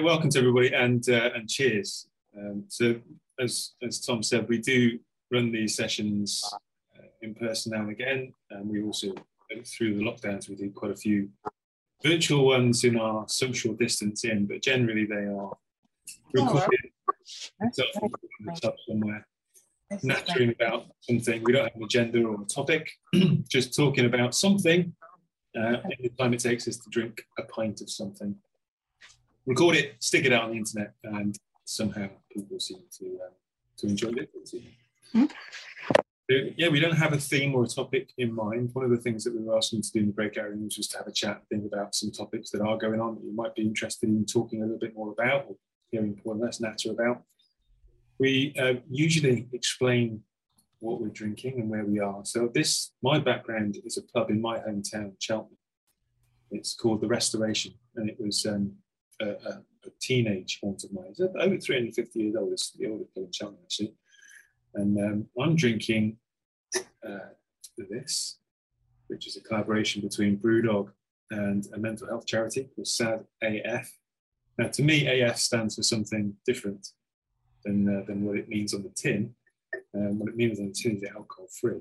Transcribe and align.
welcome 0.00 0.30
to 0.30 0.38
everybody 0.38 0.72
and 0.72 1.06
uh, 1.10 1.30
and 1.34 1.48
cheers. 1.48 2.08
Um, 2.36 2.64
so 2.68 2.96
as 3.38 3.72
as 3.82 4.00
Tom 4.00 4.22
said, 4.22 4.48
we 4.48 4.58
do 4.58 4.98
run 5.30 5.52
these 5.52 5.76
sessions 5.76 6.42
uh, 6.98 7.06
in 7.20 7.34
person 7.34 7.72
now 7.72 7.80
and 7.80 7.90
again, 7.90 8.32
and 8.50 8.68
we 8.68 8.82
also 8.82 9.14
through 9.66 9.94
the 9.94 10.02
lockdowns 10.02 10.48
we 10.48 10.54
do 10.54 10.70
quite 10.70 10.92
a 10.92 10.96
few 10.96 11.28
virtual 12.02 12.46
ones 12.46 12.84
in 12.84 12.96
our 12.98 13.28
social 13.28 13.74
distance 13.74 14.24
in, 14.24 14.46
but 14.46 14.62
generally 14.62 15.04
they 15.04 15.26
are 15.26 15.52
recorded 16.32 16.90
up 18.64 18.76
somewhere, 18.88 19.26
nattering 20.02 20.54
about 20.58 20.86
something. 21.02 21.44
We 21.44 21.52
don't 21.52 21.64
have 21.64 21.76
an 21.76 21.84
agenda 21.84 22.24
or 22.24 22.40
a 22.40 22.46
topic, 22.46 22.90
just 23.48 23.76
talking 23.76 24.06
about 24.06 24.34
something 24.34 24.94
uh, 25.54 25.76
in 25.84 25.96
the 26.00 26.08
time 26.18 26.32
it 26.32 26.40
takes 26.40 26.66
us 26.66 26.78
to 26.78 26.88
drink 26.88 27.20
a 27.38 27.42
pint 27.42 27.82
of 27.82 27.90
something 27.90 28.34
record 29.46 29.76
it, 29.76 29.94
stick 30.00 30.24
it 30.24 30.32
out 30.32 30.44
on 30.44 30.50
the 30.50 30.56
internet, 30.56 30.94
and 31.04 31.36
somehow 31.64 32.08
people 32.32 32.58
seem 32.60 32.82
to 32.98 33.06
um, 33.06 33.32
to 33.78 33.86
enjoy 33.88 34.08
it. 34.08 34.30
Mm-hmm. 35.14 35.24
Yeah, 36.56 36.68
we 36.68 36.80
don't 36.80 36.96
have 36.96 37.12
a 37.12 37.18
theme 37.18 37.54
or 37.54 37.64
a 37.64 37.68
topic 37.68 38.12
in 38.16 38.32
mind. 38.34 38.70
One 38.72 38.84
of 38.84 38.90
the 38.90 38.96
things 38.96 39.24
that 39.24 39.34
we 39.34 39.42
were 39.42 39.56
asking 39.56 39.82
to 39.82 39.92
do 39.92 40.00
in 40.00 40.06
the 40.06 40.12
breakout 40.12 40.48
rooms 40.48 40.78
was 40.78 40.88
to 40.88 40.98
have 40.98 41.06
a 41.06 41.12
chat 41.12 41.36
and 41.36 41.48
think 41.48 41.72
about 41.72 41.94
some 41.94 42.10
topics 42.10 42.50
that 42.50 42.62
are 42.62 42.78
going 42.78 43.00
on 43.00 43.16
that 43.16 43.24
you 43.24 43.34
might 43.34 43.54
be 43.54 43.62
interested 43.62 44.08
in 44.08 44.24
talking 44.24 44.62
a 44.62 44.64
little 44.64 44.78
bit 44.78 44.94
more 44.94 45.10
about 45.12 45.46
or 45.48 45.56
hearing 45.90 46.18
and 46.24 46.40
less 46.40 46.60
natter 46.60 46.90
about. 46.90 47.22
We 48.18 48.54
uh, 48.58 48.74
usually 48.88 49.48
explain 49.52 50.22
what 50.78 51.00
we're 51.00 51.08
drinking 51.08 51.60
and 51.60 51.68
where 51.68 51.84
we 51.84 51.98
are. 51.98 52.24
So 52.24 52.50
this, 52.52 52.92
my 53.02 53.18
background 53.18 53.78
is 53.84 53.98
a 53.98 54.02
pub 54.02 54.30
in 54.30 54.40
my 54.40 54.58
hometown, 54.58 55.12
Cheltenham. 55.18 55.58
It's 56.50 56.74
called 56.74 57.00
the 57.00 57.08
Restoration, 57.08 57.74
and 57.96 58.08
it 58.08 58.16
was 58.18 58.46
um, 58.46 58.72
a, 59.22 59.30
a, 59.48 59.62
a 59.86 59.90
teenage 60.00 60.58
haunt 60.62 60.84
of 60.84 60.92
mine. 60.92 61.06
It's 61.10 61.20
over 61.20 61.58
350 61.58 62.18
years 62.18 62.36
old. 62.36 62.52
It's 62.52 62.72
the 62.72 62.88
oldest 62.88 63.16
in 63.16 63.32
Cheltenham, 63.32 63.62
actually. 63.64 63.94
And 64.74 64.98
um, 64.98 65.26
I'm 65.40 65.56
drinking 65.56 66.16
uh, 66.76 67.30
this, 67.76 68.38
which 69.08 69.26
is 69.26 69.36
a 69.36 69.40
collaboration 69.42 70.02
between 70.02 70.38
Brewdog 70.38 70.90
and 71.30 71.66
a 71.74 71.78
mental 71.78 72.08
health 72.08 72.26
charity 72.26 72.68
called 72.74 72.86
SAD 72.86 73.24
AF. 73.42 73.90
Now, 74.58 74.68
to 74.68 74.82
me, 74.82 75.22
AF 75.22 75.38
stands 75.38 75.76
for 75.76 75.82
something 75.82 76.34
different 76.46 76.88
than, 77.64 77.88
uh, 77.88 78.04
than 78.06 78.24
what 78.24 78.36
it 78.36 78.48
means 78.48 78.74
on 78.74 78.82
the 78.82 78.90
tin. 78.90 79.34
Um, 79.94 80.18
what 80.18 80.28
it 80.28 80.36
means 80.36 80.58
on 80.58 80.68
the 80.68 80.74
tin 80.74 80.96
is 80.96 81.04
alcohol 81.04 81.48
free. 81.60 81.80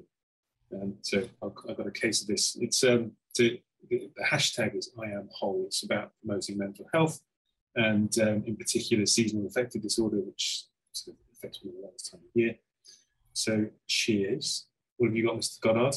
Um, 0.73 0.95
so 1.02 1.23
I've 1.44 1.78
got 1.78 1.88
a 1.88 1.92
case 1.92 2.22
of 2.22 2.28
this. 2.28 2.58
It's 2.59 2.84
um, 2.84 3.12
to, 3.36 3.58
the 3.89 4.09
hashtag 4.25 4.75
is 4.78 4.92
I 5.02 5.08
am 5.08 5.30
whole. 5.34 5.64
It's 5.66 5.84
about 5.84 6.12
promoting 6.22 6.58
mental 6.58 6.88
health 6.94 7.19
and 7.75 8.14
um, 8.19 8.44
in 8.45 8.55
particular 8.55 9.05
seasonal 9.05 9.47
affective 9.47 9.81
disorder, 9.81 10.17
which 10.17 10.66
sort 10.94 11.16
of 11.16 11.22
affects 11.38 11.64
me 11.64 11.72
a 11.78 11.81
lot 11.81 11.94
this 11.94 12.09
time 12.09 12.22
of 12.22 12.30
year. 12.33 12.55
So 13.33 13.67
cheers. 13.88 14.67
What 14.97 15.08
have 15.08 15.16
you 15.16 15.25
got, 15.25 15.38
Mr. 15.38 15.61
Goddard? 15.61 15.95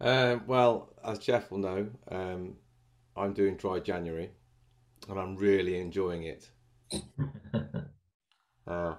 Uh, 0.00 0.38
well, 0.46 0.94
as 1.04 1.18
Geoff 1.18 1.50
will 1.50 1.58
know, 1.58 1.88
um, 2.10 2.54
I'm 3.16 3.32
doing 3.32 3.56
dry 3.56 3.80
January, 3.80 4.30
and 5.08 5.18
I'm 5.18 5.36
really 5.36 5.78
enjoying 5.78 6.24
it. 6.24 6.50
uh, 8.66 8.94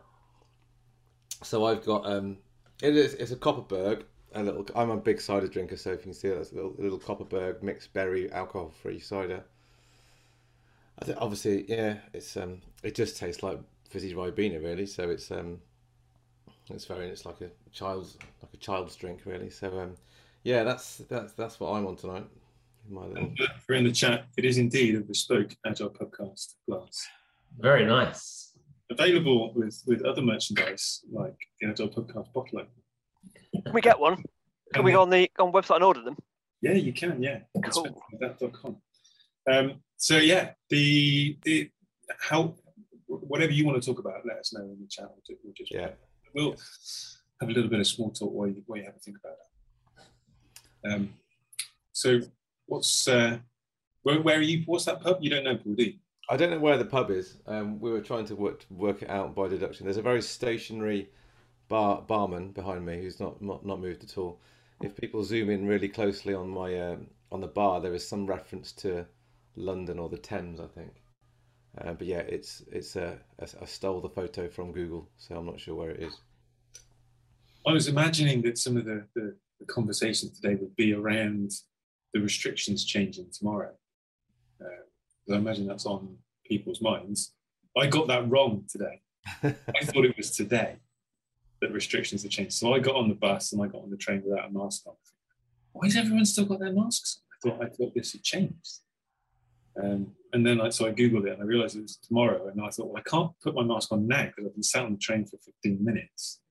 so 1.43 1.65
I've 1.65 1.85
got 1.85 2.05
um, 2.05 2.37
it 2.81 2.95
is 2.95 3.13
it's 3.15 3.31
a 3.31 3.35
Kopparberg. 3.35 4.03
a 4.33 4.43
little. 4.43 4.65
I'm 4.75 4.89
a 4.89 4.97
big 4.97 5.21
cider 5.21 5.47
drinker, 5.47 5.77
so 5.77 5.91
if 5.91 5.99
you 5.99 6.03
can 6.03 6.13
see 6.13 6.29
that's 6.29 6.51
a 6.51 6.55
little, 6.55 6.75
a 6.77 6.81
little 6.81 6.99
Kopparberg 6.99 7.63
mixed 7.63 7.93
berry 7.93 8.31
alcohol-free 8.31 8.99
cider. 8.99 9.43
I 11.01 11.05
think 11.05 11.17
obviously, 11.21 11.65
yeah, 11.69 11.95
it's 12.13 12.35
um, 12.35 12.61
it 12.83 12.95
just 12.95 13.17
tastes 13.17 13.41
like 13.41 13.59
fizzy 13.89 14.13
ribena, 14.13 14.61
really. 14.61 14.85
So 14.85 15.09
it's 15.09 15.31
um, 15.31 15.59
it's 16.69 16.85
very, 16.85 17.07
it's 17.07 17.25
like 17.25 17.41
a 17.41 17.49
child's 17.71 18.17
like 18.41 18.53
a 18.53 18.57
child's 18.57 18.95
drink, 18.95 19.21
really. 19.25 19.49
So 19.49 19.79
um, 19.79 19.95
yeah, 20.43 20.63
that's 20.63 20.97
that's 21.09 21.33
that's 21.33 21.59
what 21.59 21.71
I'm 21.71 21.87
on 21.87 21.95
tonight. 21.95 22.25
My 22.89 23.05
little... 23.05 23.31
For 23.65 23.75
in 23.75 23.83
the 23.83 23.91
chat, 23.91 24.25
it 24.37 24.45
is 24.45 24.57
indeed 24.57 24.95
a 24.95 25.01
bespoke 25.01 25.55
agile 25.65 25.89
podcast 25.89 26.55
glass. 26.67 27.07
Very 27.59 27.85
nice. 27.85 28.53
Available 28.91 29.53
with 29.53 29.81
with 29.85 30.03
other 30.03 30.21
merchandise 30.21 31.01
like 31.11 31.37
the 31.61 31.69
agile 31.69 31.89
podcast 31.89 32.33
bottle 32.33 32.65
Can 33.63 33.73
we 33.73 33.81
get 33.81 33.99
one? 33.99 34.23
Can 34.73 34.83
we 34.83 34.91
go 34.91 35.01
on 35.01 35.09
the 35.09 35.29
on 35.39 35.51
website 35.51 35.75
and 35.75 35.83
order 35.83 36.01
them? 36.01 36.17
Yeah, 36.61 36.73
you 36.73 36.91
can. 36.91 37.23
Yeah, 37.23 37.39
cool. 37.71 38.03
That.com. 38.19 38.77
Um, 39.49 39.81
so 39.99 40.17
yeah, 40.17 40.51
the 40.69 41.37
the 41.43 41.69
how 42.19 42.55
whatever 43.07 43.51
you 43.51 43.65
want 43.65 43.81
to 43.81 43.85
talk 43.85 43.99
about, 43.99 44.25
let 44.25 44.37
us 44.37 44.53
know 44.53 44.61
in 44.61 44.77
the 44.79 44.87
chat. 44.87 45.09
We'll 45.43 45.53
just 45.53 45.71
yeah, 45.71 45.89
we'll 46.33 46.55
have 47.41 47.49
a 47.49 47.51
little 47.51 47.69
bit 47.69 47.81
of 47.81 47.87
small 47.87 48.09
talk 48.09 48.31
while 48.31 48.47
you, 48.47 48.63
while 48.65 48.79
you 48.79 48.85
have 48.85 48.95
to 48.95 48.99
think 49.01 49.17
about 49.17 49.33
it. 49.33 50.93
Um, 50.93 51.13
so 51.91 52.21
what's 52.67 53.09
uh, 53.09 53.39
where, 54.03 54.21
where 54.21 54.37
are 54.37 54.41
you? 54.41 54.63
What's 54.65 54.85
that 54.85 55.01
pub? 55.01 55.17
You 55.19 55.29
don't 55.31 55.43
know, 55.43 55.57
Paul, 55.57 55.73
do 55.73 55.83
you? 55.83 55.93
I 56.29 56.37
don't 56.37 56.51
know 56.51 56.59
where 56.59 56.77
the 56.77 56.85
pub 56.85 57.11
is. 57.11 57.37
Um, 57.45 57.77
we 57.81 57.91
were 57.91 58.01
trying 58.01 58.25
to 58.27 58.35
work 58.35 58.65
work 58.69 59.01
it 59.01 59.09
out 59.09 59.35
by 59.35 59.49
deduction. 59.49 59.85
There's 59.85 59.97
a 59.97 60.01
very 60.01 60.21
stationary 60.21 61.09
bar 61.67 62.01
barman 62.01 62.51
behind 62.51 62.85
me 62.85 63.01
who's 63.01 63.19
not 63.19 63.41
not, 63.41 63.65
not 63.65 63.81
moved 63.81 64.05
at 64.05 64.17
all. 64.17 64.39
If 64.81 64.95
people 64.95 65.25
zoom 65.25 65.49
in 65.49 65.67
really 65.67 65.89
closely 65.89 66.33
on 66.33 66.47
my 66.47 66.79
um, 66.79 67.07
on 67.33 67.41
the 67.41 67.47
bar, 67.47 67.81
there 67.81 67.93
is 67.93 68.07
some 68.07 68.25
reference 68.25 68.71
to 68.73 69.05
London 69.59 69.99
or 69.99 70.09
the 70.09 70.17
Thames, 70.17 70.59
I 70.59 70.67
think. 70.67 70.93
Uh, 71.77 71.93
but 71.93 72.07
yeah, 72.07 72.19
it's 72.19 72.63
it's 72.71 72.95
uh, 72.95 73.15
I 73.39 73.65
stole 73.65 74.01
the 74.01 74.09
photo 74.09 74.49
from 74.49 74.71
Google, 74.71 75.09
so 75.17 75.35
I'm 75.35 75.45
not 75.45 75.59
sure 75.59 75.75
where 75.75 75.91
it 75.91 76.01
is. 76.01 76.13
I 77.67 77.73
was 77.73 77.87
imagining 77.87 78.41
that 78.43 78.57
some 78.57 78.77
of 78.77 78.85
the, 78.85 79.05
the, 79.15 79.35
the 79.59 79.65
conversation 79.65 80.31
today 80.33 80.55
would 80.55 80.75
be 80.75 80.93
around 80.93 81.51
the 82.13 82.21
restrictions 82.21 82.85
changing 82.85 83.27
tomorrow. 83.31 83.71
Uh, 84.59 85.33
I 85.33 85.37
imagine 85.37 85.67
that's 85.67 85.85
on 85.85 86.15
people's 86.45 86.81
minds. 86.81 87.33
I 87.77 87.87
got 87.87 88.07
that 88.07 88.29
wrong 88.29 88.63
today. 88.67 89.01
I 89.43 89.85
thought 89.85 90.05
it 90.05 90.17
was 90.17 90.31
today 90.31 90.77
that 91.61 91.71
restrictions 91.71 92.23
had 92.23 92.31
changed. 92.31 92.53
So 92.53 92.73
I 92.73 92.79
got 92.79 92.95
on 92.95 93.09
the 93.09 93.15
bus 93.15 93.51
and 93.51 93.61
I 93.61 93.67
got 93.67 93.83
on 93.83 93.91
the 93.91 93.97
train 93.97 94.23
without 94.25 94.49
a 94.49 94.51
mask 94.51 94.87
on. 94.87 94.95
Why 95.73 95.85
has 95.87 95.97
everyone 95.97 96.25
still 96.25 96.45
got 96.45 96.59
their 96.59 96.73
masks 96.73 97.19
on? 97.19 97.51
I 97.53 97.57
thought 97.57 97.65
I 97.65 97.69
thought 97.69 97.93
this 97.93 98.13
had 98.13 98.23
changed. 98.23 98.79
Um, 99.81 100.11
and 100.33 100.45
then 100.45 100.61
I, 100.61 100.69
so 100.69 100.85
I 100.85 100.91
Googled 100.91 101.25
it 101.25 101.33
and 101.33 101.41
I 101.41 101.45
realized 101.45 101.75
it 101.75 101.81
was 101.81 101.97
tomorrow. 101.97 102.47
And 102.47 102.61
I 102.61 102.69
thought, 102.69 102.87
well, 102.87 103.01
I 103.05 103.09
can't 103.09 103.31
put 103.41 103.55
my 103.55 103.63
mask 103.63 103.91
on 103.91 104.07
now 104.07 104.25
because 104.25 104.45
I've 104.45 104.53
been 104.53 104.63
sat 104.63 104.85
on 104.85 104.93
the 104.93 104.99
train 104.99 105.25
for 105.25 105.37
15 105.37 105.83
minutes. 105.83 106.41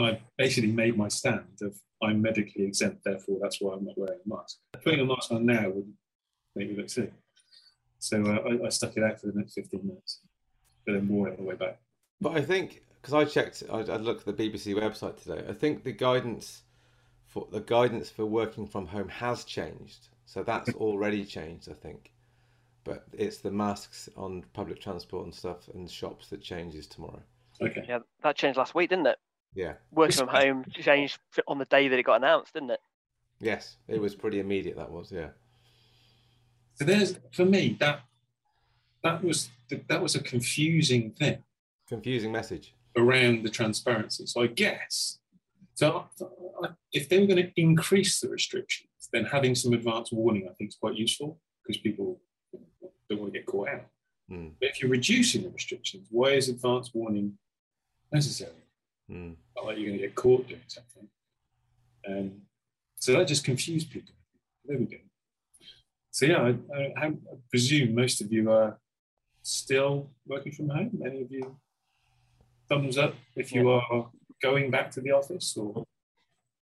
I 0.00 0.20
basically 0.38 0.72
made 0.72 0.96
my 0.96 1.08
stand 1.08 1.58
of 1.62 1.78
I'm 2.02 2.22
medically 2.22 2.64
exempt, 2.64 3.04
therefore 3.04 3.38
that's 3.42 3.60
why 3.60 3.74
I'm 3.74 3.84
not 3.84 3.98
wearing 3.98 4.20
a 4.24 4.28
mask. 4.28 4.56
Putting 4.82 5.00
a 5.00 5.04
mask 5.04 5.30
on 5.32 5.44
now 5.44 5.68
would 5.68 5.92
make 6.56 6.70
me 6.70 6.76
look 6.76 6.88
sick. 6.88 7.12
So 7.98 8.22
uh, 8.24 8.48
I, 8.48 8.66
I, 8.66 8.68
stuck 8.70 8.96
it 8.96 9.02
out 9.02 9.20
for 9.20 9.26
the 9.26 9.38
next 9.38 9.54
15 9.54 9.86
minutes, 9.86 10.20
but 10.86 10.92
then 10.92 11.06
wore 11.08 11.28
it 11.28 11.32
on 11.32 11.36
the 11.36 11.42
way 11.42 11.54
back. 11.54 11.78
But 12.20 12.36
I 12.36 12.40
think, 12.40 12.82
because 13.00 13.12
I 13.12 13.26
checked, 13.26 13.62
I, 13.70 13.80
I 13.80 13.96
looked 13.96 14.26
at 14.26 14.36
the 14.36 14.50
BBC 14.50 14.74
website 14.74 15.22
today, 15.22 15.44
I 15.46 15.52
think 15.52 15.84
the 15.84 15.92
guidance 15.92 16.62
for 17.26 17.46
the 17.52 17.60
guidance 17.60 18.08
for 18.08 18.24
working 18.24 18.66
from 18.66 18.86
home 18.86 19.08
has 19.08 19.44
changed 19.44 20.08
so 20.30 20.44
that's 20.44 20.72
already 20.74 21.24
changed, 21.24 21.68
I 21.68 21.74
think. 21.74 22.12
But 22.84 23.04
it's 23.12 23.38
the 23.38 23.50
masks 23.50 24.08
on 24.16 24.44
public 24.52 24.80
transport 24.80 25.24
and 25.24 25.34
stuff 25.34 25.68
and 25.74 25.90
shops 25.90 26.28
that 26.28 26.40
changes 26.40 26.86
tomorrow. 26.86 27.20
Okay. 27.60 27.84
Yeah, 27.88 27.98
that 28.22 28.36
changed 28.36 28.56
last 28.56 28.72
week, 28.72 28.90
didn't 28.90 29.08
it? 29.08 29.18
Yeah. 29.56 29.72
Working 29.90 30.18
from 30.18 30.28
home 30.28 30.64
changed 30.70 31.18
on 31.48 31.58
the 31.58 31.64
day 31.64 31.88
that 31.88 31.98
it 31.98 32.04
got 32.04 32.18
announced, 32.22 32.54
didn't 32.54 32.70
it? 32.70 32.78
Yes, 33.40 33.78
it 33.88 34.00
was 34.00 34.14
pretty 34.14 34.38
immediate. 34.38 34.76
That 34.76 34.92
was, 34.92 35.10
yeah. 35.10 35.30
So 36.74 36.84
there's 36.84 37.18
for 37.32 37.44
me 37.44 37.76
that 37.80 38.02
that 39.02 39.24
was 39.24 39.50
that 39.88 40.00
was 40.00 40.14
a 40.14 40.22
confusing 40.22 41.10
thing. 41.10 41.42
Confusing 41.88 42.30
message 42.30 42.72
around 42.96 43.42
the 43.42 43.50
transparency. 43.50 44.26
So 44.26 44.42
I 44.42 44.46
guess 44.46 45.18
so 45.74 46.04
if 46.92 47.08
they 47.08 47.18
were 47.18 47.26
going 47.26 47.42
to 47.42 47.50
increase 47.60 48.20
the 48.20 48.28
restrictions, 48.28 48.89
then 49.12 49.24
having 49.24 49.54
some 49.54 49.72
advance 49.72 50.12
warning, 50.12 50.48
I 50.50 50.54
think, 50.54 50.70
is 50.70 50.76
quite 50.76 50.96
useful 50.96 51.38
because 51.62 51.80
people 51.80 52.20
don't 53.08 53.20
want 53.20 53.32
to 53.32 53.38
get 53.38 53.46
caught 53.46 53.68
out. 53.68 53.86
Mm. 54.30 54.52
But 54.60 54.70
if 54.70 54.80
you're 54.80 54.90
reducing 54.90 55.42
the 55.42 55.50
restrictions, 55.50 56.06
why 56.10 56.30
is 56.30 56.48
advance 56.48 56.90
warning 56.94 57.36
necessary? 58.12 58.52
Mm. 59.10 59.34
Not 59.56 59.66
like 59.66 59.78
you're 59.78 59.88
going 59.88 60.00
to 60.00 60.06
get 60.06 60.14
caught 60.14 60.48
doing 60.48 60.60
something. 60.68 61.08
Um, 62.08 62.32
so 62.96 63.12
that 63.12 63.26
just 63.26 63.44
confused 63.44 63.90
people. 63.90 64.14
There 64.64 64.78
we 64.78 64.84
go. 64.84 64.98
So 66.12 66.26
yeah, 66.26 66.42
I, 66.42 66.78
I, 66.78 67.06
I, 67.06 67.12
presume 67.50 67.94
most 67.94 68.20
of 68.20 68.32
you 68.32 68.50
are 68.50 68.78
still 69.42 70.10
working 70.26 70.52
from 70.52 70.68
home. 70.68 71.00
Any 71.04 71.22
of 71.22 71.30
you, 71.30 71.56
thumbs 72.68 72.98
up 72.98 73.14
if 73.36 73.52
you 73.52 73.70
are 73.70 74.10
going 74.42 74.70
back 74.70 74.90
to 74.92 75.00
the 75.00 75.12
office 75.12 75.56
or 75.56 75.84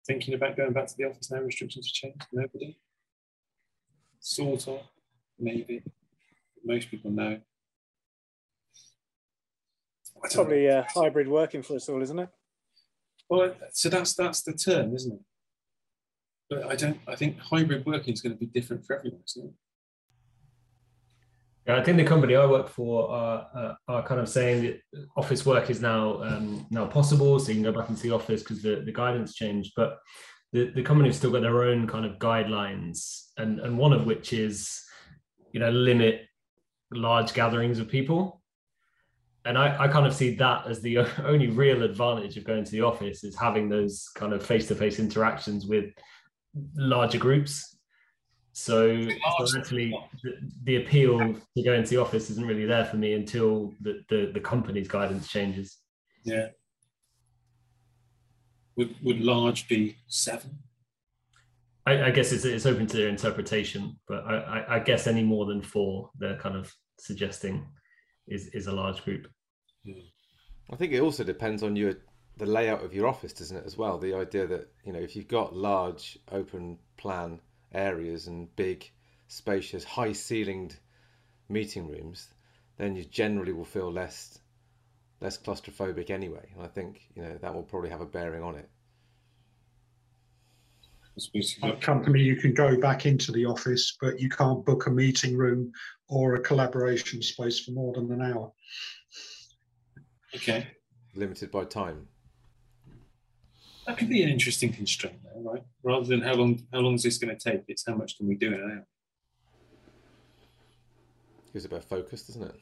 thinking 0.06 0.35
about 0.35 0.56
going 0.56 0.73
back 0.73 0.87
to 0.87 0.97
the 0.97 1.05
office 1.05 1.31
now? 1.31 1.41
Restrictions 1.41 1.87
have 1.87 1.93
changed. 1.93 2.26
Nobody. 2.32 2.79
Sort 4.20 4.69
of, 4.69 4.81
maybe. 5.38 5.82
Most 6.64 6.91
people 6.91 7.11
know. 7.11 7.41
It's 10.25 10.35
probably 10.35 10.69
uh, 10.69 10.85
hybrid 10.94 11.29
working 11.29 11.62
for 11.62 11.76
us 11.76 11.88
all, 11.88 12.03
isn't 12.03 12.19
it? 12.19 12.29
Well, 13.29 13.55
so 13.73 13.88
that's 13.88 14.14
that's 14.14 14.43
the 14.43 14.53
term, 14.53 14.94
isn't 14.94 15.12
it? 15.12 15.20
But 16.49 16.67
I 16.67 16.76
don't. 16.76 16.99
I 17.06 17.17
think 17.17 17.38
hybrid 17.38 17.85
working 17.85 18.14
is 18.14 18.20
going 18.20 18.32
to 18.32 18.38
be 18.38 18.47
different 18.47 18.85
for 18.85 18.97
everyone, 18.99 19.20
isn't 19.26 19.47
it? 19.47 19.55
Yeah, 21.66 21.76
I 21.76 21.82
think 21.82 21.96
the 21.96 22.04
company 22.04 22.36
I 22.36 22.46
work 22.46 22.68
for 22.68 23.10
are, 23.10 23.48
uh, 23.54 23.74
are 23.88 24.02
kind 24.06 24.20
of 24.20 24.28
saying 24.28 24.62
that 24.62 24.80
office 25.16 25.44
work 25.44 25.68
is 25.68 25.80
now 25.80 26.22
um, 26.22 26.64
now 26.70 26.86
possible, 26.86 27.40
so 27.40 27.48
you 27.48 27.54
can 27.54 27.64
go 27.64 27.72
back 27.72 27.90
into 27.90 28.02
the 28.02 28.12
office 28.12 28.42
because 28.42 28.62
the, 28.62 28.82
the 28.84 28.92
guidance 28.92 29.34
changed. 29.34 29.72
But 29.74 29.98
the, 30.52 30.70
the 30.70 30.82
company 30.82 31.08
have 31.08 31.16
still 31.16 31.32
got 31.32 31.42
their 31.42 31.64
own 31.64 31.88
kind 31.88 32.06
of 32.06 32.18
guidelines, 32.18 33.30
and, 33.36 33.58
and 33.58 33.76
one 33.76 33.92
of 33.92 34.06
which 34.06 34.32
is, 34.32 34.80
you 35.52 35.58
know, 35.58 35.70
limit 35.70 36.22
large 36.92 37.34
gatherings 37.34 37.80
of 37.80 37.88
people. 37.88 38.42
And 39.44 39.58
I, 39.58 39.76
I 39.84 39.88
kind 39.88 40.06
of 40.06 40.14
see 40.14 40.36
that 40.36 40.68
as 40.68 40.80
the 40.80 40.98
only 41.24 41.48
real 41.48 41.82
advantage 41.82 42.36
of 42.36 42.44
going 42.44 42.62
to 42.62 42.70
the 42.70 42.82
office 42.82 43.24
is 43.24 43.36
having 43.36 43.68
those 43.68 44.08
kind 44.14 44.32
of 44.32 44.46
face-to-face 44.46 45.00
interactions 45.00 45.66
with 45.66 45.86
larger 46.76 47.18
groups 47.18 47.75
so, 48.58 49.03
so 49.03 49.58
actually, 49.58 49.91
the, 50.23 50.38
the, 50.64 50.76
appeal 50.76 51.19
to 51.19 51.62
go 51.62 51.75
into 51.75 51.91
the 51.91 51.99
office 51.99 52.31
isn't 52.31 52.47
really 52.47 52.64
there 52.64 52.87
for 52.87 52.97
me 52.97 53.12
until 53.12 53.75
the, 53.82 54.03
the, 54.08 54.31
the 54.32 54.41
company's 54.41 54.88
guidance 54.88 55.29
changes. 55.29 55.76
Yeah. 56.25 56.47
Would, 58.76 58.94
would 59.03 59.20
large 59.20 59.69
be 59.69 59.99
seven? 60.08 60.58
I, 61.85 62.05
I 62.05 62.11
guess 62.11 62.32
it's, 62.32 62.47
it's 62.47 62.64
open 62.64 62.87
to 62.87 63.06
interpretation, 63.06 63.99
but 64.08 64.25
I, 64.25 64.37
I, 64.37 64.76
I, 64.76 64.79
guess 64.79 65.06
any 65.06 65.23
more 65.23 65.44
than 65.44 65.61
four, 65.61 66.09
they're 66.19 66.38
kind 66.38 66.56
of 66.56 66.75
suggesting 66.99 67.67
is, 68.26 68.47
is 68.55 68.69
a 68.69 68.73
large 68.73 69.05
group. 69.05 69.29
I 70.70 70.76
think 70.76 70.94
it 70.94 71.00
also 71.00 71.25
depends 71.25 71.62
on 71.62 71.76
your 71.76 71.93
the 72.38 72.47
layout 72.47 72.82
of 72.82 72.94
your 72.94 73.06
office, 73.06 73.35
doesn't 73.35 73.56
it, 73.56 73.67
as 73.67 73.76
well? 73.76 73.99
The 73.99 74.14
idea 74.14 74.47
that, 74.47 74.69
you 74.82 74.94
know, 74.94 74.99
if 74.99 75.14
you've 75.14 75.29
got 75.29 75.55
large 75.55 76.19
open 76.32 76.79
plan 76.97 77.41
areas 77.72 78.26
and 78.26 78.54
big, 78.56 78.90
spacious, 79.28 79.84
high 79.84 80.12
ceilinged 80.12 80.78
meeting 81.48 81.88
rooms, 81.88 82.28
then 82.76 82.96
you 82.96 83.04
generally 83.04 83.52
will 83.52 83.64
feel 83.64 83.90
less 83.90 84.38
less 85.20 85.38
claustrophobic 85.38 86.10
anyway. 86.10 86.46
And 86.54 86.62
I 86.62 86.68
think 86.68 87.08
you 87.14 87.22
know 87.22 87.38
that 87.40 87.54
will 87.54 87.62
probably 87.62 87.90
have 87.90 88.00
a 88.00 88.06
bearing 88.06 88.42
on 88.42 88.56
it. 88.56 88.68
A 91.62 91.72
company, 91.76 92.20
you 92.20 92.36
can 92.36 92.52
go 92.52 92.78
back 92.78 93.06
into 93.06 93.32
the 93.32 93.46
office, 93.46 93.96
but 93.98 94.20
you 94.20 94.28
can't 94.28 94.62
book 94.66 94.86
a 94.86 94.90
meeting 94.90 95.34
room 95.34 95.72
or 96.08 96.34
a 96.34 96.40
collaboration 96.40 97.22
space 97.22 97.58
for 97.58 97.70
more 97.70 97.94
than 97.94 98.12
an 98.12 98.20
hour. 98.20 98.52
Okay. 100.34 100.66
Limited 101.14 101.50
by 101.50 101.64
time 101.64 102.06
that 103.87 103.99
could 103.99 104.09
be 104.09 104.23
an 104.23 104.29
interesting 104.29 104.73
constraint 104.73 105.17
there, 105.23 105.33
right? 105.37 105.62
Rather 105.83 106.06
than 106.06 106.21
how 106.21 106.35
long 106.35 106.62
how 106.73 106.81
long 106.81 106.94
is 106.94 107.03
this 107.03 107.19
going 107.19 107.37
to 107.37 107.50
take, 107.50 107.62
it's 107.69 107.85
how 107.87 107.94
much 107.94 108.17
can 108.17 108.27
we 108.27 108.35
do 108.35 108.49
in 108.49 108.55
an 108.55 108.61
hour. 108.61 108.87
Gives 111.53 111.65
a 111.65 111.69
bit 111.69 111.79
of 111.79 111.85
focus, 111.85 112.23
doesn't 112.27 112.43
it? 112.43 112.61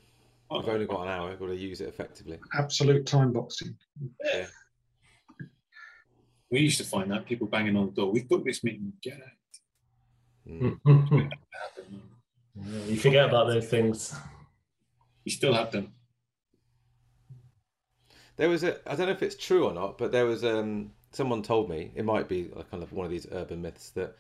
Oh, 0.51 0.59
We've 0.59 0.69
only 0.69 0.87
got 0.87 1.03
an 1.03 1.09
hour, 1.09 1.31
we've 1.31 1.39
got 1.39 1.47
to 1.47 1.57
use 1.57 1.81
it 1.81 1.89
effectively. 1.89 2.39
Absolute 2.55 3.07
time 3.07 3.33
boxing. 3.33 3.77
Yeah. 4.23 4.47
We 6.51 6.61
used 6.61 6.79
to 6.79 6.85
find 6.85 7.11
that 7.11 7.27
people 7.27 7.47
banging 7.47 7.77
on 7.77 7.87
the 7.87 7.93
door. 7.93 8.13
We've 8.13 8.29
booked 8.29 8.45
this 8.45 8.63
meeting. 8.63 8.93
Get 9.03 9.15
out. 9.15 9.31
Mm. 10.49 11.31
you 12.87 12.97
forget 12.97 13.29
about 13.29 13.49
those 13.49 13.67
things. 13.67 14.15
You 15.25 15.33
still 15.33 15.55
have 15.55 15.73
them. 15.73 15.93
There 18.37 18.49
was 18.49 18.63
a. 18.63 18.79
I 18.89 18.95
don't 18.95 19.07
know 19.07 19.13
if 19.13 19.23
it's 19.23 19.37
true 19.37 19.65
or 19.65 19.73
not, 19.73 19.97
but 19.97 20.13
there 20.13 20.27
was 20.27 20.45
um 20.45 20.93
someone 21.15 21.43
told 21.43 21.71
me 21.71 21.93
it 21.95 22.05
might 22.05 22.29
be 22.29 22.51
kind 22.71 22.83
of 22.83 22.93
one 22.93 23.07
of 23.07 23.13
these 23.13 23.27
urban 23.33 23.63
myths 23.63 23.91
that 23.91 24.17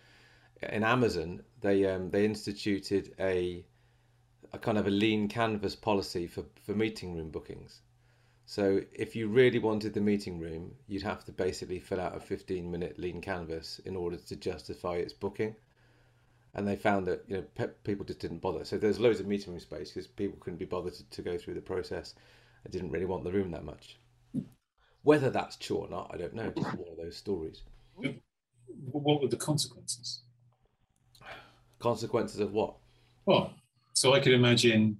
in 0.62 0.84
Amazon 0.84 1.42
they 1.60 1.86
um, 1.86 2.10
they 2.10 2.24
instituted 2.24 3.14
a 3.20 3.64
a 4.52 4.58
kind 4.58 4.78
of 4.78 4.86
a 4.86 4.90
lean 4.90 5.28
canvas 5.28 5.76
policy 5.76 6.26
for 6.26 6.44
for 6.62 6.74
meeting 6.74 7.14
room 7.16 7.30
bookings. 7.30 7.82
So 8.46 8.82
if 8.92 9.16
you 9.16 9.28
really 9.28 9.58
wanted 9.58 9.94
the 9.94 10.00
meeting 10.02 10.38
room, 10.38 10.74
you'd 10.86 11.02
have 11.02 11.24
to 11.26 11.32
basically 11.32 11.80
fill 11.80 12.00
out 12.00 12.16
a 12.16 12.20
15 12.20 12.70
minute 12.70 12.98
lean 12.98 13.20
canvas 13.20 13.80
in 13.84 13.96
order 13.96 14.16
to 14.18 14.36
justify 14.36 14.96
its 14.96 15.12
booking. 15.14 15.56
And 16.54 16.68
they 16.68 16.76
found 16.76 17.06
that 17.08 17.24
you 17.28 17.36
know 17.38 17.44
pe- 17.54 17.74
people 17.84 18.04
just 18.06 18.20
didn't 18.20 18.40
bother. 18.42 18.64
So 18.64 18.78
there's 18.78 19.00
loads 19.00 19.20
of 19.20 19.26
meeting 19.26 19.52
room 19.52 19.60
space 19.60 19.90
because 19.92 20.06
people 20.08 20.38
couldn't 20.40 20.58
be 20.58 20.66
bothered 20.66 20.94
to, 20.94 21.04
to 21.10 21.22
go 21.22 21.38
through 21.38 21.54
the 21.54 21.60
process. 21.62 22.14
and 22.64 22.72
didn't 22.72 22.90
really 22.92 23.06
want 23.06 23.24
the 23.24 23.32
room 23.32 23.50
that 23.52 23.64
much. 23.64 23.98
Whether 25.04 25.30
that's 25.30 25.56
true 25.56 25.76
or 25.76 25.88
not, 25.88 26.10
I 26.12 26.16
don't 26.16 26.34
know. 26.34 26.50
Just 26.56 26.74
one 26.74 26.88
of 26.90 26.96
those 26.96 27.16
stories. 27.16 27.62
What 28.90 29.22
were 29.22 29.28
the 29.28 29.36
consequences? 29.36 30.22
Consequences 31.78 32.40
of 32.40 32.52
what? 32.52 32.74
Well, 33.26 33.52
so 33.92 34.14
I 34.14 34.20
could 34.20 34.32
imagine 34.32 34.98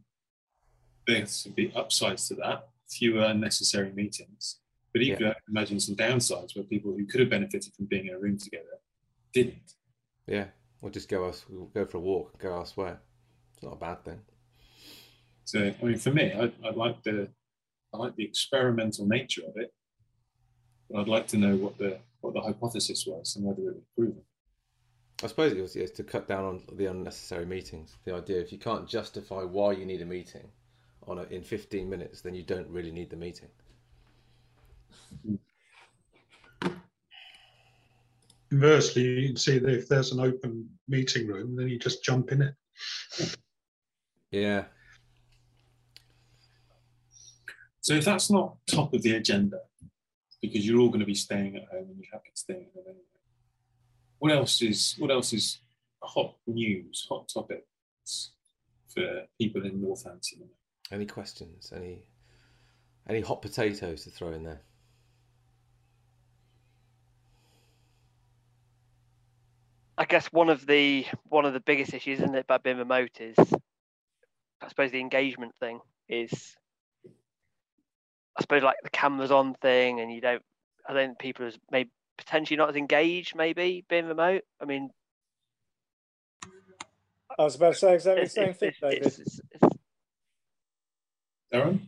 there 1.06 1.26
would 1.44 1.54
be 1.56 1.72
upsides 1.74 2.28
to 2.28 2.34
that, 2.36 2.68
fewer 2.88 3.24
unnecessary 3.24 3.92
meetings. 3.92 4.60
But 4.92 5.02
equally, 5.02 5.26
yeah. 5.26 5.32
I 5.32 5.50
imagine 5.50 5.80
some 5.80 5.96
downsides 5.96 6.54
where 6.54 6.64
people 6.64 6.92
who 6.92 7.04
could 7.06 7.20
have 7.20 7.30
benefited 7.30 7.74
from 7.74 7.86
being 7.86 8.06
in 8.06 8.14
a 8.14 8.18
room 8.18 8.38
together 8.38 8.78
didn't. 9.32 9.72
Yeah, 10.26 10.46
or 10.82 10.90
just 10.90 11.08
go 11.08 11.24
us 11.24 11.44
go 11.74 11.84
for 11.84 11.96
a 11.96 12.00
walk, 12.00 12.38
go 12.38 12.54
elsewhere. 12.54 13.00
It's 13.54 13.62
not 13.62 13.72
a 13.72 13.76
bad 13.76 14.04
thing. 14.04 14.20
So, 15.44 15.74
I 15.80 15.84
mean, 15.84 15.98
for 15.98 16.12
me, 16.12 16.32
I, 16.32 16.52
I 16.66 16.70
like 16.70 17.02
the 17.02 17.28
I 17.92 17.96
like 17.96 18.14
the 18.16 18.24
experimental 18.24 19.06
nature 19.06 19.42
of 19.46 19.56
it, 19.56 19.72
but 20.94 21.00
I'd 21.00 21.08
like 21.08 21.26
to 21.28 21.38
know 21.38 21.56
what 21.56 21.76
the 21.76 21.98
what 22.20 22.34
the 22.34 22.40
hypothesis 22.40 23.04
was 23.04 23.34
and 23.34 23.44
whether 23.44 23.62
it 23.62 23.74
was 23.74 23.84
proven. 23.96 24.22
I 25.22 25.26
suppose 25.26 25.52
it 25.52 25.60
was 25.60 25.90
to 25.90 26.04
cut 26.04 26.28
down 26.28 26.44
on 26.44 26.62
the 26.76 26.86
unnecessary 26.86 27.46
meetings. 27.46 27.96
The 28.04 28.14
idea 28.14 28.40
if 28.40 28.52
you 28.52 28.58
can't 28.58 28.88
justify 28.88 29.42
why 29.42 29.72
you 29.72 29.86
need 29.86 30.02
a 30.02 30.06
meeting 30.06 30.48
on 31.06 31.18
a, 31.18 31.22
in 31.24 31.42
15 31.42 31.88
minutes, 31.88 32.20
then 32.20 32.34
you 32.34 32.42
don't 32.42 32.68
really 32.68 32.92
need 32.92 33.10
the 33.10 33.16
meeting. 33.16 33.48
Conversely, 38.50 39.02
you 39.02 39.28
can 39.28 39.36
see 39.36 39.58
that 39.58 39.74
if 39.74 39.88
there's 39.88 40.12
an 40.12 40.20
open 40.20 40.68
meeting 40.88 41.26
room, 41.26 41.56
then 41.56 41.68
you 41.68 41.78
just 41.78 42.04
jump 42.04 42.30
in 42.30 42.42
it. 42.42 42.54
Yeah. 44.30 44.64
So 47.80 47.94
if 47.94 48.04
that's 48.04 48.30
not 48.30 48.56
top 48.66 48.94
of 48.94 49.02
the 49.02 49.16
agenda, 49.16 49.58
because 50.46 50.66
you're 50.66 50.80
all 50.80 50.88
going 50.88 51.00
to 51.00 51.06
be 51.06 51.14
staying 51.14 51.56
at 51.56 51.64
home 51.64 51.86
and 51.88 51.96
you're 51.96 52.12
happy 52.12 52.30
to 52.34 52.38
stay 52.38 52.54
at 52.54 52.74
home 52.74 52.84
anyway. 52.86 53.00
What 54.18 54.32
else 54.32 54.62
is 54.62 54.94
what 54.98 55.10
else 55.10 55.32
is 55.32 55.58
hot 56.02 56.34
news, 56.46 57.06
hot 57.08 57.28
topics 57.28 58.30
for 58.88 59.22
people 59.38 59.64
in 59.64 59.82
Northampton? 59.82 60.48
Any 60.90 61.06
questions? 61.06 61.72
Any 61.74 62.02
any 63.08 63.20
hot 63.20 63.42
potatoes 63.42 64.04
to 64.04 64.10
throw 64.10 64.32
in 64.32 64.44
there? 64.44 64.62
I 69.96 70.04
guess 70.06 70.26
one 70.26 70.48
of 70.48 70.66
the 70.66 71.06
one 71.28 71.44
of 71.44 71.52
the 71.52 71.60
biggest 71.60 71.94
issues, 71.94 72.20
isn't 72.20 72.34
it, 72.34 72.44
about 72.44 72.62
being 72.62 72.78
remote 72.78 73.20
is 73.20 73.36
I 74.60 74.68
suppose 74.68 74.90
the 74.90 75.00
engagement 75.00 75.54
thing 75.56 75.80
is 76.08 76.56
I 78.36 78.42
suppose 78.42 78.62
like 78.62 78.76
the 78.82 78.90
cameras 78.90 79.30
on 79.30 79.54
thing, 79.54 80.00
and 80.00 80.12
you 80.12 80.20
don't. 80.20 80.42
I 80.88 80.92
don't 80.92 81.08
think 81.08 81.18
people 81.18 81.46
are 81.46 81.52
maybe 81.70 81.90
potentially 82.18 82.56
not 82.56 82.68
as 82.68 82.76
engaged, 82.76 83.34
maybe 83.34 83.84
being 83.88 84.06
remote. 84.06 84.42
I 84.60 84.64
mean, 84.64 84.90
I 87.38 87.44
was 87.44 87.56
about 87.56 87.74
to 87.74 87.78
say 87.78 87.94
exactly 87.94 88.24
the 88.24 88.30
same 88.30 88.54
thing, 88.54 88.72
David. 88.80 89.06
It's, 89.06 89.18
it's, 89.18 89.40
it's... 89.50 89.76
Darren. 91.52 91.80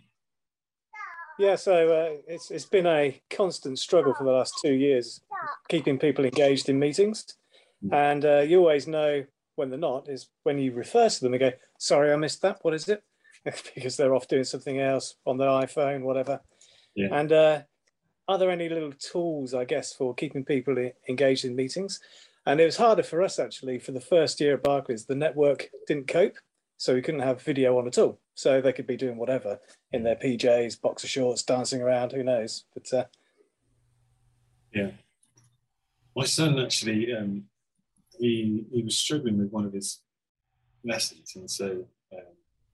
Yeah, 1.38 1.56
so 1.56 1.92
uh, 1.92 2.16
it's 2.26 2.50
it's 2.50 2.64
been 2.64 2.86
a 2.86 3.20
constant 3.28 3.78
struggle 3.78 4.14
for 4.14 4.24
the 4.24 4.30
last 4.30 4.54
two 4.62 4.72
years, 4.72 5.20
keeping 5.68 5.98
people 5.98 6.24
engaged 6.24 6.68
in 6.68 6.78
meetings, 6.78 7.26
and 7.92 8.24
uh, 8.24 8.38
you 8.38 8.58
always 8.60 8.86
know 8.86 9.24
when 9.54 9.70
they're 9.70 9.78
not 9.78 10.08
is 10.08 10.28
when 10.44 10.58
you 10.58 10.72
refer 10.72 11.10
to 11.10 11.20
them 11.20 11.34
and 11.34 11.40
go, 11.40 11.52
"Sorry, 11.78 12.10
I 12.10 12.16
missed 12.16 12.40
that. 12.42 12.58
What 12.62 12.72
is 12.72 12.88
it?" 12.88 13.02
because 13.74 13.96
they're 13.96 14.14
off 14.14 14.28
doing 14.28 14.44
something 14.44 14.80
else 14.80 15.14
on 15.24 15.38
their 15.38 15.48
iPhone, 15.48 16.02
whatever. 16.02 16.40
Yeah. 16.94 17.08
And 17.12 17.32
uh, 17.32 17.62
are 18.28 18.38
there 18.38 18.50
any 18.50 18.68
little 18.68 18.92
tools, 18.92 19.54
I 19.54 19.64
guess, 19.64 19.92
for 19.92 20.14
keeping 20.14 20.44
people 20.44 20.90
engaged 21.08 21.44
in 21.44 21.54
meetings? 21.54 22.00
And 22.44 22.60
it 22.60 22.64
was 22.64 22.76
harder 22.76 23.02
for 23.02 23.22
us 23.22 23.38
actually 23.38 23.78
for 23.78 23.92
the 23.92 24.00
first 24.00 24.40
year 24.40 24.54
at 24.54 24.62
Barclays. 24.62 25.06
The 25.06 25.14
network 25.14 25.68
didn't 25.86 26.08
cope, 26.08 26.36
so 26.76 26.94
we 26.94 27.02
couldn't 27.02 27.20
have 27.20 27.42
video 27.42 27.78
on 27.78 27.86
at 27.86 27.98
all. 27.98 28.20
So 28.34 28.60
they 28.60 28.72
could 28.72 28.86
be 28.86 28.96
doing 28.96 29.16
whatever 29.16 29.58
in 29.92 30.02
their 30.02 30.16
PJs, 30.16 30.80
boxer 30.80 31.08
shorts, 31.08 31.42
dancing 31.42 31.82
around. 31.82 32.12
Who 32.12 32.22
knows? 32.22 32.64
But 32.74 32.92
uh, 32.92 33.04
yeah, 34.74 34.90
my 36.14 36.24
son 36.24 36.58
actually 36.58 37.14
um, 37.14 37.44
he 38.18 38.66
he 38.72 38.82
was 38.82 38.98
struggling 38.98 39.38
with 39.38 39.50
one 39.50 39.64
of 39.64 39.72
his 39.72 40.00
lessons, 40.84 41.34
and 41.34 41.50
so 41.50 41.86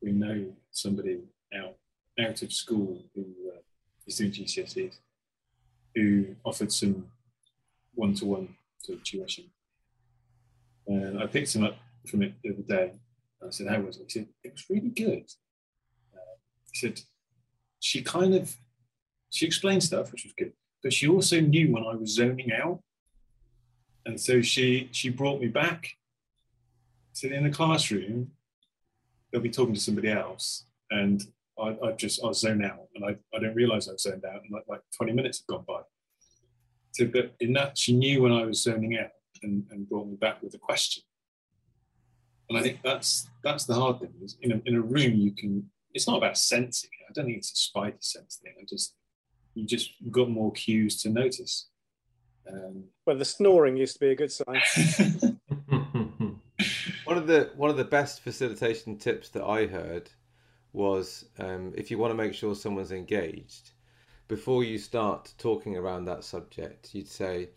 we 0.03 0.13
know 0.13 0.53
somebody 0.71 1.21
out 1.55 1.77
out 2.21 2.43
of 2.43 2.53
school 2.53 3.03
who 3.15 3.23
uh, 3.49 3.61
he's 4.05 4.19
doing 4.19 4.33
GCSEs, 4.33 4.97
who 5.95 6.37
offered 6.45 6.73
some 6.73 7.07
one-to-one 7.95 8.55
sort 8.79 8.99
of 8.99 9.05
tuition. 9.05 9.45
And 10.87 11.23
I 11.23 11.27
picked 11.27 11.55
him 11.55 11.65
up 11.65 11.77
from 12.07 12.23
it 12.23 12.35
the 12.43 12.51
other 12.51 12.63
day. 12.63 12.93
And 13.41 13.49
I 13.49 13.51
said, 13.51 13.69
"How 13.69 13.81
was 13.81 13.97
it?" 13.97 14.05
He 14.09 14.21
said, 14.21 14.29
"It 14.43 14.53
was 14.53 14.69
really 14.69 14.91
good." 14.91 15.25
Uh, 16.13 16.37
he 16.71 16.79
said, 16.79 17.01
"She 17.81 18.03
kind 18.03 18.35
of 18.35 18.57
she 19.31 19.47
explained 19.47 19.83
stuff, 19.83 20.13
which 20.13 20.25
was 20.25 20.35
good, 20.37 20.53
but 20.83 20.93
she 20.93 21.09
also 21.09 21.41
knew 21.41 21.73
when 21.73 21.85
I 21.85 21.95
was 21.95 22.15
zoning 22.15 22.53
out, 22.53 22.81
and 24.05 24.21
so 24.21 24.43
she 24.43 24.89
she 24.93 25.09
brought 25.09 25.41
me 25.41 25.49
back. 25.49 25.97
So 27.15 27.29
in 27.29 27.45
the 27.45 27.51
classroom, 27.51 28.33
they'll 29.33 29.43
be 29.43 29.51
talking 29.51 29.75
to 29.75 29.81
somebody 29.81 30.11
else, 30.11 30.67
and 30.91 31.23
I, 31.59 31.77
I 31.85 31.93
just 31.93 32.25
I 32.25 32.33
zone 32.33 32.65
out, 32.65 32.89
and 32.95 33.05
I, 33.05 33.17
I 33.37 33.41
don't 33.41 33.55
realize 33.55 33.89
I've 33.89 34.01
zoned 34.01 34.25
out, 34.25 34.43
and 34.43 34.51
like, 34.53 34.65
like 34.69 34.81
20 34.97 35.12
minutes 35.12 35.41
have 35.41 35.47
gone 35.47 35.65
by. 35.67 35.81
So, 36.93 37.07
but 37.07 37.35
in 37.41 37.53
that, 37.55 37.79
she 37.79 37.97
knew 37.97 38.23
when 38.23 38.33
I 38.33 38.45
was 38.45 38.62
zoning 38.62 38.99
out, 38.99 39.11
and, 39.43 39.65
and 39.71 39.89
brought 39.89 40.09
me 40.09 40.17
back 40.17 40.43
with 40.43 40.55
a 40.55 40.59
question. 40.59 41.03
And 42.49 42.59
I 42.59 42.62
think 42.62 42.81
that's 42.83 43.29
that's 43.43 43.65
the 43.65 43.75
hard 43.75 44.01
thing. 44.01 44.12
Is 44.23 44.37
in 44.43 44.53
a, 44.53 44.61
in 44.67 44.77
a 44.77 44.81
room, 44.81 45.15
you 45.15 45.33
can. 45.33 45.71
It's 45.95 46.07
not 46.09 46.19
about 46.19 46.39
sensing. 46.39 46.91
I 47.09 47.12
don't 47.12 47.27
think 47.27 47.39
it's 47.39 47.53
a 47.53 47.57
spider 47.57 47.97
sense 48.01 48.41
thing. 48.43 48.55
I 48.61 48.65
just 48.69 48.95
you 49.55 49.67
just 49.67 49.93
got 50.11 50.31
more 50.31 50.53
cues 50.53 51.01
to 51.03 51.11
notice. 51.11 51.69
Um, 52.51 52.85
well, 53.07 53.17
the 53.17 53.25
snoring 53.25 53.77
used 53.77 53.95
to 53.95 54.01
be 54.01 54.11
a 54.11 54.17
good 54.17 54.33
sign. 54.33 54.61
one 57.12 57.21
of 57.21 57.26
the 57.26 57.50
one 57.57 57.69
of 57.69 57.76
the 57.76 57.85
best 57.85 58.23
facilitation 58.23 58.97
tips 58.97 59.28
that 59.28 59.45
I 59.45 59.66
heard 59.66 60.09
was 60.73 61.26
um, 61.38 61.75
if 61.76 61.90
you 61.90 61.99
want 61.99 62.11
to 62.11 62.14
make 62.14 62.33
sure 62.33 62.54
someone's 62.54 62.90
engaged, 62.90 63.73
before 64.28 64.64
you 64.64 64.78
start 64.78 65.35
talking 65.37 65.76
around 65.76 66.07
that 66.07 66.25
subject, 66.25 66.95
you'd 66.95 67.07
say, 67.07 67.50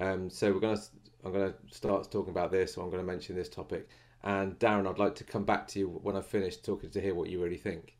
um, 0.00 0.30
"So 0.30 0.52
we're 0.52 0.60
gonna 0.60 0.80
I'm 1.24 1.32
gonna 1.32 1.54
start 1.72 2.08
talking 2.12 2.30
about 2.30 2.52
this, 2.52 2.76
or 2.76 2.84
I'm 2.84 2.90
gonna 2.92 3.02
mention 3.02 3.34
this 3.34 3.48
topic." 3.48 3.88
And 4.22 4.56
Darren, 4.60 4.88
I'd 4.88 5.00
like 5.00 5.16
to 5.16 5.24
come 5.24 5.44
back 5.44 5.66
to 5.68 5.80
you 5.80 5.88
when 5.88 6.14
I've 6.14 6.26
finished 6.26 6.64
talking 6.64 6.90
to 6.90 7.00
hear 7.00 7.16
what 7.16 7.30
you 7.30 7.42
really 7.42 7.56
think. 7.56 7.96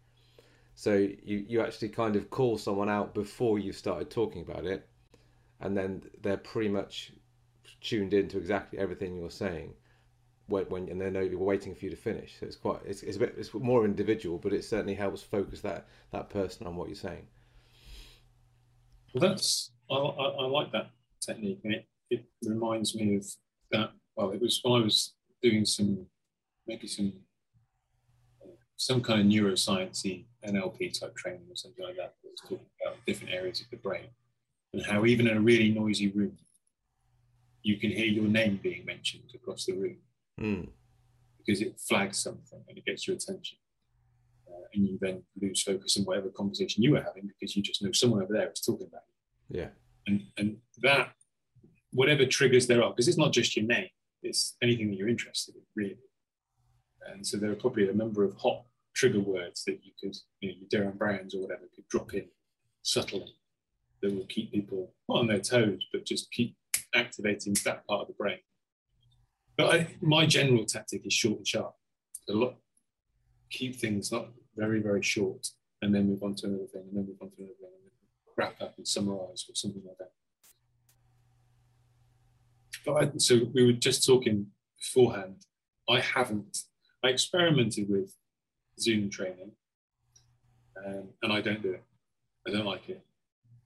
So 0.77 0.95
you, 0.95 1.45
you 1.49 1.61
actually 1.61 1.89
kind 1.89 2.15
of 2.15 2.31
call 2.31 2.57
someone 2.57 2.89
out 2.89 3.15
before 3.15 3.59
you've 3.59 3.75
started 3.75 4.13
talking 4.13 4.43
about 4.43 4.65
it, 4.65 4.89
and 5.59 5.77
then 5.77 6.05
they're 6.23 6.37
pretty 6.37 6.69
much 6.69 7.13
tuned 7.81 8.15
into 8.15 8.39
exactly 8.39 8.79
everything 8.79 9.17
you're 9.17 9.29
saying. 9.29 9.75
When, 10.51 10.65
when 10.67 10.89
and 10.89 11.01
they 11.01 11.11
know 11.11 11.21
you're 11.21 11.39
waiting 11.39 11.75
for 11.75 11.85
you 11.85 11.91
to 11.91 11.97
finish. 11.97 12.35
So 12.39 12.47
it's 12.47 12.57
quite 12.57 12.81
it's, 12.85 13.03
it's 13.03 13.17
a 13.17 13.21
bit 13.21 13.35
it's 13.39 13.55
more 13.55 13.85
individual, 13.85 14.39
but 14.39 14.53
it 14.53 14.65
certainly 14.65 14.95
helps 14.95 15.23
focus 15.23 15.61
that 15.63 15.87
that 16.13 16.29
person 16.29 16.67
on 16.67 16.77
what 16.77 16.89
you're 16.89 16.97
saying. 16.97 17.27
Well, 19.15 19.29
that's 19.29 19.73
I, 19.91 19.95
I, 19.95 20.29
I 20.29 20.47
like 20.47 20.73
that 20.73 20.91
technique, 21.21 21.61
and 21.65 21.75
it, 21.75 21.87
it 22.11 22.25
reminds 22.45 22.95
me 22.95 23.17
of 23.17 23.27
that. 23.73 23.91
Well, 24.17 24.31
it 24.31 24.41
was 24.41 24.61
when 24.63 24.81
I 24.81 24.85
was 24.85 25.15
doing 25.43 25.65
some 25.65 26.07
maybe 26.67 26.87
some 26.87 27.13
uh, 28.43 28.51
some 28.77 29.01
kind 29.01 29.21
of 29.21 29.27
neurosciencey 29.27 30.27
NLP 30.47 30.99
type 30.99 31.17
training 31.17 31.47
or 31.49 31.57
something 31.57 31.85
like 31.85 31.97
that. 31.97 32.15
That 32.23 32.31
was 32.31 32.41
talking 32.43 32.67
about 32.85 32.99
different 33.07 33.33
areas 33.33 33.61
of 33.61 33.71
the 33.71 33.77
brain 33.77 34.09
and 34.73 34.85
how 34.85 35.05
even 35.05 35.27
in 35.27 35.37
a 35.37 35.41
really 35.41 35.71
noisy 35.71 36.09
room, 36.09 36.37
you 37.63 37.77
can 37.77 37.91
hear 37.91 38.07
your 38.07 38.25
name 38.25 38.59
being 38.63 38.85
mentioned 38.85 39.31
across 39.35 39.67
the 39.67 39.73
room 39.73 39.97
mm. 40.41 40.69
because 41.39 41.61
it 41.61 41.79
flags 41.89 42.19
something 42.19 42.61
and 42.69 42.79
it 42.79 42.85
gets 42.85 43.07
your 43.07 43.17
attention. 43.17 43.59
Uh, 44.49 44.67
and 44.75 44.87
you 44.87 44.99
then 45.01 45.23
lose 45.41 45.63
focus 45.63 45.97
in 45.97 46.05
whatever 46.05 46.29
conversation 46.29 46.83
you 46.83 46.93
were 46.93 47.03
having 47.03 47.29
because 47.29 47.57
you 47.57 47.63
just 47.63 47.83
know 47.83 47.93
someone 47.93 48.23
over 48.23 48.33
there 48.33 48.51
is 48.51 48.61
talking 48.61 48.89
about 48.89 49.03
you. 49.09 49.61
Yeah. 49.61 49.69
And, 50.07 50.23
and 50.39 50.57
that, 50.83 51.13
whatever 51.93 52.25
triggers 52.27 52.67
there 52.67 52.83
are, 52.83 52.91
because 52.91 53.09
it's 53.09 53.19
not 53.19 53.33
just 53.33 53.57
your 53.57 53.67
name, 53.67 53.89
it's 54.23 54.57
anything 54.63 54.91
that 54.91 54.97
you're 54.97 55.09
interested 55.09 55.55
in, 55.55 55.63
really. 55.77 55.99
And 57.13 57.27
so 57.27 57.37
there 57.37 57.51
are 57.51 57.57
probably 57.57 57.89
a 57.89 57.93
number 57.93 58.25
of 58.25 58.35
hot 58.37 58.65
trigger 58.95 59.21
words 59.21 59.65
that 59.65 59.81
you 59.83 59.93
could, 60.01 60.17
you 60.41 60.51
know, 60.51 60.57
your 60.61 60.69
Derren 60.69 60.99
Browns 60.99 61.35
or 61.35 61.43
whatever, 61.43 61.63
could 61.75 61.89
drop 61.89 62.15
in 62.15 62.27
subtly 62.83 63.35
that 64.03 64.15
will 64.15 64.27
keep 64.27 64.53
people 64.53 64.95
not 65.09 65.19
on 65.19 65.27
their 65.27 65.41
toes, 65.41 65.87
but 65.93 66.05
just 66.05 66.31
keep 66.33 66.57
activating 66.95 67.55
that 67.65 67.87
part 67.87 68.03
of 68.03 68.09
the 68.09 68.15
brain. 68.15 68.39
But 69.57 69.75
I, 69.75 69.97
my 70.01 70.27
general 70.27 70.65
tactic 70.65 71.07
is 71.07 71.13
short 71.13 71.39
and 71.39 71.47
sharp. 71.47 71.75
A 72.29 72.33
lot, 72.33 72.57
keep 73.51 73.77
things 73.77 74.11
not 74.13 74.29
very, 74.57 74.81
very 74.81 75.03
short, 75.03 75.47
and 75.83 75.95
then 75.95 76.09
move 76.09 76.23
on 76.23 76.35
to 76.37 76.47
another 76.47 76.67
thing, 76.67 76.83
and 76.89 76.97
then 76.97 77.07
move 77.07 77.19
on 77.21 77.31
to 77.31 77.37
another 77.39 77.55
thing, 77.61 77.71
and 77.75 77.85
then 77.85 78.35
wrap 78.37 78.61
up 78.63 78.75
and 78.77 78.87
summarize 78.87 79.45
or 79.49 79.55
something 79.55 79.83
like 79.87 79.99
that. 79.99 80.13
But 82.87 82.95
I, 82.97 83.11
so 83.19 83.41
we 83.53 83.67
were 83.67 83.73
just 83.73 84.07
talking 84.07 84.47
beforehand. 84.79 85.45
I 85.89 86.01
haven't. 86.01 86.59
I 87.05 87.09
experimented 87.09 87.89
with 87.89 88.15
Zoom 88.79 89.11
training, 89.11 89.53
um, 90.87 91.09
and 91.23 91.33
I 91.33 91.41
don't 91.41 91.63
do 91.63 91.73
it. 91.73 91.85
I 92.47 92.51
don't 92.51 92.67
like 92.67 92.89
it. 92.89 93.03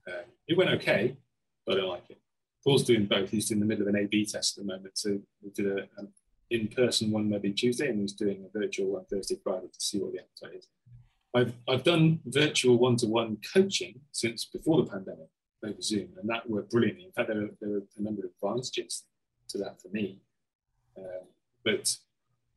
Um, 0.07 0.25
it 0.47 0.57
went 0.57 0.71
okay, 0.71 1.17
but 1.65 1.77
I 1.77 1.81
don't 1.81 1.89
like 1.89 2.09
it. 2.09 2.19
Paul's 2.65 2.83
doing 2.83 3.05
both. 3.05 3.29
He's 3.29 3.51
in 3.51 3.59
the 3.59 3.65
middle 3.65 3.87
of 3.87 3.93
an 3.93 4.01
A/B 4.01 4.25
test 4.25 4.57
at 4.57 4.65
the 4.65 4.73
moment. 4.73 4.97
So 4.97 5.19
we 5.41 5.51
did 5.51 5.67
a, 5.67 5.87
an 5.97 6.07
in-person 6.49 7.11
one 7.11 7.29
maybe 7.29 7.51
Tuesday, 7.51 7.89
and 7.89 8.01
he's 8.01 8.13
doing 8.13 8.43
a 8.43 8.59
virtual 8.59 8.87
one 8.87 9.05
Thursday, 9.05 9.37
Friday 9.43 9.67
to 9.67 9.81
see 9.81 9.99
what 9.99 10.13
the 10.13 10.19
appetite 10.19 10.59
is. 10.59 10.67
I've 11.35 11.53
I've 11.67 11.83
done 11.83 12.21
virtual 12.25 12.77
one-to-one 12.77 13.37
coaching 13.53 14.01
since 14.11 14.45
before 14.45 14.81
the 14.81 14.89
pandemic 14.89 15.29
over 15.63 15.81
Zoom, 15.81 16.09
and 16.19 16.29
that 16.29 16.49
worked 16.49 16.71
brilliantly. 16.71 17.05
In 17.05 17.11
fact, 17.11 17.27
there 17.29 17.41
were, 17.41 17.49
there 17.61 17.73
are 17.77 17.83
a 17.97 18.01
number 18.01 18.23
of 18.23 18.31
advantages 18.31 19.03
to 19.49 19.57
that 19.59 19.81
for 19.81 19.89
me. 19.89 20.21
Um, 20.97 21.27
but 21.63 21.97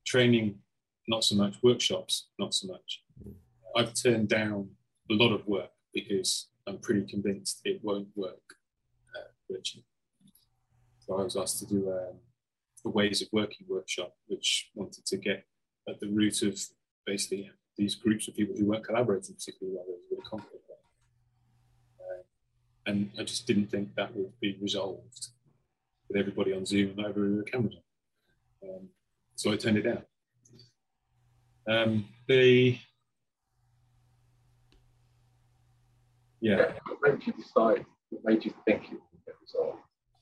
training 0.07 0.59
not 1.07 1.25
so 1.25 1.35
much. 1.35 1.57
Workshops, 1.63 2.29
not 2.39 2.55
so 2.55 2.69
much. 2.69 3.03
I've 3.77 3.95
turned 3.95 4.29
down 4.29 4.71
a 5.11 5.15
lot 5.15 5.33
of 5.33 5.47
work 5.47 5.71
because 5.93 6.49
I'm 6.67 6.79
pretty 6.79 7.03
convinced 7.07 7.61
it 7.65 7.81
won't 7.83 8.09
work 8.15 8.55
uh, 9.17 9.29
virtually. 9.51 9.85
I 11.15 11.25
was 11.25 11.37
asked 11.37 11.59
to 11.61 11.67
do 11.67 11.91
um, 11.91 12.17
a 12.85 12.89
ways 12.89 13.23
of 13.23 13.29
working 13.33 13.67
workshop, 13.69 14.15
which 14.27 14.71
wanted 14.75 15.05
to 15.07 15.17
get 15.17 15.45
at 15.89 16.01
the 16.01 16.09
root 16.09 16.43
of 16.43 16.61
basically 17.07 17.51
these 17.77 17.95
groups 17.95 18.29
of 18.29 18.35
people 18.35 18.57
who 18.57 18.67
weren't 18.67 18.85
collaborating 18.85 19.35
particularly 19.35 19.77
well. 19.77 19.87
There 19.87 19.97
was 19.97 20.05
a 20.07 20.15
bit 20.15 20.25
of 20.25 20.31
conflict 20.31 20.65
there. 20.69 22.19
Uh, 22.19 22.23
and 22.87 23.11
I 23.19 23.23
just 23.23 23.47
didn't 23.47 23.71
think 23.71 23.95
that 23.95 24.15
would 24.15 24.33
be 24.41 24.59
resolved 24.61 25.29
with 26.09 26.19
everybody 26.19 26.53
on 26.53 26.67
Zoom 26.67 26.91
and 26.99 27.07
over 27.07 27.21
the 27.21 27.45
camera. 27.51 27.71
Um, 28.63 28.89
so 29.35 29.53
I 29.53 29.57
turned 29.57 29.79
it 29.79 29.83
down. 29.83 30.03
Um, 31.69 32.09
yeah. 36.41 36.73
What 36.87 36.99
made 37.03 37.27
you 37.27 37.33
decide? 37.33 37.85
What 38.11 38.25
made 38.25 38.45
you 38.45 38.53
think 38.65 38.85
it 38.85 38.91
would 38.91 39.25
get 39.27 39.35
resolved? 39.41 39.79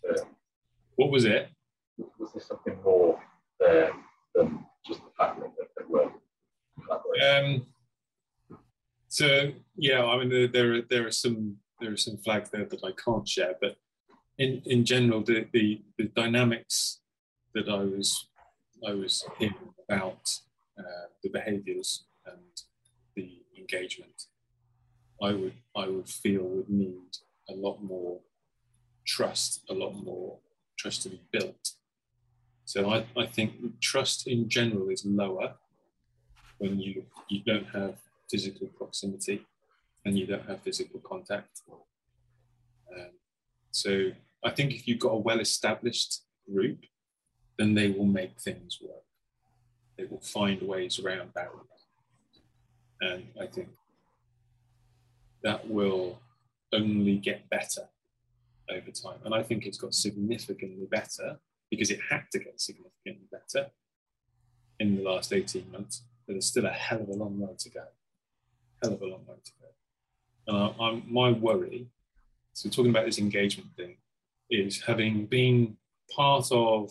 Um, 0.09 0.36
what 0.97 1.11
was 1.11 1.25
it? 1.25 1.49
Was 2.19 2.33
there 2.33 2.43
something 2.43 2.79
more 2.85 3.21
there 3.61 3.93
than 4.35 4.65
just 4.87 5.00
the 5.00 5.11
fact 5.17 5.41
that 5.41 5.69
they 5.79 5.85
were? 5.88 6.11
Um, 7.23 7.67
so 9.09 9.53
yeah, 9.76 10.05
I 10.05 10.19
mean 10.19 10.29
there, 10.29 10.49
there 10.49 10.75
are 10.75 10.83
there 10.83 11.07
are 11.07 11.12
some 11.12 11.57
there 11.81 11.93
are 11.93 11.97
some 11.97 12.19
flags 12.19 12.50
there 12.50 12.67
that 12.67 12.85
I 12.85 12.93
can't 12.93 13.29
share, 13.29 13.55
but 13.61 13.76
in 14.38 14.62
in 14.67 14.85
general 14.85 15.23
the 15.23 15.47
the, 15.53 15.83
the 15.99 16.05
dynamics 16.17 17.00
that 17.55 17.69
I 17.69 17.83
was 17.85 18.29
I 18.87 18.93
was 18.93 19.25
hearing 19.38 19.73
about 19.88 20.29
uh, 20.79 21.07
the 21.23 21.31
behaviours 21.31 22.05
and 22.26 22.62
the 23.15 23.43
engagement, 23.59 24.25
I 25.23 25.33
would 25.33 25.55
I 25.75 25.88
would 25.88 26.09
feel 26.09 26.43
would 26.43 26.69
need 26.69 27.17
a 27.49 27.55
lot 27.55 27.83
more 27.83 28.21
trust, 29.07 29.62
a 29.71 29.75
lot 29.75 29.93
more 29.93 30.38
trust 30.76 31.02
to 31.02 31.09
be 31.09 31.21
built. 31.33 31.73
So 32.64 32.90
I, 32.90 33.06
I 33.16 33.26
think 33.26 33.80
trust 33.80 34.26
in 34.26 34.49
general 34.49 34.88
is 34.88 35.04
lower 35.04 35.54
when 36.59 36.80
you 36.80 37.04
you 37.28 37.42
don't 37.45 37.68
have 37.68 37.95
physical 38.30 38.66
proximity 38.68 39.47
and 40.04 40.18
you 40.18 40.26
don't 40.26 40.49
have 40.49 40.62
physical 40.62 41.00
contact. 41.00 41.62
Um, 42.92 43.11
so 43.71 44.11
I 44.45 44.50
think 44.50 44.73
if 44.73 44.87
you've 44.87 44.99
got 44.99 45.11
a 45.11 45.16
well-established 45.28 46.23
group, 46.52 46.78
then 47.59 47.75
they 47.75 47.90
will 47.90 48.06
make 48.06 48.40
things 48.40 48.78
work 48.80 49.06
they 49.97 50.04
will 50.04 50.21
find 50.21 50.61
ways 50.62 50.99
around 50.99 51.33
barriers. 51.35 51.87
And 53.00 53.26
I 53.40 53.47
think 53.47 53.68
that 55.42 55.68
will 55.68 56.18
only 56.73 57.16
get 57.16 57.49
better 57.50 57.88
over 58.70 58.90
time. 58.90 59.18
And 59.25 59.35
I 59.35 59.42
think 59.42 59.66
it's 59.66 59.78
got 59.78 59.94
significantly 59.94 60.87
better 60.90 61.38
because 61.70 61.90
it 61.90 62.00
had 62.08 62.25
to 62.32 62.38
get 62.38 62.61
significantly 62.61 63.28
better 63.30 63.70
in 64.78 64.96
the 64.96 65.02
last 65.02 65.32
18 65.32 65.70
months. 65.73 66.04
But 66.26 66.35
there's 66.35 66.46
still 66.46 66.66
a 66.66 66.70
hell 66.70 67.02
of 67.02 67.08
a 67.08 67.12
long 67.12 67.38
way 67.38 67.54
to 67.58 67.70
go. 67.70 67.85
Hell 68.82 68.94
of 68.94 69.02
a 69.02 69.06
long 69.06 69.25
way 69.26 69.37
to 69.44 69.52
go. 69.61 69.68
And 70.49 70.75
I'm, 70.80 71.12
my 71.12 71.30
worry, 71.30 71.88
so 72.52 72.68
talking 72.68 72.90
about 72.90 73.06
this 73.06 73.18
engagement 73.18 73.70
thing, 73.76 73.96
is 74.50 74.82
having 74.82 75.26
been 75.26 75.76
part 76.14 76.49
of 76.52 76.90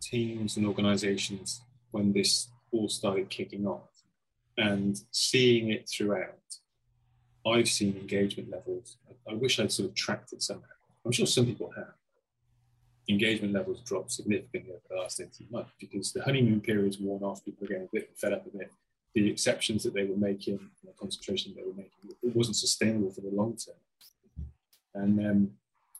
teams 0.00 0.56
and 0.56 0.66
organizations 0.66 1.62
when 1.90 2.12
this 2.12 2.48
all 2.72 2.88
started 2.88 3.30
kicking 3.30 3.66
off 3.66 3.88
and 4.56 5.00
seeing 5.10 5.70
it 5.70 5.88
throughout. 5.88 6.38
I've 7.46 7.68
seen 7.68 7.96
engagement 7.96 8.50
levels. 8.50 8.96
I 9.28 9.34
wish 9.34 9.58
I'd 9.58 9.72
sort 9.72 9.88
of 9.88 9.94
tracked 9.94 10.32
it 10.32 10.42
somehow. 10.42 10.66
I'm 11.04 11.12
sure 11.12 11.26
some 11.26 11.46
people 11.46 11.72
have. 11.76 11.94
Engagement 13.08 13.54
levels 13.54 13.80
dropped 13.80 14.12
significantly 14.12 14.72
over 14.72 14.82
the 14.90 14.96
last 14.96 15.20
18 15.20 15.48
months 15.50 15.72
because 15.80 16.12
the 16.12 16.22
honeymoon 16.22 16.60
period's 16.60 16.98
worn 16.98 17.22
off. 17.22 17.44
People 17.44 17.64
are 17.64 17.68
getting 17.68 17.84
a 17.84 17.90
bit 17.92 18.10
fed 18.16 18.32
up 18.32 18.44
with 18.44 18.60
it. 18.60 18.70
The 19.14 19.30
exceptions 19.30 19.82
that 19.82 19.94
they 19.94 20.04
were 20.04 20.16
making, 20.16 20.60
the 20.84 20.92
concentration 20.98 21.54
they 21.56 21.64
were 21.64 21.74
making, 21.74 22.16
it 22.22 22.36
wasn't 22.36 22.56
sustainable 22.56 23.10
for 23.10 23.22
the 23.22 23.30
long 23.30 23.56
term. 23.56 23.74
And 24.94 25.26
um, 25.26 25.50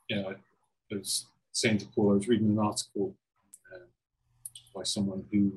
you 0.08 0.16
know, 0.16 0.28
I 0.30 0.94
was 0.94 1.26
saying 1.52 1.78
to 1.78 1.86
Paul, 1.86 2.12
I 2.12 2.14
was 2.16 2.28
reading 2.28 2.50
an 2.50 2.58
article 2.58 3.14
uh, 3.74 3.86
by 4.74 4.82
someone 4.84 5.24
who 5.32 5.52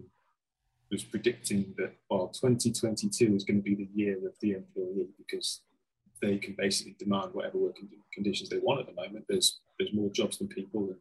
was 0.90 1.04
predicting 1.04 1.74
that 1.78 1.92
well, 2.10 2.28
2022 2.30 3.36
is 3.36 3.44
going 3.44 3.58
to 3.58 3.64
be 3.64 3.76
the 3.76 3.90
year 3.94 4.16
of 4.26 4.34
the 4.40 4.54
employee 4.54 5.08
because 5.18 5.62
they 6.24 6.38
can 6.38 6.56
basically 6.58 6.96
demand 6.98 7.34
whatever 7.34 7.58
working 7.58 7.90
conditions 8.14 8.50
they 8.50 8.60
want 8.60 8.80
at 8.80 8.88
the 8.88 9.02
moment. 9.02 9.26
There's 9.28 9.60
there's 9.78 9.94
more 9.94 10.10
jobs 10.10 10.38
than 10.38 10.48
people, 10.48 10.90
and 10.90 10.98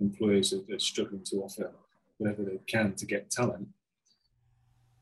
employers 0.00 0.52
are, 0.52 0.74
are 0.74 0.78
struggling 0.78 1.24
to 1.26 1.36
offer 1.36 1.70
whatever 2.18 2.42
they 2.42 2.58
can 2.66 2.94
to 2.94 3.06
get 3.06 3.30
talent. 3.30 3.68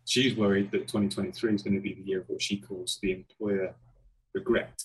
She's 0.05 0.37
worried 0.37 0.71
that 0.73 0.89
2023 0.89 1.55
is 1.55 1.63
going 1.63 1.75
to 1.75 1.81
be 1.81 1.95
the 1.95 2.03
year 2.03 2.21
of 2.21 2.29
what 2.29 2.43
she 2.43 2.59
calls 2.59 2.99
the 3.03 3.13
employer 3.13 3.75
regret, 4.35 4.83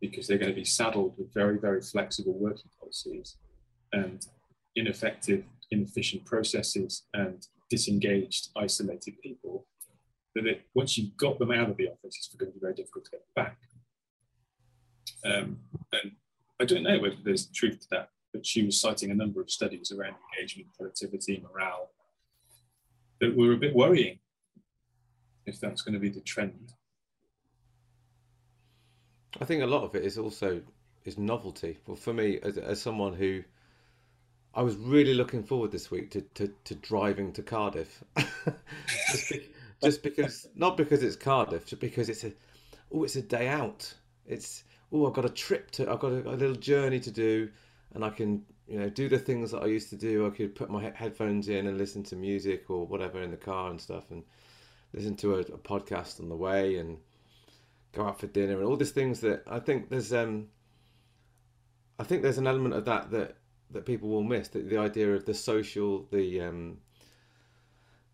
because 0.00 0.26
they're 0.26 0.38
going 0.38 0.50
to 0.50 0.56
be 0.56 0.64
saddled 0.64 1.14
with 1.16 1.32
very, 1.32 1.58
very 1.58 1.80
flexible 1.80 2.34
working 2.38 2.70
policies 2.80 3.36
and 3.92 4.26
ineffective, 4.74 5.44
inefficient 5.70 6.24
processes 6.24 7.04
and 7.14 7.46
disengaged, 7.70 8.48
isolated 8.56 9.20
people. 9.22 9.66
That 10.34 10.62
once 10.74 10.96
you've 10.96 11.16
got 11.18 11.38
them 11.38 11.52
out 11.52 11.68
of 11.68 11.76
the 11.76 11.88
office, 11.88 12.16
it's 12.16 12.34
going 12.34 12.50
to 12.50 12.58
be 12.58 12.60
very 12.60 12.74
difficult 12.74 13.04
to 13.04 13.10
get 13.12 13.26
back. 13.36 13.58
Um, 15.24 15.58
and 15.92 16.12
I 16.60 16.64
don't 16.64 16.82
know 16.82 16.98
whether 16.98 17.16
there's 17.24 17.46
truth 17.46 17.80
to 17.80 17.86
that, 17.90 18.10
but 18.32 18.46
she 18.46 18.64
was 18.64 18.80
citing 18.80 19.10
a 19.10 19.14
number 19.14 19.40
of 19.40 19.50
studies 19.50 19.92
around 19.92 20.14
engagement, 20.34 20.68
productivity, 20.76 21.42
morale 21.42 21.90
that 23.20 23.36
were 23.36 23.52
a 23.52 23.56
bit 23.56 23.74
worrying 23.74 24.18
if 25.46 25.60
that's 25.60 25.82
going 25.82 25.94
to 25.94 26.00
be 26.00 26.08
the 26.08 26.20
trend. 26.20 26.72
I 29.40 29.44
think 29.44 29.62
a 29.62 29.66
lot 29.66 29.84
of 29.84 29.94
it 29.94 30.04
is 30.04 30.18
also 30.18 30.60
is 31.04 31.18
novelty. 31.18 31.78
Well, 31.86 31.96
for 31.96 32.12
me, 32.12 32.38
as, 32.42 32.58
as 32.58 32.80
someone 32.80 33.14
who 33.14 33.42
I 34.54 34.62
was 34.62 34.76
really 34.76 35.14
looking 35.14 35.42
forward 35.42 35.72
this 35.72 35.90
week 35.90 36.10
to, 36.12 36.20
to, 36.34 36.50
to 36.64 36.74
driving 36.76 37.32
to 37.32 37.42
Cardiff, 37.42 38.04
just, 39.10 39.30
be, 39.30 39.48
just, 39.82 40.02
because 40.02 40.48
not 40.54 40.76
because 40.76 41.02
it's 41.02 41.16
Cardiff, 41.16 41.66
just 41.66 41.80
because 41.80 42.08
it's 42.08 42.24
a 42.24 42.32
oh 42.92 43.04
it's 43.04 43.16
a 43.16 43.22
day 43.22 43.48
out. 43.48 43.92
It's 44.26 44.64
oh 44.92 45.06
I've 45.06 45.14
got 45.14 45.24
a 45.24 45.30
trip 45.30 45.70
to 45.72 45.90
I've 45.90 46.00
got 46.00 46.12
a, 46.12 46.28
a, 46.28 46.36
little 46.36 46.56
journey 46.56 47.00
to 47.00 47.10
do, 47.10 47.50
and 47.94 48.04
I 48.04 48.10
can 48.10 48.44
you 48.68 48.78
know 48.78 48.88
do 48.90 49.08
the 49.08 49.18
things 49.18 49.50
that 49.50 49.62
I 49.62 49.66
used 49.66 49.90
to 49.90 49.96
do. 49.96 50.26
I 50.26 50.30
could 50.30 50.54
put 50.54 50.70
my 50.70 50.92
headphones 50.94 51.48
in 51.48 51.66
and 51.66 51.78
listen 51.78 52.02
to 52.04 52.16
music 52.16 52.70
or 52.70 52.86
whatever 52.86 53.22
in 53.22 53.30
the 53.30 53.36
car 53.36 53.70
and 53.70 53.80
stuff, 53.80 54.10
and 54.10 54.22
listen 54.92 55.16
to 55.16 55.36
a, 55.36 55.40
a 55.40 55.58
podcast 55.58 56.20
on 56.20 56.28
the 56.28 56.36
way 56.36 56.76
and 56.76 56.98
go 57.92 58.06
out 58.06 58.18
for 58.18 58.26
dinner 58.26 58.58
and 58.58 58.64
all 58.64 58.76
these 58.76 58.90
things 58.90 59.20
that 59.20 59.42
I 59.46 59.58
think 59.58 59.90
there's 59.90 60.12
um 60.12 60.48
I 61.98 62.04
think 62.04 62.22
there's 62.22 62.38
an 62.38 62.46
element 62.46 62.74
of 62.74 62.84
that 62.86 63.10
that 63.10 63.36
that 63.70 63.86
people 63.86 64.08
will 64.08 64.22
miss 64.22 64.48
the, 64.48 64.60
the 64.60 64.78
idea 64.78 65.14
of 65.14 65.24
the 65.24 65.34
social 65.34 66.06
the 66.10 66.40
um 66.40 66.78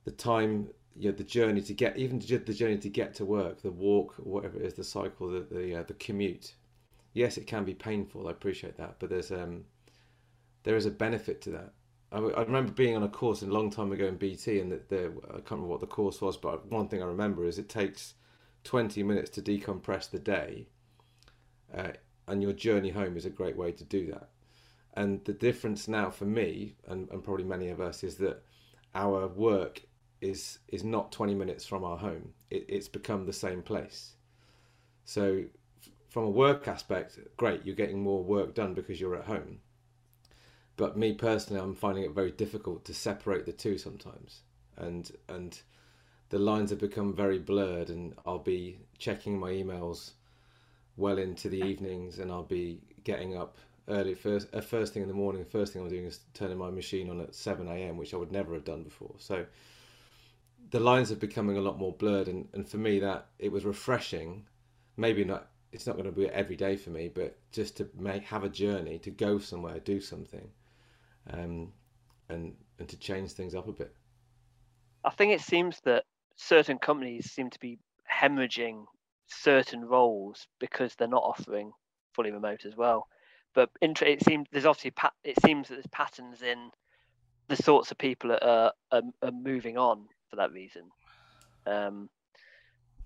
the 0.05 0.11
time 0.11 0.69
you 0.97 1.11
know, 1.11 1.17
the 1.17 1.25
journey 1.25 1.61
to 1.61 1.75
get 1.75 1.97
even 1.97 2.19
the 2.19 2.55
journey 2.55 2.79
to 2.79 2.89
get 2.89 3.15
to 3.15 3.25
work 3.25 3.63
the 3.63 3.71
walk 3.71 4.15
whatever 4.17 4.59
it 4.59 4.67
is 4.67 4.75
the 4.75 4.85
cycle 4.85 5.29
the 5.29 5.47
the, 5.51 5.77
uh, 5.77 5.83
the 5.85 5.95
commute 5.95 6.55
yes 7.19 7.37
it 7.37 7.47
can 7.47 7.65
be 7.65 7.75
painful 7.75 8.29
I 8.29 8.31
appreciate 8.31 8.77
that 8.79 8.97
but 8.99 9.11
there's 9.11 9.31
um 9.31 9.65
there 10.65 10.77
is 10.77 10.87
a 10.87 10.91
benefit 10.91 11.41
to 11.43 11.51
that 11.51 11.73
I, 12.11 12.19
I 12.19 12.43
remember 12.43 12.73
being 12.73 12.97
on 12.97 13.03
a 13.03 13.09
course 13.09 13.43
a 13.43 13.47
long 13.47 13.71
time 13.71 13.93
ago 13.93 14.07
in 14.07 14.17
BT 14.17 14.61
and 14.61 14.73
that 14.73 14.89
there 14.89 15.13
I 15.29 15.35
can't 15.37 15.51
remember 15.53 15.69
what 15.69 15.81
the 15.81 15.87
course 15.87 16.21
was 16.21 16.37
but 16.37 16.67
one 16.71 16.89
thing 16.89 17.03
I 17.03 17.07
remember 17.07 17.45
is 17.45 17.59
it 17.59 17.69
takes 17.69 18.15
20 18.65 19.03
minutes 19.03 19.31
to 19.31 19.43
decompress 19.43 20.11
the 20.11 20.19
day, 20.19 20.67
uh, 21.75 21.93
and 22.27 22.43
your 22.43 22.53
journey 22.53 22.91
home 22.91 23.17
is 23.17 23.25
a 23.25 23.31
great 23.31 23.57
way 23.57 23.73
to 23.73 23.85
do 23.85 24.07
that. 24.07 24.29
And 24.95 25.25
the 25.25 25.33
difference 25.33 25.89
now 25.89 26.11
for 26.11 26.25
me, 26.25 26.75
and, 26.87 27.09
and 27.11 27.23
probably 27.23 27.45
many 27.45 27.69
of 27.69 27.81
us, 27.81 28.03
is 28.03 28.17
that 28.17 28.43
our 28.95 29.29
work 29.29 29.83
is 30.21 30.59
is 30.69 30.83
not 30.83 31.13
20 31.13 31.35
minutes 31.35 31.65
from 31.65 31.85
our 31.85 31.97
home. 31.97 32.35
It, 32.51 32.67
it's 32.69 32.89
become 32.89 33.25
the 33.25 33.33
same 33.33 33.63
place. 33.63 34.15
So, 35.05 35.45
from 36.09 36.25
a 36.25 36.31
work 36.31 36.67
aspect, 36.67 37.19
great, 37.37 37.65
you're 37.65 37.75
getting 37.75 38.03
more 38.03 38.25
work 38.25 38.55
done 38.55 38.75
because 38.75 39.01
you're 39.01 39.17
at 39.17 39.27
home. 39.27 39.61
But 40.77 40.97
me 40.97 41.13
personally, 41.13 41.61
I'm 41.61 41.75
finding 41.75 42.05
it 42.05 42.13
very 42.13 42.31
difficult 42.31 42.85
to 42.87 42.95
separate 42.95 43.47
the 43.47 43.53
two 43.53 43.79
sometimes, 43.79 44.43
and 44.77 45.11
and 45.29 45.61
the 46.31 46.39
lines 46.39 46.71
have 46.71 46.79
become 46.79 47.15
very 47.15 47.39
blurred, 47.39 47.91
and 47.91 48.15
I'll 48.25 48.39
be 48.39 48.79
checking 48.99 49.39
my 49.39 49.51
emails 49.51 50.13
well 50.97 51.19
into 51.19 51.49
the 51.49 51.63
evenings, 51.63 52.19
and 52.19 52.31
I'll 52.31 52.43
be 52.43 52.81
getting 53.05 53.37
up 53.37 53.57
early 53.89 54.15
first 54.15 54.49
uh, 54.55 54.61
first 54.61 54.95
thing 54.95 55.03
in 55.03 55.09
the 55.09 55.15
morning. 55.15 55.45
First 55.45 55.73
thing 55.73 55.83
I'm 55.83 55.89
doing 55.89 56.07
is 56.07 56.21
turning 56.33 56.59
my 56.59 56.71
machine 56.71 57.11
on 57.11 57.21
at 57.21 57.35
seven 57.35 57.67
a.m., 57.69 57.97
which 57.97 58.15
I 58.15 58.17
would 58.17 58.33
never 58.33 58.55
have 58.55 58.65
done 58.65 58.85
before. 58.85 59.15
So 59.19 59.47
the 60.71 60.81
lines 60.81 61.11
are 61.11 61.17
becoming 61.17 61.57
a 61.57 61.63
lot 61.63 61.79
more 61.79 61.93
blurred, 61.93 62.29
and, 62.29 62.49
and 62.53 62.69
for 62.69 62.77
me 62.79 63.01
that 63.01 63.27
it 63.39 63.51
was 63.51 63.65
refreshing. 63.65 64.47
Maybe 64.97 65.25
not. 65.25 65.49
It's 65.73 65.87
not 65.87 65.97
going 65.97 66.07
to 66.07 66.13
be 66.13 66.29
every 66.29 66.57
day 66.57 66.77
for 66.77 66.91
me, 66.91 67.09
but 67.09 67.39
just 67.53 67.77
to 67.77 67.89
make 67.97 68.23
have 68.25 68.45
a 68.45 68.49
journey 68.49 68.99
to 69.01 69.11
go 69.11 69.39
somewhere, 69.39 69.79
do 69.81 70.01
something, 70.01 70.49
um, 71.31 71.73
and 72.29 72.55
and 72.79 72.89
to 72.89 72.97
change 72.97 73.33
things 73.33 73.55
up 73.55 73.69
a 73.69 73.73
bit. 73.73 73.95
I 75.05 75.11
think 75.11 75.33
it 75.33 75.41
seems 75.41 75.81
that 75.85 76.05
certain 76.37 76.79
companies 76.79 77.31
seem 77.31 77.51
to 77.51 77.59
be 77.59 77.79
hemorrhaging 78.11 78.85
certain 79.27 79.85
roles 79.85 80.47
because 80.59 80.95
they're 80.95 81.09
not 81.09 81.23
offering 81.23 81.73
fully 82.13 82.31
remote 82.31 82.65
as 82.65 82.77
well. 82.77 83.07
But 83.55 83.71
it 83.83 84.23
seems 84.23 84.47
there's 84.53 84.67
obviously 84.67 84.93
it 85.25 85.41
seems 85.45 85.69
that 85.69 85.75
there's 85.75 85.87
patterns 85.89 86.43
in 86.43 86.71
the 87.49 87.57
sorts 87.57 87.91
of 87.91 87.99
people 87.99 88.31
that 88.31 88.47
are, 88.47 88.73
are, 88.93 89.03
are 89.23 89.33
moving 89.33 89.77
on 89.77 90.07
for 90.29 90.37
that 90.37 90.53
reason. 90.53 90.83
Um, 91.67 92.09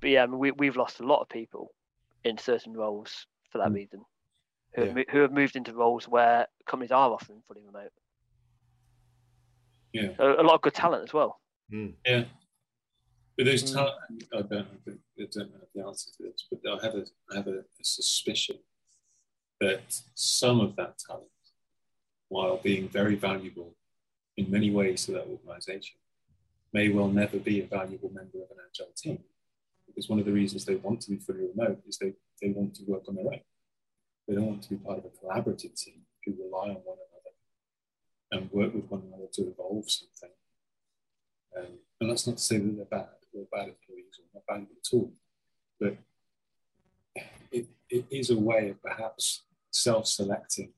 but 0.01 0.11
yeah, 0.11 0.25
I 0.25 0.27
mean, 0.27 0.39
we 0.39 0.51
we've 0.51 0.77
lost 0.77 1.01
a 1.01 1.07
lot 1.07 1.21
of 1.21 1.29
people 1.29 1.73
in 2.25 2.39
certain 2.39 2.73
roles 2.73 3.27
for 3.51 3.59
that 3.59 3.69
mm. 3.69 3.75
reason, 3.75 4.01
who 4.75 4.83
yeah. 4.83 4.89
have, 4.89 5.05
who 5.11 5.19
have 5.21 5.33
moved 5.33 5.57
into 5.57 5.75
roles 5.75 6.09
where 6.09 6.47
companies 6.67 6.93
are 6.93 7.11
offering 7.11 7.43
fully 7.47 7.63
remote. 7.65 7.93
Yeah, 9.93 10.11
a, 10.19 10.41
a 10.41 10.45
lot 10.45 10.55
of 10.55 10.63
good 10.63 10.75
talent 10.75 11.05
as 11.05 11.13
well. 11.13 11.41
Mm. 11.73 11.95
Yeah, 12.07 12.25
but 13.37 13.47
there's 13.47 13.65
mm. 13.65 13.75
talent. 13.75 13.97
I 14.35 14.43
don't, 14.43 14.69
I 14.89 15.27
don't 15.31 15.53
have 15.53 15.69
the 15.75 15.87
answer 15.87 16.11
to 16.17 16.23
this, 16.23 16.47
but 16.51 16.61
I 16.71 16.85
have 16.85 16.95
a, 16.95 17.05
I 17.31 17.37
have 17.37 17.47
a, 17.47 17.59
a 17.59 17.85
suspicion 17.85 18.57
that 19.61 19.83
some 20.15 20.61
of 20.61 20.77
that 20.77 20.99
talent, 20.99 21.29
while 22.29 22.57
being 22.57 22.89
very 22.89 23.15
valuable 23.15 23.77
in 24.37 24.51
many 24.51 24.71
ways 24.71 25.07
to 25.07 25.13
that 25.13 25.27
organisation, 25.27 25.97
may 26.73 26.89
well 26.89 27.09
never 27.09 27.39
be 27.39 27.61
a 27.61 27.67
valuable 27.67 28.11
member 28.13 28.39
of 28.39 28.51
an 28.51 28.57
agile 28.67 28.93
team. 28.97 29.19
Because 29.95 30.09
one 30.09 30.19
of 30.19 30.25
the 30.25 30.33
reasons 30.33 30.65
they 30.65 30.77
want 30.77 31.03
to 31.03 31.11
be 31.11 31.19
fully 31.19 31.47
remote 31.55 31.83
is 31.87 31.99
they, 31.99 32.15
they 32.41 32.49
want 32.49 32.75
to 32.77 32.85
work 32.87 33.03
on 33.09 33.17
their 33.17 33.27
own. 33.27 33.41
They 34.27 34.35
don't 34.35 34.47
want 34.47 34.63
to 34.63 34.71
be 34.71 34.77
part 34.77 34.99
of 34.99 35.05
a 35.05 35.09
collaborative 35.09 35.75
team 35.75 36.03
who 36.25 36.35
rely 36.43 36.69
on 36.69 36.77
one 36.85 36.97
another 36.97 37.35
and 38.33 38.51
work 38.51 38.75
with 38.75 38.91
one 38.91 39.03
another 39.07 39.27
to 39.35 39.43
evolve 39.49 39.91
something. 39.91 40.31
Um, 41.57 41.79
and 42.01 42.11
that's 42.11 42.27
not 42.27 42.39
to 42.39 42.43
say 42.43 42.59
that 42.59 42.77
they're 42.77 42.85
bad 42.87 43.09
or 43.35 43.45
bad 43.53 43.69
employees 43.69 44.19
or 44.19 44.25
not 44.35 44.47
bad 44.49 44.67
at 44.71 44.95
all. 44.95 45.13
But 45.79 45.97
it, 47.51 47.67
it 47.91 48.07
is 48.11 48.31
a 48.31 48.39
way 48.39 48.71
of 48.71 48.83
perhaps 48.83 49.43
self-selecting 49.71 50.73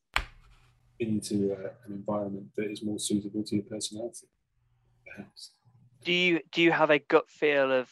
into 0.98 1.52
a, 1.52 1.86
an 1.86 1.92
environment 1.92 2.48
that 2.56 2.70
is 2.70 2.82
more 2.82 2.98
suitable 2.98 3.44
to 3.44 3.56
your 3.56 3.64
personality, 3.64 4.26
perhaps. 5.06 5.50
Do 6.02 6.12
you 6.12 6.40
do 6.52 6.62
you 6.62 6.72
have 6.72 6.90
a 6.90 6.98
gut 6.98 7.30
feel 7.30 7.72
of? 7.72 7.90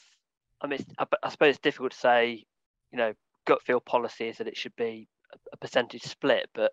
I 0.63 0.67
mean, 0.69 0.79
I, 0.99 1.07
I 1.23 1.29
suppose 1.29 1.51
it's 1.51 1.59
difficult 1.59 1.93
to 1.93 1.99
say. 1.99 2.45
You 2.91 2.99
know, 2.99 3.15
gut 3.47 3.63
feel 3.63 3.81
policy 3.81 4.29
is 4.29 4.39
that 4.39 4.47
it 4.47 4.57
should 4.57 4.77
be 4.77 5.09
a, 5.33 5.37
a 5.55 5.57
percentage 5.57 6.03
split, 6.03 6.51
but 6.55 6.73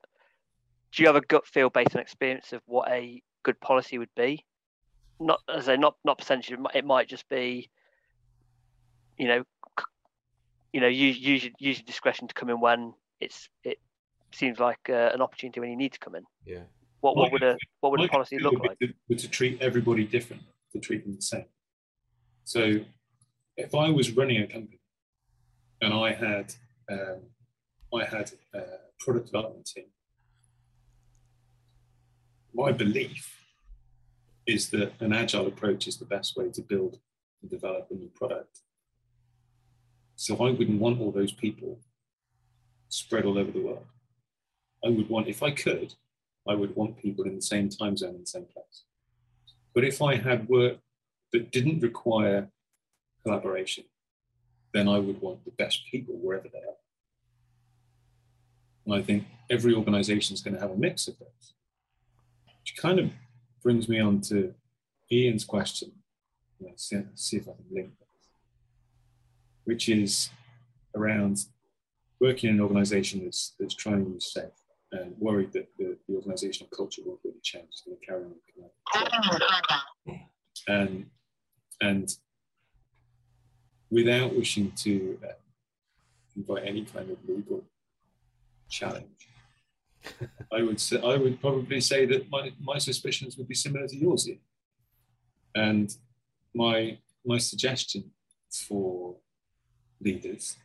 do 0.91 1.01
you 1.01 1.07
have 1.07 1.15
a 1.15 1.21
gut 1.21 1.47
feel 1.47 1.69
based 1.69 1.95
on 1.95 2.01
experience 2.01 2.51
of 2.51 2.61
what 2.65 2.91
a 2.91 3.21
good 3.43 3.59
policy 3.61 3.97
would 3.97 4.13
be? 4.15 4.45
Not 5.19 5.39
as 5.53 5.65
say, 5.65 5.77
not 5.77 5.95
not 6.03 6.17
percentage. 6.17 6.57
It 6.73 6.85
might 6.85 7.07
just 7.07 7.27
be 7.29 7.69
you 9.19 9.27
know, 9.27 9.43
you 10.73 10.81
know, 10.81 10.87
use 10.87 11.19
use 11.19 11.43
your, 11.43 11.53
use 11.59 11.77
your 11.77 11.85
discretion 11.85 12.27
to 12.27 12.33
come 12.33 12.49
in 12.49 12.59
when 12.59 12.93
it's 13.19 13.49
it 13.63 13.77
seems 14.33 14.59
like 14.59 14.79
uh, 14.89 15.11
an 15.13 15.21
opportunity 15.21 15.59
when 15.59 15.69
you 15.69 15.75
need 15.75 15.93
to 15.93 15.99
come 15.99 16.15
in. 16.15 16.23
Yeah. 16.45 16.63
What 17.01 17.15
what 17.15 17.31
would 17.31 17.43
a 17.43 17.57
what 17.81 17.91
would 17.91 18.01
a 18.01 18.07
policy 18.07 18.39
look 18.39 18.53
like? 18.59 18.77
Would 19.09 19.19
to 19.19 19.29
treat 19.29 19.61
everybody 19.61 20.05
different, 20.05 20.43
to 20.71 20.79
treat 20.79 21.03
them 21.03 21.15
the 21.15 21.21
same. 21.21 21.45
So, 22.45 22.79
if 23.59 23.75
I 23.75 23.89
was 23.89 24.11
running 24.11 24.41
a 24.41 24.47
company 24.47 24.79
and 25.81 25.93
I 25.93 26.13
had 26.13 26.53
um, 26.89 27.19
I 27.93 28.05
had 28.05 28.31
a 28.53 28.61
product 28.99 29.27
development 29.27 29.65
team, 29.65 29.89
my 32.53 32.71
belief 32.71 33.35
is 34.47 34.69
that 34.69 34.93
an 34.99 35.13
agile 35.13 35.47
approach 35.47 35.87
is 35.87 35.97
the 35.97 36.05
best 36.05 36.37
way 36.37 36.49
to 36.49 36.61
build 36.61 36.99
and 37.41 37.51
develop 37.51 37.87
a 37.91 37.93
new 37.93 38.09
product. 38.15 38.61
So 40.15 40.35
I 40.37 40.51
wouldn't 40.51 40.81
want 40.81 40.99
all 40.99 41.11
those 41.11 41.31
people 41.31 41.79
spread 42.87 43.25
all 43.25 43.37
over 43.37 43.51
the 43.51 43.61
world. 43.61 43.85
I 44.83 44.89
would 44.89 45.09
want, 45.09 45.27
if 45.27 45.43
I 45.43 45.51
could, 45.51 45.93
I 46.47 46.55
would 46.55 46.75
want 46.75 46.97
people 46.97 47.25
in 47.25 47.35
the 47.35 47.41
same 47.41 47.69
time 47.69 47.95
zone 47.97 48.15
in 48.15 48.21
the 48.21 48.25
same 48.25 48.45
place. 48.45 48.83
But 49.75 49.83
if 49.83 50.01
I 50.01 50.15
had 50.15 50.49
work 50.49 50.77
that 51.33 51.51
didn't 51.51 51.81
require 51.81 52.49
collaboration, 53.23 53.85
then 54.73 54.87
I 54.87 54.99
would 54.99 55.21
want 55.21 55.45
the 55.45 55.51
best 55.51 55.81
people 55.89 56.15
wherever 56.15 56.47
they 56.47 56.59
are. 56.59 56.79
And 58.85 58.95
I 58.95 59.01
think 59.01 59.25
every 59.49 59.73
organization 59.73 60.33
is 60.33 60.41
going 60.41 60.55
to 60.55 60.59
have 60.59 60.71
a 60.71 60.77
mix 60.77 61.07
of 61.07 61.17
those, 61.19 61.53
which 62.61 62.75
kind 62.77 62.99
of 62.99 63.11
brings 63.63 63.89
me 63.89 63.99
on 63.99 64.21
to 64.21 64.53
Ian's 65.11 65.43
question. 65.43 65.91
Let's 66.59 66.89
see, 66.89 67.01
see 67.15 67.37
if 67.37 67.43
I 67.43 67.53
can 67.53 67.65
link 67.71 67.91
this, 67.99 68.29
which 69.63 69.89
is 69.89 70.29
around 70.95 71.45
working 72.19 72.49
in 72.49 72.55
an 72.55 72.61
organization 72.61 73.23
that's, 73.23 73.53
that's 73.59 73.75
trying 73.75 74.05
to 74.05 74.11
use 74.11 74.33
SAFe 74.35 74.51
and 74.91 75.13
worried 75.19 75.53
that 75.53 75.67
the, 75.77 75.97
the 76.07 76.15
organizational 76.15 76.69
culture 76.75 77.01
won't 77.05 77.19
really 77.23 77.39
change. 77.43 77.67
It's 77.69 77.81
going 77.81 77.97
to 77.97 78.05
carry 78.05 78.23
on. 78.23 78.33
Mm, 80.07 80.25
and, 80.67 81.05
and 81.81 82.09
without 83.89 84.35
wishing 84.35 84.71
to 84.77 85.19
uh, 85.23 85.33
invite 86.35 86.63
any 86.65 86.85
kind 86.85 87.09
of 87.09 87.17
legal 87.27 87.63
challenge, 88.69 89.29
I 90.51 90.61
would 90.61 90.79
say, 90.79 91.01
I 91.01 91.17
would 91.17 91.41
probably 91.41 91.81
say 91.81 92.05
that 92.05 92.29
my, 92.29 92.51
my 92.59 92.77
suspicions 92.77 93.37
would 93.37 93.47
be 93.47 93.55
similar 93.55 93.87
to 93.87 93.95
yours 93.95 94.25
here. 94.25 94.37
And 95.55 95.93
my 96.53 96.97
my 97.25 97.37
suggestion 97.37 98.11
for 98.51 99.15
leaders 99.99 100.55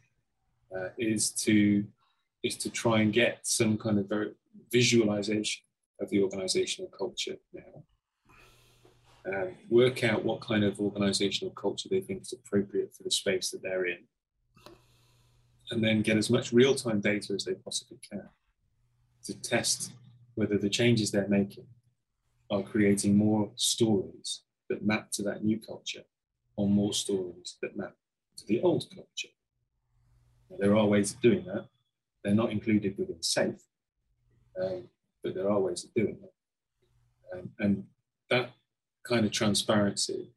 uh, 0.76 0.88
is 0.98 1.30
to 1.30 1.84
is 2.42 2.56
to 2.56 2.70
try 2.70 3.00
and 3.00 3.12
get 3.12 3.40
some 3.42 3.76
kind 3.78 3.98
of 3.98 4.08
very 4.08 4.32
visualization 4.70 5.62
of 6.00 6.10
the 6.10 6.22
organizational 6.22 6.90
culture 6.90 7.36
now. 7.52 7.82
Uh, 9.26 9.46
work 9.70 10.04
out 10.04 10.22
what 10.22 10.42
kind 10.42 10.64
of 10.64 10.78
organizational 10.78 11.52
culture 11.54 11.88
they 11.90 12.00
think 12.00 12.22
is 12.22 12.34
appropriate 12.34 12.94
for 12.94 13.04
the 13.04 13.10
space 13.10 13.50
that 13.50 13.62
they're 13.62 13.86
in. 13.86 13.98
And 15.70 15.82
then 15.82 16.02
get 16.02 16.18
as 16.18 16.28
much 16.28 16.52
real 16.52 16.74
time 16.74 17.00
data 17.00 17.32
as 17.32 17.44
they 17.44 17.54
possibly 17.54 17.98
can 18.10 18.28
to 19.24 19.34
test 19.40 19.92
whether 20.34 20.58
the 20.58 20.68
changes 20.68 21.10
they're 21.10 21.28
making 21.28 21.66
are 22.50 22.62
creating 22.62 23.16
more 23.16 23.50
stories 23.56 24.42
that 24.68 24.84
map 24.84 25.10
to 25.12 25.22
that 25.22 25.42
new 25.42 25.58
culture 25.58 26.04
or 26.56 26.68
more 26.68 26.92
stories 26.92 27.56
that 27.62 27.76
map 27.76 27.94
to 28.36 28.46
the 28.46 28.60
old 28.60 28.84
culture. 28.94 29.28
Now, 30.50 30.56
there 30.58 30.76
are 30.76 30.86
ways 30.86 31.12
of 31.12 31.20
doing 31.20 31.44
that. 31.46 31.66
They're 32.22 32.34
not 32.34 32.52
included 32.52 32.96
within 32.98 33.22
SAFe, 33.22 33.62
um, 34.60 34.84
but 35.22 35.34
there 35.34 35.50
are 35.50 35.60
ways 35.60 35.84
of 35.84 35.94
doing 35.94 36.18
it. 36.22 36.32
Um, 37.32 37.50
and 37.58 37.84
that 38.30 38.50
kind 39.06 39.24
of 39.24 39.32
transparency. 39.32 40.30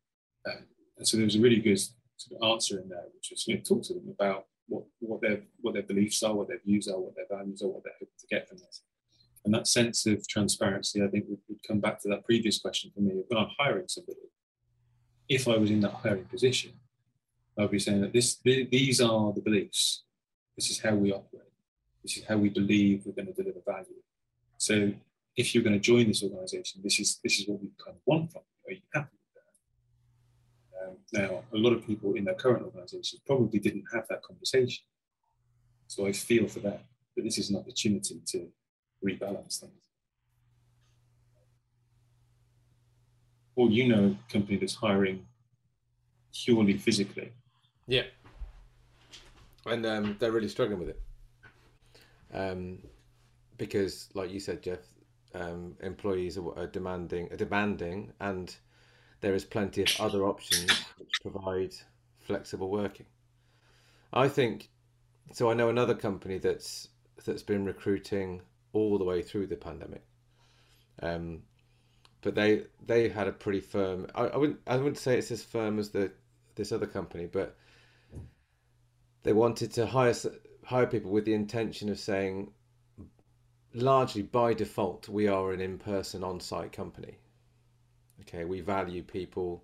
Uh, 0.46 0.62
and 0.98 1.08
so 1.08 1.18
there 1.18 1.26
was 1.26 1.36
a 1.36 1.42
really 1.42 1.60
good 1.60 1.80
sort 1.80 2.42
of 2.42 2.52
answer 2.52 2.80
in 2.80 2.90
there, 2.90 3.06
which 3.16 3.30
was 3.32 3.48
you 3.48 3.56
know, 3.56 3.62
talk 3.62 3.84
to 3.84 3.94
them 3.94 4.10
about 4.10 4.46
what, 4.68 4.84
what 5.00 5.22
their 5.22 5.42
what 5.62 5.74
their 5.74 5.84
beliefs 5.84 6.22
are, 6.24 6.34
what 6.34 6.48
their 6.48 6.60
views 6.66 6.88
are, 6.88 7.00
what 7.00 7.16
their 7.16 7.38
values 7.38 7.62
are, 7.62 7.68
what 7.68 7.84
they're 7.84 7.94
hoping 7.94 8.20
to 8.20 8.28
get 8.28 8.48
from 8.48 8.58
this. 8.58 8.84
And 9.46 9.54
that 9.54 9.68
sense 9.68 10.06
of 10.06 10.28
transparency, 10.28 11.02
I 11.02 11.08
think, 11.08 11.26
would, 11.30 11.40
would 11.48 11.64
come 11.66 11.80
back 11.80 12.02
to 12.02 12.10
that 12.10 12.26
previous 12.26 12.60
question 12.60 12.92
for 12.94 13.00
me. 13.02 13.14
When 13.28 13.40
I'm 13.40 13.52
hiring 13.58 13.88
somebody, 13.88 14.20
if 15.30 15.48
I 15.48 15.56
was 15.58 15.72
in 15.72 15.80
that 15.82 15.94
hiring 15.94 16.26
position, 16.26 16.74
I'd 17.58 17.72
be 17.72 17.80
saying 17.80 18.02
that 18.02 18.14
this 18.14 18.36
th- 18.36 18.70
these 18.70 19.00
are 19.00 19.34
the 19.34 19.42
beliefs. 19.42 20.04
This 20.58 20.70
is 20.70 20.80
how 20.80 20.96
we 20.96 21.12
operate. 21.12 21.44
This 22.04 22.18
is 22.18 22.24
how 22.26 22.38
we 22.38 22.50
believe 22.50 23.04
we're 23.06 23.14
going 23.14 23.34
to 23.34 23.42
deliver 23.42 23.60
value. 23.66 24.02
So 24.58 24.92
if 25.36 25.54
you're 25.54 25.64
going 25.64 25.76
to 25.76 25.80
join 25.80 26.08
this 26.08 26.24
organization, 26.24 26.82
this 26.84 27.00
is 27.00 27.20
this 27.24 27.40
is 27.40 27.48
what 27.48 27.62
we 27.62 27.70
kind 27.84 27.96
of 27.96 28.02
want 28.06 28.32
from. 28.32 28.42
Are 28.68 28.74
you 28.74 28.82
happy 28.94 29.10
with 29.14 29.44
that? 30.74 30.90
Um, 30.90 30.98
now, 31.14 31.44
a 31.54 31.58
lot 31.58 31.74
of 31.74 31.86
people 31.86 32.14
in 32.14 32.26
their 32.26 32.36
current 32.36 32.64
organizations 32.64 33.22
probably 33.26 33.60
didn't 33.60 33.86
have 33.94 34.06
that 34.10 34.22
conversation. 34.24 34.84
So 35.88 36.06
I 36.06 36.12
feel 36.12 36.48
for 36.48 36.60
that, 36.60 36.84
but 37.16 37.24
this 37.24 37.38
is 37.38 37.50
an 37.50 37.56
opportunity 37.56 38.22
to 38.28 38.48
rebalance 39.06 39.60
things. 39.60 39.72
Or 43.56 43.70
you 43.70 43.88
know 43.88 44.16
a 44.30 44.32
company 44.32 44.58
that's 44.58 44.76
hiring 44.76 45.26
purely 46.34 46.78
physically. 46.78 47.32
Yeah. 47.88 48.04
And 49.66 49.86
um, 49.86 50.16
they're 50.20 50.32
really 50.32 50.50
struggling 50.50 50.80
with 50.80 50.90
it. 50.90 51.02
Um, 52.34 52.80
because, 53.58 54.10
like 54.14 54.32
you 54.32 54.40
said, 54.40 54.62
Geoff, 54.62 54.80
um, 55.34 55.76
employees 55.82 56.38
are, 56.38 56.58
are 56.58 56.68
demanding, 56.68 57.32
are 57.32 57.38
demanding, 57.38 58.14
and 58.20 58.56
there 59.22 59.34
is 59.34 59.46
plenty 59.46 59.82
of 59.82 59.90
other 60.00 60.26
options 60.26 60.70
which 60.98 61.22
provide 61.22 61.74
flexible 62.20 62.70
working. 62.70 63.06
I 64.14 64.28
think 64.30 64.70
so. 65.34 65.50
I 65.50 65.54
know 65.54 65.70
another 65.70 65.96
company 65.96 66.38
that's 66.38 66.90
that's 67.26 67.44
been 67.44 67.66
recruiting 67.66 68.42
all 68.74 68.98
the 68.98 69.04
way 69.04 69.22
through 69.22 69.48
the 69.48 69.56
pandemic, 69.56 70.04
um, 71.02 71.42
but 72.22 72.36
they 72.36 72.64
they 72.86 73.10
had 73.10 73.28
a 73.28 73.32
pretty 73.32 73.60
firm. 73.60 74.08
I, 74.16 74.28
I 74.28 74.38
wouldn't 74.38 74.60
I 74.68 74.78
wouldn't 74.78 74.98
say 74.98 75.18
it's 75.18 75.32
as 75.32 75.44
firm 75.44 75.80
as 75.80 75.90
the 75.90 76.12
this 76.56 76.72
other 76.72 76.88
company, 76.88 77.26
but 77.26 77.56
they 79.24 79.34
wanted 79.34 79.72
to 79.74 79.86
hire 79.86 80.14
hire 80.64 80.88
people 80.88 81.12
with 81.12 81.26
the 81.26 81.34
intention 81.34 81.90
of 81.90 82.00
saying 82.00 82.52
largely 83.78 84.24
by 84.24 84.54
default, 84.54 85.08
we 85.08 85.28
are 85.28 85.52
an 85.52 85.62
in 85.62 85.78
person 85.78 86.24
on 86.24 86.40
site 86.40 86.72
company. 86.72 87.18
Okay, 88.22 88.44
we 88.44 88.62
value 88.62 89.04
people 89.04 89.64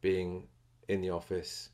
being 0.00 0.46
in 0.88 1.00
the 1.00 1.10
office, 1.10 1.70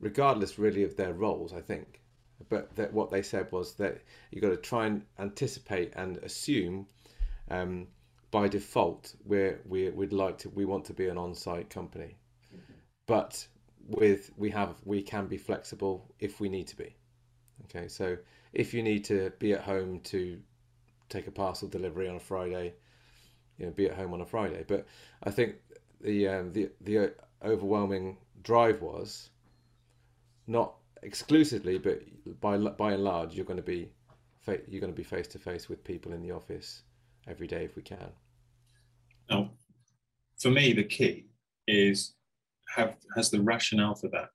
regardless 0.00 0.58
really 0.58 0.82
of 0.82 0.96
their 0.96 1.12
roles, 1.12 1.52
I 1.52 1.60
think. 1.60 2.00
But 2.48 2.74
that 2.76 2.92
what 2.92 3.10
they 3.10 3.22
said 3.22 3.50
was 3.52 3.74
that 3.74 4.02
you've 4.30 4.42
got 4.42 4.50
to 4.50 4.56
try 4.56 4.86
and 4.86 5.02
anticipate 5.18 5.92
and 5.96 6.18
assume 6.18 6.86
um, 7.50 7.86
by 8.30 8.48
default 8.48 9.14
we're, 9.24 9.60
we 9.66 9.90
we'd 9.90 10.12
like 10.12 10.38
to 10.38 10.50
we 10.50 10.64
want 10.64 10.84
to 10.86 10.92
be 10.92 11.08
an 11.08 11.16
on-site 11.16 11.70
company, 11.70 12.16
but 13.06 13.46
with 13.86 14.30
we 14.36 14.50
have 14.50 14.74
we 14.84 15.00
can 15.02 15.26
be 15.26 15.38
flexible 15.38 16.12
if 16.18 16.40
we 16.40 16.48
need 16.48 16.66
to 16.66 16.76
be. 16.76 16.94
Okay, 17.64 17.88
so 17.88 18.16
if 18.52 18.74
you 18.74 18.82
need 18.82 19.04
to 19.04 19.32
be 19.38 19.52
at 19.52 19.62
home 19.62 20.00
to 20.00 20.38
take 21.08 21.26
a 21.26 21.30
parcel 21.30 21.68
delivery 21.68 22.08
on 22.08 22.16
a 22.16 22.20
Friday, 22.20 22.74
you 23.58 23.66
know, 23.66 23.72
be 23.72 23.86
at 23.86 23.94
home 23.94 24.12
on 24.12 24.20
a 24.20 24.26
Friday. 24.26 24.64
But 24.66 24.86
I 25.22 25.30
think 25.30 25.56
the 26.00 26.28
um, 26.28 26.52
the 26.52 26.70
the 26.80 27.12
overwhelming 27.44 28.18
drive 28.42 28.82
was 28.82 29.30
not 30.46 30.74
exclusively, 31.02 31.78
but 31.78 32.02
by 32.40 32.56
by 32.56 32.92
and 32.92 33.04
large, 33.04 33.34
you're 33.34 33.44
going 33.44 33.56
to 33.56 33.62
be 33.62 33.90
you're 34.68 34.80
going 34.80 34.92
to 34.92 34.96
be 34.96 35.02
face 35.02 35.26
to 35.28 35.38
face 35.38 35.68
with 35.68 35.82
people 35.84 36.12
in 36.12 36.22
the 36.22 36.30
office 36.30 36.82
every 37.26 37.46
day 37.46 37.64
if 37.64 37.76
we 37.76 37.82
can. 37.82 38.12
Now, 39.28 39.50
for 40.38 40.50
me, 40.50 40.72
the 40.72 40.84
key 40.84 41.26
is 41.66 42.14
have 42.74 42.94
has 43.16 43.30
the 43.30 43.40
rationale 43.40 43.94
for 43.94 44.08
that 44.08 44.30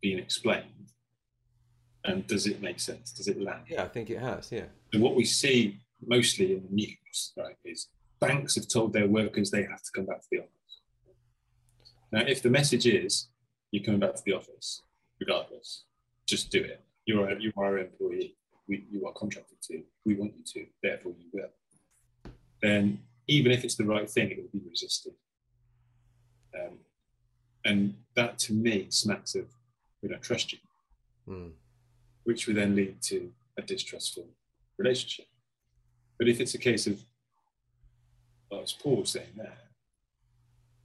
been 0.00 0.18
explained, 0.18 0.92
and 2.04 2.26
does 2.26 2.46
it 2.46 2.62
make 2.62 2.78
sense? 2.78 3.12
Does 3.12 3.28
it 3.28 3.40
land? 3.40 3.64
Yeah, 3.68 3.82
I 3.82 3.88
think 3.88 4.10
it 4.10 4.20
has. 4.20 4.52
Yeah. 4.52 4.66
And 4.92 5.02
what 5.02 5.16
we 5.16 5.24
see 5.24 5.80
mostly 6.06 6.54
in 6.54 6.62
the 6.62 6.74
news, 6.74 7.32
right, 7.36 7.56
is 7.64 7.88
banks 8.20 8.54
have 8.56 8.68
told 8.68 8.92
their 8.92 9.06
workers 9.06 9.50
they 9.50 9.62
have 9.62 9.82
to 9.82 9.90
come 9.94 10.06
back 10.06 10.20
to 10.22 10.28
the 10.30 10.38
office. 10.38 10.80
Now, 12.12 12.20
if 12.20 12.42
the 12.42 12.50
message 12.50 12.86
is 12.86 13.28
you're 13.70 13.84
coming 13.84 14.00
back 14.00 14.14
to 14.14 14.22
the 14.24 14.32
office, 14.32 14.82
regardless, 15.20 15.84
just 16.26 16.50
do 16.50 16.62
it. 16.62 16.80
You 17.06 17.22
are 17.22 17.32
you 17.38 17.52
are 17.56 17.78
an 17.78 17.86
employee. 17.86 18.34
We, 18.68 18.84
you 18.90 19.06
are 19.06 19.12
contracted 19.12 19.60
to. 19.62 19.82
We 20.04 20.14
want 20.14 20.34
you 20.36 20.44
to. 20.54 20.66
Therefore, 20.82 21.12
you 21.18 21.26
will. 21.32 22.32
Then, 22.62 23.00
even 23.26 23.50
if 23.52 23.64
it's 23.64 23.76
the 23.76 23.84
right 23.84 24.08
thing, 24.10 24.30
it 24.30 24.38
will 24.38 24.60
be 24.60 24.68
resisted. 24.68 25.14
Um, 26.54 26.78
and 27.64 27.94
that, 28.14 28.38
to 28.40 28.52
me, 28.52 28.86
smacks 28.90 29.34
of 29.34 29.46
we 30.02 30.08
don't 30.08 30.22
trust 30.22 30.52
you. 30.52 30.58
Mm. 31.28 31.50
which 32.24 32.46
would 32.46 32.56
then 32.56 32.74
lead 32.74 33.02
to 33.02 33.30
a 33.58 33.62
distrustful 33.62 34.26
relationship. 34.78 35.26
But 36.18 36.28
if 36.28 36.40
it's 36.40 36.54
a 36.54 36.58
case 36.58 36.86
of, 36.86 37.02
well, 38.50 38.62
as 38.62 38.72
Paul 38.72 38.96
was 38.96 39.10
saying 39.10 39.28
there, 39.36 39.58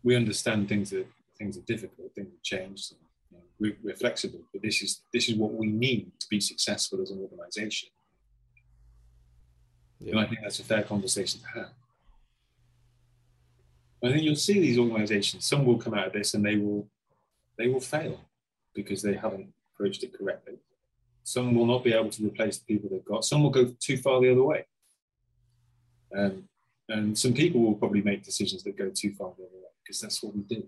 we 0.03 0.15
understand 0.15 0.67
things 0.67 0.91
that 0.91 1.07
things 1.37 1.57
are 1.57 1.61
difficult, 1.61 2.13
things 2.13 2.31
have 2.31 2.43
changed, 2.43 2.93
you 3.31 3.37
know, 3.37 3.43
we, 3.59 3.75
we're 3.83 3.95
flexible. 3.95 4.41
But 4.51 4.61
this 4.61 4.81
is 4.81 5.01
this 5.13 5.29
is 5.29 5.35
what 5.35 5.53
we 5.53 5.67
need 5.67 6.11
to 6.19 6.27
be 6.29 6.39
successful 6.39 7.01
as 7.01 7.11
an 7.11 7.19
organisation. 7.19 7.89
And 10.01 10.19
I 10.19 10.25
think 10.25 10.41
that's 10.41 10.59
a 10.59 10.63
fair 10.63 10.83
conversation 10.83 11.39
to 11.41 11.47
have. 11.59 11.69
I 14.03 14.11
think 14.11 14.23
you'll 14.23 14.35
see 14.35 14.59
these 14.59 14.77
organisations. 14.77 15.45
Some 15.45 15.65
will 15.65 15.77
come 15.77 15.93
out 15.93 16.07
of 16.07 16.13
this 16.13 16.33
and 16.33 16.45
they 16.45 16.57
will 16.57 16.87
they 17.57 17.69
will 17.69 17.79
fail 17.79 18.19
because 18.75 19.01
they 19.01 19.13
haven't 19.13 19.53
approached 19.73 20.03
it 20.03 20.17
correctly. 20.17 20.55
Some 21.23 21.55
will 21.55 21.65
not 21.65 21.83
be 21.83 21.93
able 21.93 22.09
to 22.09 22.25
replace 22.25 22.57
the 22.57 22.65
people 22.65 22.89
they've 22.89 23.05
got. 23.05 23.23
Some 23.23 23.43
will 23.43 23.49
go 23.49 23.73
too 23.79 23.97
far 23.97 24.19
the 24.19 24.31
other 24.31 24.43
way. 24.43 24.65
Um, 26.17 26.47
and 26.89 27.17
some 27.17 27.33
people 27.33 27.61
will 27.61 27.75
probably 27.75 28.01
make 28.01 28.23
decisions 28.23 28.63
that 28.63 28.77
go 28.77 28.89
too 28.89 29.13
far 29.13 29.31
the 29.37 29.45
other 29.45 29.55
way 29.55 29.71
because 29.83 30.01
that's 30.01 30.21
what 30.21 30.35
we 30.35 30.41
do. 30.41 30.63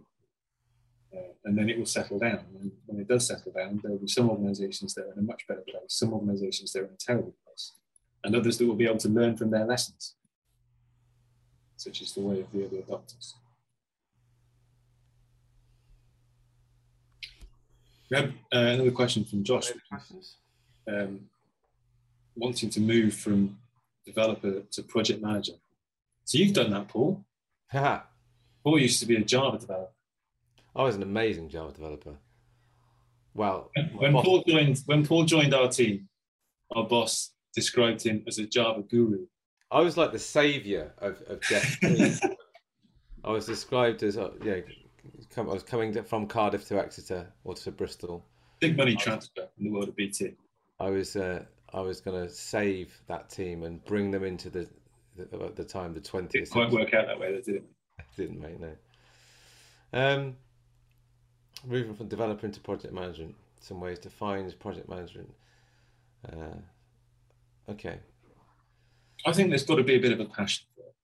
Uh, 1.15 1.33
and 1.45 1.57
then 1.57 1.69
it 1.69 1.77
will 1.77 1.85
settle 1.85 2.19
down. 2.19 2.39
And 2.59 2.71
when 2.85 2.99
it 2.99 3.07
does 3.07 3.27
settle 3.27 3.51
down, 3.51 3.79
there 3.81 3.91
will 3.91 3.99
be 3.99 4.07
some 4.07 4.29
organizations 4.29 4.93
that 4.95 5.05
are 5.05 5.13
in 5.13 5.19
a 5.19 5.21
much 5.21 5.47
better 5.47 5.63
place, 5.69 5.83
some 5.87 6.13
organizations 6.13 6.73
that 6.73 6.81
are 6.81 6.85
in 6.85 6.93
a 6.93 6.97
terrible 6.97 7.33
place, 7.45 7.73
and 8.23 8.35
others 8.35 8.57
that 8.57 8.67
will 8.67 8.75
be 8.75 8.85
able 8.85 8.97
to 8.97 9.09
learn 9.09 9.37
from 9.37 9.51
their 9.51 9.65
lessons, 9.65 10.15
such 11.77 12.01
as 12.01 12.13
the 12.13 12.21
way 12.21 12.41
of 12.41 12.51
the 12.51 12.65
early 12.65 12.83
adopters. 12.83 13.33
We 18.09 18.17
have 18.17 18.29
uh, 18.53 18.73
another 18.73 18.91
question 18.91 19.25
from 19.25 19.43
Josh. 19.43 19.71
Um, 20.87 21.21
wanting 22.35 22.69
to 22.69 22.79
move 22.79 23.13
from 23.13 23.57
developer 24.05 24.61
to 24.71 24.83
project 24.83 25.21
manager. 25.21 25.53
So 26.25 26.37
you've 26.37 26.53
done 26.53 26.71
that, 26.71 26.87
Paul. 26.87 27.23
Paul 28.63 28.79
used 28.79 28.99
to 29.01 29.05
be 29.05 29.15
a 29.15 29.23
Java 29.23 29.57
developer. 29.57 29.91
I 30.75 30.83
was 30.83 30.95
an 30.95 31.03
amazing 31.03 31.49
Java 31.49 31.71
developer. 31.71 32.15
Well, 33.33 33.71
When 33.97 34.13
boss- 34.13 34.25
Paul 34.25 34.43
joined, 34.47 34.81
when 34.85 35.05
Paul 35.05 35.25
joined 35.25 35.53
our 35.53 35.67
team, 35.69 36.07
our 36.75 36.83
boss 36.85 37.31
described 37.53 38.01
him 38.03 38.23
as 38.27 38.37
a 38.39 38.45
Java 38.45 38.81
guru. 38.83 39.25
I 39.71 39.81
was 39.81 39.97
like 39.97 40.11
the 40.11 40.19
savior 40.19 40.93
of, 40.99 41.21
of 41.27 41.41
Geoff. 41.41 41.77
I 43.23 43.31
was 43.31 43.45
described 43.45 44.03
as, 44.03 44.17
uh, 44.17 44.29
know, 44.43 44.63
come, 45.31 45.49
I 45.49 45.53
was 45.53 45.63
coming 45.63 45.93
to- 45.93 46.03
from 46.03 46.27
Cardiff 46.27 46.67
to 46.67 46.79
Exeter 46.79 47.31
or 47.43 47.55
to 47.55 47.71
Bristol. 47.71 48.23
Big 48.61 48.77
money 48.77 48.95
transfer 48.95 49.47
in 49.57 49.65
the 49.65 49.69
world 49.71 49.89
of 49.89 49.95
BT. 49.95 50.33
I 50.79 50.89
was, 50.89 51.15
uh, 51.15 51.43
I 51.75 51.81
was 51.81 51.99
going 51.99 52.25
to 52.25 52.33
save 52.33 52.97
that 53.07 53.29
team 53.29 53.63
and 53.63 53.83
bring 53.83 54.09
them 54.09 54.23
into 54.23 54.49
the, 54.49 54.65
the 55.17 55.51
the 55.55 55.63
time 55.63 55.93
the 55.93 55.99
twentieth. 55.99 56.31
Didn't 56.31 56.51
quite 56.51 56.71
work 56.71 56.93
out 56.93 57.05
that 57.07 57.19
way, 57.19 57.33
though, 57.33 57.41
did 57.41 57.55
it? 57.55 57.63
Didn't 58.17 58.41
mate, 58.41 58.59
no. 58.61 58.71
Um, 59.91 60.37
moving 61.67 61.93
from 61.93 62.07
developer 62.07 62.45
into 62.45 62.61
project 62.61 62.93
management. 62.93 63.35
Some 63.59 63.81
ways 63.81 63.99
to 63.99 64.09
find 64.09 64.57
project 64.57 64.87
management. 64.87 65.33
Uh, 66.31 67.71
okay. 67.71 67.99
I 69.25 69.33
think 69.33 69.49
there's 69.49 69.65
got 69.65 69.75
to 69.75 69.83
be 69.83 69.95
a 69.95 69.99
bit 69.99 70.13
of 70.13 70.21
a 70.21 70.25
passion 70.25 70.65
for 70.75 70.81
it. 70.83 70.95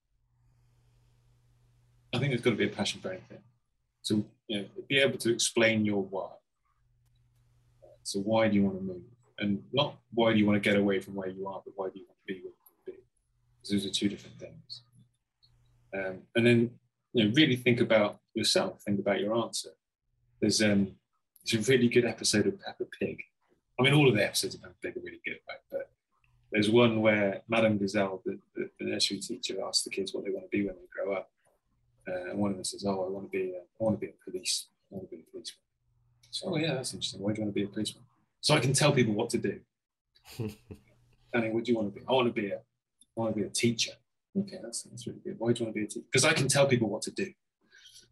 I 2.14 2.20
think 2.20 2.32
there's 2.32 2.42
got 2.42 2.52
to 2.52 2.56
be 2.56 2.66
a 2.66 2.70
passion 2.70 3.02
for 3.02 3.10
anything. 3.10 3.40
So, 4.04 4.24
you 4.48 4.62
know, 4.62 4.66
be 4.88 5.00
able 5.00 5.18
to 5.20 5.34
explain 5.34 5.84
your 5.84 6.04
why. 6.04 6.30
So, 8.04 8.20
why 8.20 8.48
do 8.48 8.56
you 8.56 8.64
want 8.64 8.78
to 8.78 8.84
move? 8.84 9.02
And 9.42 9.64
not 9.74 9.98
why 10.14 10.32
do 10.32 10.40
you 10.40 10.46
want 10.46 10.62
to 10.62 10.70
get 10.70 10.80
away 10.80 11.00
from 11.00 11.16
where 11.16 11.28
you 11.28 11.48
are, 11.48 11.62
but 11.66 11.74
why 11.76 11.90
do 11.90 12.00
you 12.00 12.06
want 12.08 12.20
to 12.20 12.34
be 12.34 12.40
where 12.40 12.54
you 12.54 12.62
want 12.62 12.86
to 12.86 12.92
be? 12.92 12.98
Because 13.58 13.72
those 13.72 13.86
are 13.86 13.94
two 13.94 14.08
different 14.08 14.40
things. 14.40 14.84
Um, 15.94 16.20
and 16.36 16.46
then, 16.46 16.72
you 17.14 17.26
know, 17.26 17.34
really 17.34 17.56
think 17.56 17.82
about 17.82 18.20
yourself. 18.36 18.82
Think 18.84 19.00
about 19.00 19.20
your 19.20 19.36
answer. 19.36 19.72
There's 20.40 20.62
um, 20.62 20.96
there's 21.44 21.68
a 21.68 21.72
really 21.72 21.90
good 21.90 22.06
episode 22.06 22.46
of 22.46 22.62
Peppa 22.62 22.86
Pig. 23.00 23.20
I 23.80 23.84
mean, 23.84 23.94
all 23.94 24.08
of 24.08 24.16
the 24.16 24.24
episodes 24.24 24.56
of 24.56 24.62
Peppa 24.62 24.76
Pig 24.82 24.98
are 24.98 25.02
really 25.02 25.22
good, 25.26 25.40
right? 25.50 25.58
But 25.72 25.90
there's 26.52 26.70
one 26.70 27.02
where 27.02 27.42
Madame 27.50 27.78
Gazelle, 27.78 28.22
the, 28.26 28.38
the, 28.56 28.70
the 28.80 28.86
nursery 28.86 29.20
teacher, 29.20 29.58
asks 29.66 29.84
the 29.84 29.90
kids 29.90 30.14
what 30.14 30.24
they 30.24 30.32
want 30.32 30.46
to 30.46 30.58
be 30.58 30.66
when 30.66 30.76
they 30.76 30.88
grow 30.94 31.16
up. 31.16 31.32
Uh, 32.08 32.30
and 32.30 32.40
one 32.40 32.52
of 32.52 32.58
them 32.58 32.64
says, 32.64 32.86
"Oh, 32.86 33.06
I 33.06 33.10
want 33.10 33.26
to 33.26 33.38
be, 33.38 33.54
a, 33.54 33.58
I 33.58 33.84
want 33.84 34.00
to 34.00 34.06
be 34.06 34.12
a 34.12 34.24
police. 34.24 34.68
I 34.92 34.96
want 34.96 35.10
to 35.10 35.16
be 35.16 35.24
a 35.24 35.32
policeman." 35.32 35.62
So, 36.30 36.48
oh 36.48 36.58
yeah, 36.58 36.76
that's 36.76 36.94
interesting. 36.94 37.22
Why 37.22 37.34
do 37.34 37.42
you 37.42 37.46
want 37.46 37.56
to 37.56 37.60
be 37.60 37.66
a 37.66 37.68
policeman? 37.68 38.04
So 38.42 38.56
I 38.56 38.60
can 38.60 38.74
tell 38.74 38.92
people 38.92 39.14
what 39.14 39.30
to 39.30 39.38
do. 39.38 39.60
Danny, 41.34 41.52
what 41.52 41.64
do 41.64 41.72
you 41.72 41.78
want 41.78 41.94
to 41.94 42.00
be? 42.00 42.06
I 42.08 42.12
want 42.12 42.28
to 42.28 42.42
be 42.42 42.50
a, 42.50 42.58
I 42.58 42.60
want 43.16 43.36
to 43.36 43.40
be 43.40 43.48
a 43.48 43.50
teacher. 43.50 43.92
Okay, 44.38 44.58
that's, 44.64 44.84
that's 44.84 45.08
really 45.08 45.20
good. 45.24 45.36
Why 45.38 45.54
do 45.54 45.60
you 45.60 45.66
want 45.66 45.76
to 45.76 45.80
be 45.80 45.86
a 45.86 45.88
teacher? 45.88 46.06
Because 46.12 46.26
I 46.26 46.34
can 46.34 46.48
tell 46.48 46.68
people 46.68 46.90
what 46.90 47.04
to 47.04 47.12
do. 47.12 47.32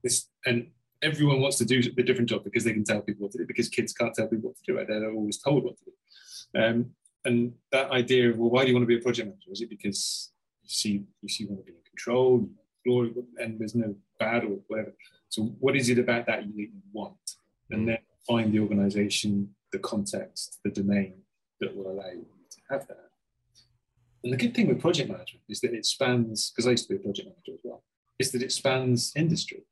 This 0.03 0.27
and 0.45 0.67
everyone 1.01 1.41
wants 1.41 1.57
to 1.57 1.65
do 1.65 1.79
a 1.97 2.03
different 2.03 2.29
job 2.29 2.43
because 2.43 2.63
they 2.63 2.73
can 2.73 2.83
tell 2.83 3.01
people 3.01 3.23
what 3.23 3.31
to 3.33 3.39
do. 3.39 3.45
Because 3.45 3.69
kids 3.69 3.91
can't 3.91 4.13
tell 4.13 4.27
people 4.27 4.49
what 4.49 4.57
to 4.57 4.63
do. 4.65 4.77
Right? 4.77 4.87
They're 4.87 5.11
always 5.11 5.39
told 5.39 5.63
what 5.63 5.77
to 5.77 5.85
do. 5.85 6.61
Um, 6.61 6.91
and 7.25 7.53
that 7.71 7.91
idea 7.91 8.29
of 8.29 8.37
well, 8.37 8.49
why 8.49 8.63
do 8.63 8.69
you 8.69 8.75
want 8.75 8.83
to 8.83 8.87
be 8.87 8.97
a 8.97 9.01
project 9.01 9.27
manager? 9.27 9.51
Is 9.51 9.61
it 9.61 9.69
because 9.69 10.31
you 10.63 10.69
see 10.69 11.03
you 11.21 11.29
see 11.29 11.43
you 11.43 11.49
want 11.49 11.65
to 11.65 11.71
be 11.71 11.77
in 11.77 11.83
control, 11.83 12.47
glory, 12.85 13.13
and 13.37 13.59
there's 13.59 13.75
no 13.75 13.95
bad 14.19 14.43
or 14.43 14.59
whatever? 14.67 14.93
So 15.29 15.43
what 15.59 15.75
is 15.75 15.89
it 15.89 15.99
about 15.99 16.27
that 16.27 16.45
you 16.45 16.69
want? 16.93 17.17
And 17.71 17.87
then 17.87 17.99
find 18.27 18.51
the 18.51 18.59
organisation, 18.59 19.53
the 19.71 19.79
context, 19.79 20.59
the 20.63 20.71
domain 20.71 21.13
that 21.59 21.75
will 21.75 21.91
allow 21.91 22.09
you 22.09 22.25
to 22.51 22.57
have 22.69 22.87
that. 22.87 23.09
And 24.23 24.33
the 24.33 24.37
good 24.37 24.53
thing 24.53 24.67
with 24.67 24.81
project 24.81 25.09
management 25.09 25.43
is 25.47 25.61
that 25.61 25.73
it 25.73 25.85
spans, 25.85 26.51
because 26.51 26.67
I 26.67 26.71
used 26.71 26.87
to 26.87 26.93
be 26.93 26.99
a 26.99 27.03
project 27.03 27.27
manager 27.27 27.53
as 27.53 27.61
well, 27.63 27.83
is 28.17 28.31
that 28.31 28.41
it 28.41 28.51
spans 28.51 29.13
industry. 29.15 29.63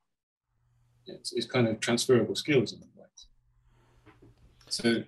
It's, 1.05 1.33
it's 1.33 1.45
kind 1.45 1.67
of 1.67 1.79
transferable 1.79 2.35
skills 2.35 2.73
in 2.73 2.79
many 2.79 2.91
ways. 2.95 3.27
So 4.69 5.03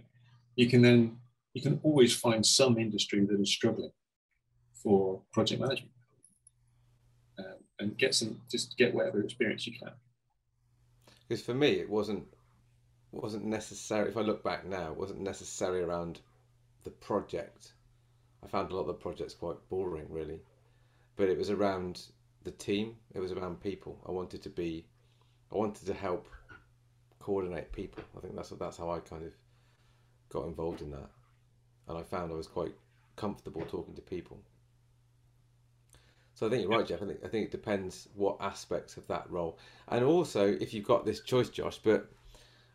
you 0.56 0.67
can 0.67 0.82
then, 0.82 1.17
you 1.54 1.62
can 1.62 1.80
always 1.84 2.15
find 2.15 2.45
some 2.45 2.78
industry 2.78 3.25
that 3.25 3.39
is 3.39 3.49
struggling 3.49 3.91
for 4.73 5.21
project 5.32 5.62
management 5.62 5.91
um, 7.38 7.45
and 7.80 7.97
get 7.97 8.15
some, 8.15 8.41
just 8.52 8.78
get 8.78 8.93
whatever 8.93 9.21
experience 9.21 9.67
you 9.67 9.78
can. 9.78 9.91
Because 11.28 11.43
for 11.43 11.54
me, 11.54 11.73
it 11.73 11.89
wasn't 11.89 12.25
wasn't 13.12 13.45
necessary. 13.45 14.10
If 14.10 14.17
I 14.17 14.22
look 14.22 14.43
back 14.43 14.65
now, 14.65 14.93
wasn't 14.93 15.22
necessary 15.22 15.82
around 15.82 16.19
the 16.84 16.91
project. 16.91 17.74
I 18.43 18.48
found 18.48 18.72
a 18.72 18.76
lot 18.76 18.82
of 18.82 18.88
the 18.88 18.93
projects 18.93 19.34
quite 19.34 19.58
boring, 19.69 20.08
really, 20.10 20.41
but 21.15 21.30
it 21.30 21.38
was 21.38 21.50
around 21.50 22.02
the 22.43 22.52
team. 22.52 22.95
It 23.13 23.19
was 23.19 23.32
around 23.32 23.62
people. 23.62 24.00
I 24.08 24.12
wanted 24.12 24.41
to 24.43 24.50
be, 24.50 24.86
I 25.52 25.56
wanted 25.56 25.86
to 25.88 25.93
help 25.93 26.28
coordinate 27.19 27.72
people. 27.72 28.04
I 28.17 28.22
think 28.22 28.36
that's 28.36 28.50
that's 28.50 28.78
how 28.78 28.89
I 28.91 29.00
kind 29.00 29.26
of 29.26 29.34
got 30.30 30.45
involved 30.45 30.82
in 30.82 30.91
that, 30.91 31.10
and 31.88 31.98
I 31.98 32.04
found 32.04 32.32
I 32.32 32.36
was 32.36 32.48
quite 32.48 32.74
comfortable 33.15 33.62
talking 33.62 33.95
to 33.95 34.02
people. 34.02 34.39
So 36.36 36.48
I 36.48 36.50
think 36.50 36.62
you're 36.62 36.72
right, 36.72 36.88
Geoff. 36.88 37.02
I 37.02 37.06
think 37.06 37.19
I 37.26 37.28
think 37.28 37.45
it 37.45 37.52
depends 37.52 38.08
what 38.15 38.38
aspects 38.39 38.95
of 38.95 39.06
that 39.08 39.30
role, 39.30 39.58
and 39.89 40.06
also 40.06 40.48
if 40.48 40.74
you've 40.74 40.88
got 40.88 41.06
this 41.06 41.19
choice, 41.22 41.50
Josh. 41.50 41.80
But 41.84 42.10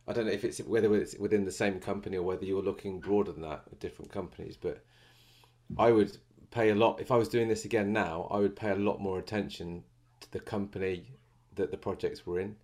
I 0.06 0.12
don't 0.12 0.26
know 0.26 0.32
if 0.32 0.44
it's 0.44 0.58
whether 0.58 0.94
it's 0.94 1.16
within 1.18 1.44
the 1.44 1.50
same 1.50 1.80
company 1.80 2.16
or 2.16 2.22
whether 2.22 2.44
you're 2.44 2.62
looking 2.62 3.00
broader 3.00 3.32
than 3.32 3.42
that 3.42 3.64
at 3.70 3.80
different 3.80 4.12
companies. 4.12 4.56
But 4.56 4.84
I 5.78 5.92
would 5.92 6.18
pay 6.50 6.70
a 6.70 6.74
lot 6.74 7.00
if 7.00 7.10
I 7.10 7.16
was 7.16 7.28
doing 7.28 7.48
this 7.48 7.64
again 7.64 7.92
now. 7.92 8.28
I 8.30 8.38
would 8.38 8.54
pay 8.54 8.70
a 8.70 8.76
lot 8.76 9.00
more 9.00 9.18
attention 9.18 9.82
to 10.20 10.30
the 10.30 10.40
company 10.40 11.10
that 11.54 11.70
the 11.70 11.76
projects 11.76 12.26
were 12.26 12.40
in. 12.40 12.56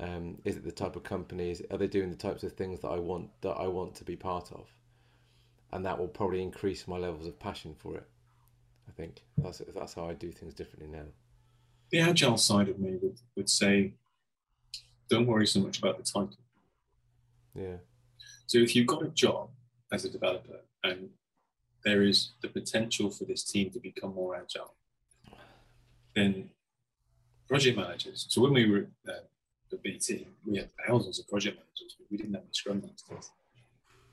Um, 0.00 0.38
is 0.44 0.56
it 0.56 0.64
the 0.64 0.72
type 0.72 0.96
of 0.96 1.02
company? 1.02 1.50
Is, 1.50 1.62
are 1.70 1.78
they 1.78 1.86
doing 1.86 2.10
the 2.10 2.16
types 2.16 2.42
of 2.42 2.52
things 2.52 2.80
that 2.80 2.88
I 2.88 2.98
want 2.98 3.30
that 3.42 3.50
I 3.52 3.66
want 3.66 3.94
to 3.96 4.04
be 4.04 4.16
part 4.16 4.50
of? 4.52 4.66
And 5.72 5.84
that 5.84 5.98
will 5.98 6.08
probably 6.08 6.42
increase 6.42 6.88
my 6.88 6.98
levels 6.98 7.26
of 7.26 7.38
passion 7.38 7.74
for 7.78 7.96
it. 7.96 8.06
I 8.88 8.92
think 8.92 9.22
that's 9.36 9.60
that's 9.74 9.94
how 9.94 10.08
I 10.08 10.14
do 10.14 10.32
things 10.32 10.54
differently 10.54 10.88
now. 10.88 11.06
The 11.90 12.00
agile 12.00 12.36
side 12.36 12.68
of 12.68 12.78
me 12.78 12.96
would, 13.02 13.18
would 13.36 13.50
say, 13.50 13.94
don't 15.08 15.26
worry 15.26 15.46
so 15.46 15.60
much 15.60 15.78
about 15.78 15.98
the 15.98 16.04
title. 16.04 16.36
Yeah. 17.58 17.76
So 18.46 18.58
if 18.58 18.74
you've 18.74 18.86
got 18.86 19.02
a 19.02 19.08
job 19.08 19.50
as 19.92 20.04
a 20.04 20.10
developer 20.10 20.60
and 20.84 21.10
there 21.84 22.02
is 22.02 22.32
the 22.42 22.48
potential 22.48 23.10
for 23.10 23.24
this 23.24 23.44
team 23.44 23.70
to 23.70 23.80
become 23.80 24.14
more 24.14 24.36
agile, 24.36 24.74
then 26.14 26.50
project 27.48 27.76
managers. 27.76 28.26
So 28.28 28.42
when 28.42 28.52
we 28.52 28.70
were 28.70 28.86
uh, 29.08 29.24
the 29.70 29.76
BT, 29.76 30.26
we 30.44 30.58
had 30.58 30.70
thousands 30.86 31.18
of 31.18 31.28
project 31.28 31.56
managers, 31.56 31.96
but 31.98 32.06
we 32.10 32.16
didn't 32.16 32.34
have 32.34 32.42
any 32.42 32.52
scrum 32.52 32.82
masters. 32.82 33.30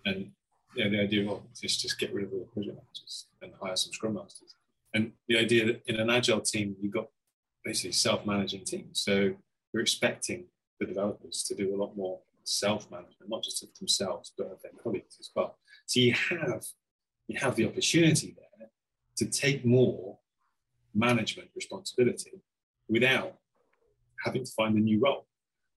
And 0.05 0.31
yeah, 0.75 0.89
the 0.89 0.99
idea 0.99 1.29
of 1.29 1.41
just 1.60 1.81
just 1.81 1.99
get 1.99 2.13
rid 2.13 2.25
of 2.25 2.34
all 2.34 2.39
the 2.39 2.45
project 2.45 2.75
managers 2.75 3.27
and 3.41 3.51
hire 3.62 3.75
some 3.75 3.93
scrum 3.93 4.15
masters. 4.15 4.55
And 4.93 5.12
the 5.27 5.38
idea 5.38 5.65
that 5.65 5.81
in 5.88 5.99
an 5.99 6.10
agile 6.10 6.41
team, 6.41 6.75
you've 6.79 6.93
got 6.93 7.08
basically 7.63 7.93
self-managing 7.93 8.63
teams. 8.65 9.01
So 9.01 9.34
you're 9.73 9.81
expecting 9.81 10.45
the 10.79 10.86
developers 10.86 11.43
to 11.43 11.55
do 11.55 11.75
a 11.75 11.77
lot 11.77 11.97
more 11.97 12.19
self-management, 12.45 13.29
not 13.29 13.43
just 13.43 13.63
of 13.63 13.69
themselves, 13.77 14.34
but 14.38 14.47
of 14.47 14.62
their 14.62 14.71
colleagues 14.81 15.17
as 15.19 15.29
well. 15.36 15.58
So 15.88 15.99
you 15.99 16.13
have 16.13 16.63
you 17.27 17.39
have 17.39 17.55
the 17.55 17.67
opportunity 17.67 18.36
there 18.38 18.69
to 19.17 19.25
take 19.25 19.65
more 19.65 20.19
management 20.93 21.49
responsibility 21.55 22.41
without 22.88 23.34
having 24.23 24.43
to 24.43 24.51
find 24.51 24.77
a 24.77 24.79
new 24.79 24.99
role. 24.99 25.25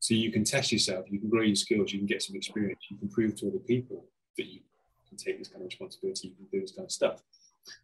So 0.01 0.15
you 0.15 0.31
can 0.31 0.45
test 0.45 0.71
yourself, 0.71 1.07
you 1.11 1.19
can 1.19 1.29
grow 1.29 1.43
your 1.43 1.57
skills, 1.57 1.93
you 1.93 1.99
can 1.99 2.07
get 2.07 2.23
some 2.23 2.37
experience, 2.37 2.81
you 2.91 2.99
can 2.99 3.09
prove 3.09 3.35
to 3.37 3.49
other 3.49 3.59
people 3.59 4.07
that 4.37 4.47
you 4.47 4.61
can 5.09 5.17
take 5.17 5.39
this 5.39 5.49
kind 5.49 5.63
of 5.63 5.67
responsibility, 5.67 6.29
you 6.29 6.35
can 6.35 6.47
do 6.53 6.61
this 6.61 6.73
kind 6.73 6.85
of 6.85 6.93
stuff, 6.93 7.23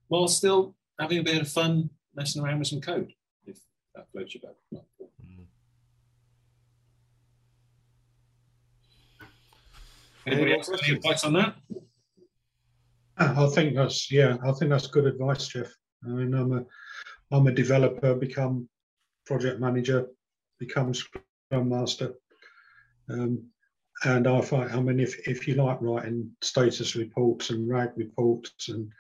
while 0.09 0.29
still 0.29 0.77
having 1.01 1.19
a 1.19 1.23
bit 1.23 1.41
of 1.41 1.49
fun 1.49 1.91
messing 2.15 2.43
around 2.45 2.61
with 2.61 2.69
some 2.69 2.81
code, 2.81 3.13
if 3.47 3.59
that 3.95 4.07
floats 4.13 4.35
your 4.35 4.43
boat. 4.43 4.85
Anybody 10.27 10.55
else 10.55 10.69
got 10.69 10.83
any 10.87 10.97
advice 10.97 11.25
on 11.25 11.35
that? 11.35 11.55
I 13.17 13.47
think 13.47 13.75
that's 13.75 14.11
yeah. 14.11 14.37
I 14.45 14.53
think 14.53 14.71
that's 14.71 14.87
good 14.87 15.07
advice, 15.07 15.47
Geoff. 15.49 15.73
I 16.05 16.09
mean, 16.09 16.35
I'm 16.35 16.53
a 16.53 16.65
I'm 17.31 17.47
a 17.47 17.53
developer, 17.53 18.15
become 18.15 18.69
project 19.27 19.61
manager, 19.61 20.09
become 20.59 20.95
scrum 20.95 21.23
master, 21.53 22.15
um, 23.09 23.45
and 24.05 24.27
I 24.27 24.41
find 24.41 24.71
I 24.73 24.81
mean, 24.81 24.99
if 24.99 25.29
if 25.29 25.47
you 25.47 25.55
like 25.55 25.81
writing 25.81 26.31
status 26.43 26.97
reports 26.97 27.51
and 27.51 27.69
RAG 27.69 27.91
reports 27.97 28.69
and 28.69 28.91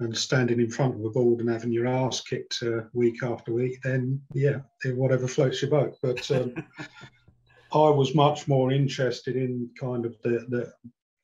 and 0.00 0.16
standing 0.16 0.60
in 0.60 0.70
front 0.70 0.94
of 0.94 1.04
a 1.04 1.10
board 1.10 1.40
and 1.40 1.50
having 1.50 1.72
your 1.72 1.88
ass 1.88 2.20
kicked 2.22 2.62
uh, 2.62 2.82
week 2.94 3.22
after 3.22 3.52
week, 3.52 3.78
then 3.82 4.20
yeah, 4.32 4.60
whatever 4.94 5.26
floats 5.26 5.60
your 5.60 5.70
boat. 5.70 5.96
But 6.02 6.30
um, 6.30 6.54
I 7.72 7.90
was 7.90 8.14
much 8.14 8.48
more 8.48 8.72
interested 8.72 9.36
in 9.36 9.70
kind 9.78 10.06
of 10.06 10.16
the, 10.22 10.46
the 10.48 10.72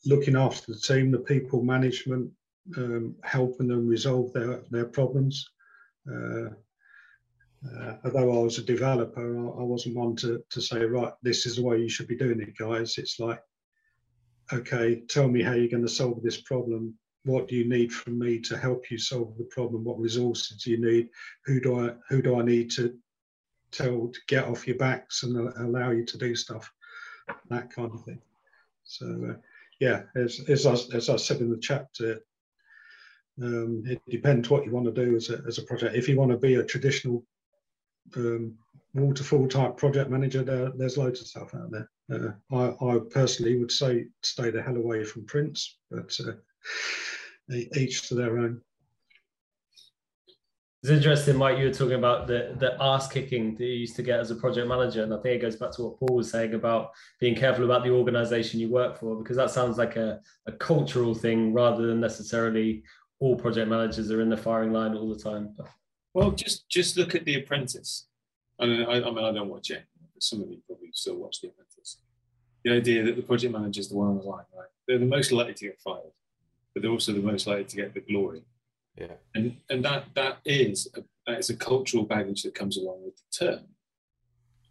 looking 0.05 0.37
after 0.37 0.73
the 0.73 0.79
team, 0.79 1.11
the 1.11 1.19
people 1.19 1.63
management, 1.63 2.31
um, 2.77 3.15
helping 3.23 3.69
them 3.69 3.87
resolve 3.87 4.33
their, 4.33 4.63
their 4.71 4.85
problems. 4.85 5.49
Uh, 6.11 6.51
uh, 7.67 7.95
although 8.05 8.41
I 8.41 8.43
was 8.43 8.59
a 8.59 8.63
developer, 8.63 9.39
I, 9.39 9.61
I, 9.61 9.63
wasn't 9.63 9.97
one 9.97 10.17
to, 10.17 10.43
to 10.51 10.61
say, 10.61 10.85
right, 10.85 11.13
this 11.23 11.47
is 11.47 11.57
the 11.57 11.63
way 11.63 11.79
you 11.79 11.89
should 11.89 12.09
be 12.09 12.17
doing 12.17 12.41
it, 12.41 12.57
guys. 12.59 12.99
It's 12.99 13.19
like, 13.19 13.41
okay, 14.53 15.03
tell 15.09 15.29
me 15.29 15.43
how 15.43 15.53
you're 15.53 15.69
going 15.69 15.87
to 15.87 15.89
solve 15.89 16.23
this 16.23 16.41
problem. 16.41 16.95
What 17.25 17.49
do 17.49 17.57
you 17.57 17.67
need 17.67 17.91
from 17.91 18.19
me 18.19 18.39
to 18.41 18.59
help 18.59 18.91
you 18.91 18.99
solve 18.99 19.39
the 19.39 19.45
problem? 19.45 19.83
What 19.83 19.99
resources 19.99 20.63
do 20.63 20.71
you 20.73 20.81
need? 20.81 21.09
Who 21.47 21.59
do 21.59 21.81
I 21.81 21.95
who 22.11 22.21
do 22.21 22.39
I 22.39 22.45
need 22.45 22.71
to 22.73 22.95
tell 23.75 24.09
to 24.09 24.21
get 24.29 24.45
off 24.45 24.67
your 24.67 24.77
backs 24.77 25.23
and 25.23 25.37
allow 25.59 25.91
you 25.91 26.05
to 26.05 26.19
do 26.19 26.35
stuff, 26.35 26.73
that 27.51 27.71
kind 27.71 27.93
of 27.93 28.05
thing. 28.05 28.21
So 28.85 29.07
uh, 29.31 29.35
yeah, 29.81 30.03
as, 30.15 30.41
as, 30.49 30.67
I, 30.67 30.75
as 30.97 31.09
I 31.09 31.17
said 31.17 31.41
in 31.41 31.51
the 31.51 31.59
chapter, 31.59 32.21
um, 33.43 33.83
it 33.87 34.01
depends 34.09 34.49
what 34.49 34.65
you 34.65 34.71
want 34.71 34.87
to 34.87 35.05
do 35.05 35.17
as 35.17 35.31
a, 35.31 35.43
as 35.47 35.59
a 35.59 35.63
project. 35.63 35.97
If 35.97 36.09
you 36.09 36.17
want 36.17 36.31
to 36.31 36.37
be 36.37 36.55
a 36.55 36.65
traditional 36.65 37.25
um, 38.17 38.55
waterfall 38.95 39.49
type 39.49 39.77
project 39.77 40.11
manager, 40.11 40.43
there, 40.43 40.71
there's 40.71 40.97
loads 40.97 41.21
of 41.21 41.27
stuff 41.27 41.55
out 41.55 41.71
there. 41.71 41.91
Uh, 42.13 42.33
I, 42.55 42.87
I, 42.87 42.99
personally 43.11 43.59
would 43.59 43.73
say 43.73 44.07
stay 44.23 44.51
the 44.51 44.63
hell 44.63 44.77
away 44.77 45.05
from 45.05 45.25
Prince, 45.25 45.79
but 45.91 46.17
uh, 46.21 46.33
each 47.77 48.09
to 48.09 48.15
their 48.15 48.39
own. 48.39 48.61
It's 50.85 50.91
interesting, 50.91 51.37
Mike. 51.37 51.57
You 51.57 51.65
were 51.65 51.73
talking 51.73 51.95
about 51.95 52.27
the 52.27 52.55
the 52.59 52.77
ass 52.79 53.09
kicking 53.09 53.55
that 53.55 53.65
you 53.65 53.73
used 53.73 53.97
to 53.97 54.03
get 54.03 54.21
as 54.21 54.31
a 54.31 54.35
project 54.35 54.69
manager, 54.69 55.03
and 55.03 55.15
I 55.15 55.17
think 55.17 55.37
it 55.37 55.41
goes 55.41 55.57
back 55.57 55.71
to 55.73 55.85
what 55.85 55.99
Paul 55.99 56.17
was 56.17 56.31
saying 56.31 56.53
about 56.53 56.91
being 57.19 57.35
careful 57.35 57.65
about 57.65 57.85
the 57.85 57.91
organisation 57.91 58.61
you 58.61 58.69
work 58.69 59.01
for, 59.01 59.17
because 59.17 59.39
that 59.39 59.49
sounds 59.49 59.79
like 59.79 59.97
a, 59.97 60.21
a 60.45 60.53
cultural 60.53 61.15
thing 61.15 61.55
rather 61.55 61.87
than 61.87 62.01
necessarily 62.01 62.83
all 63.19 63.35
project 63.35 63.71
managers 63.71 64.11
are 64.11 64.21
in 64.21 64.29
the 64.29 64.37
firing 64.37 64.75
line 64.75 64.95
all 64.95 65.09
the 65.09 65.19
time. 65.19 65.57
Well, 66.13 66.33
just 66.33 66.69
just 66.69 66.99
look 66.99 67.15
at 67.15 67.25
The 67.25 67.37
Apprentice. 67.37 68.07
I 68.61 68.67
mean, 68.67 68.83
I, 68.83 68.97
I 68.97 69.11
mean, 69.11 69.25
I 69.25 69.33
don't 69.33 69.49
watch 69.49 69.71
it. 69.71 69.85
But 70.13 70.23
some 70.23 70.43
of 70.43 70.51
you 70.51 70.59
probably 70.67 70.91
still 70.93 71.17
watch 71.17 71.41
The 71.41 71.49
Apprentice. 71.49 71.97
The 72.63 72.73
idea 72.73 73.03
that 73.05 73.17
the 73.17 73.23
project 73.23 73.55
manager 73.55 73.81
is 73.81 73.89
the 73.89 73.97
one 73.97 74.09
on 74.09 74.19
the 74.19 74.25
line, 74.25 74.45
right? 74.55 74.69
They're 74.87 74.99
the 74.99 75.07
most 75.07 75.33
likely 75.33 75.55
to 75.55 75.65
get 75.65 75.81
fired, 75.81 76.13
but 76.75 76.83
they're 76.83 76.91
also 76.91 77.15
the 77.15 77.21
most 77.21 77.47
likely 77.47 77.65
to 77.65 77.77
get 77.77 77.95
the 77.95 78.01
glory 78.01 78.43
yeah. 78.97 79.15
And 79.35 79.57
and 79.71 79.85
that 79.85 80.05
that 80.15 80.39
is 80.45 80.89
a, 80.97 81.03
that 81.27 81.39
is 81.39 81.51
a 81.51 81.57
cultural 81.57 82.05
baggage 82.05 82.43
that 82.43 82.55
comes 82.55 82.77
along 82.77 83.05
with 83.05 83.17
the 83.17 83.47
term. 83.47 83.65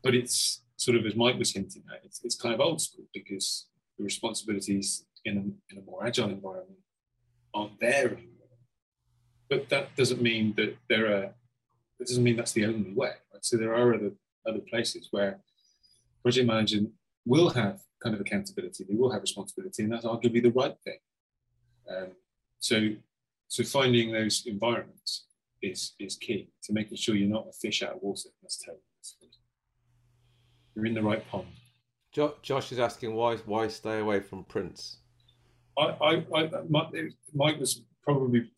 But 0.04 0.16
it's 0.16 0.62
sort 0.78 0.98
of 0.98 1.06
as 1.06 1.16
Mike 1.16 1.38
was 1.38 1.54
hinting 1.54 1.84
at, 1.92 2.04
it's, 2.04 2.22
it's 2.24 2.36
kind 2.36 2.54
of 2.54 2.60
old 2.60 2.82
school 2.82 3.06
because 3.14 3.68
the 3.98 4.04
responsibilities 4.04 5.06
in 5.24 5.38
a, 5.38 5.74
in 5.74 5.82
a 5.82 5.86
more 5.86 6.06
agile 6.06 6.30
environment 6.30 6.80
aren't 7.54 7.80
there 7.80 8.08
anymore. 8.08 8.30
But 9.50 9.70
that 9.70 9.96
doesn't 9.96 10.22
mean 10.22 10.54
that 10.58 10.76
there 10.90 11.06
are 11.06 11.34
that 12.00 12.08
doesn't 12.08 12.24
mean 12.24 12.36
that's 12.36 12.54
the 12.54 12.66
only 12.66 12.92
way. 12.94 13.12
Right? 13.34 13.46
So 13.46 13.58
there 13.58 13.74
are 13.74 13.94
other 13.94 14.12
other 14.48 14.60
places 14.60 15.10
where 15.12 15.40
project 16.22 16.48
management 16.48 16.92
will 17.26 17.50
have 17.50 17.82
kind 18.02 18.16
of 18.16 18.22
accountability, 18.22 18.84
they 18.84 18.96
will 18.96 19.12
have 19.12 19.22
responsibility, 19.22 19.84
and 19.84 19.92
that's 19.92 20.06
arguably 20.06 20.44
the 20.44 20.52
right 20.52 20.76
thing. 20.84 20.98
Um, 21.90 22.08
so 22.60 22.90
so 23.54 23.64
finding 23.64 24.12
those 24.12 24.44
environments 24.48 25.26
is 25.62 25.94
is 26.00 26.16
key 26.16 26.50
to 26.64 26.74
making 26.74 26.98
sure 26.98 27.14
you're 27.14 27.30
not 27.30 27.46
a 27.48 27.54
fish 27.54 27.84
out 27.84 27.92
of 27.92 28.02
water. 28.02 28.30
That's 28.42 28.58
terrible. 28.58 28.82
You're 30.74 30.88
in 30.88 30.96
the 30.96 31.04
right 31.04 31.24
pond. 31.30 31.46
Josh 32.42 32.72
is 32.72 32.80
asking 32.80 33.14
why 33.14 33.36
why 33.46 33.68
stay 33.68 34.00
away 34.00 34.22
from 34.22 34.44
Prince. 34.46 34.98
I, 35.78 35.84
I, 35.84 36.12
I 36.36 36.50
Mike 37.36 37.60
was 37.60 37.84
probably 38.02 38.50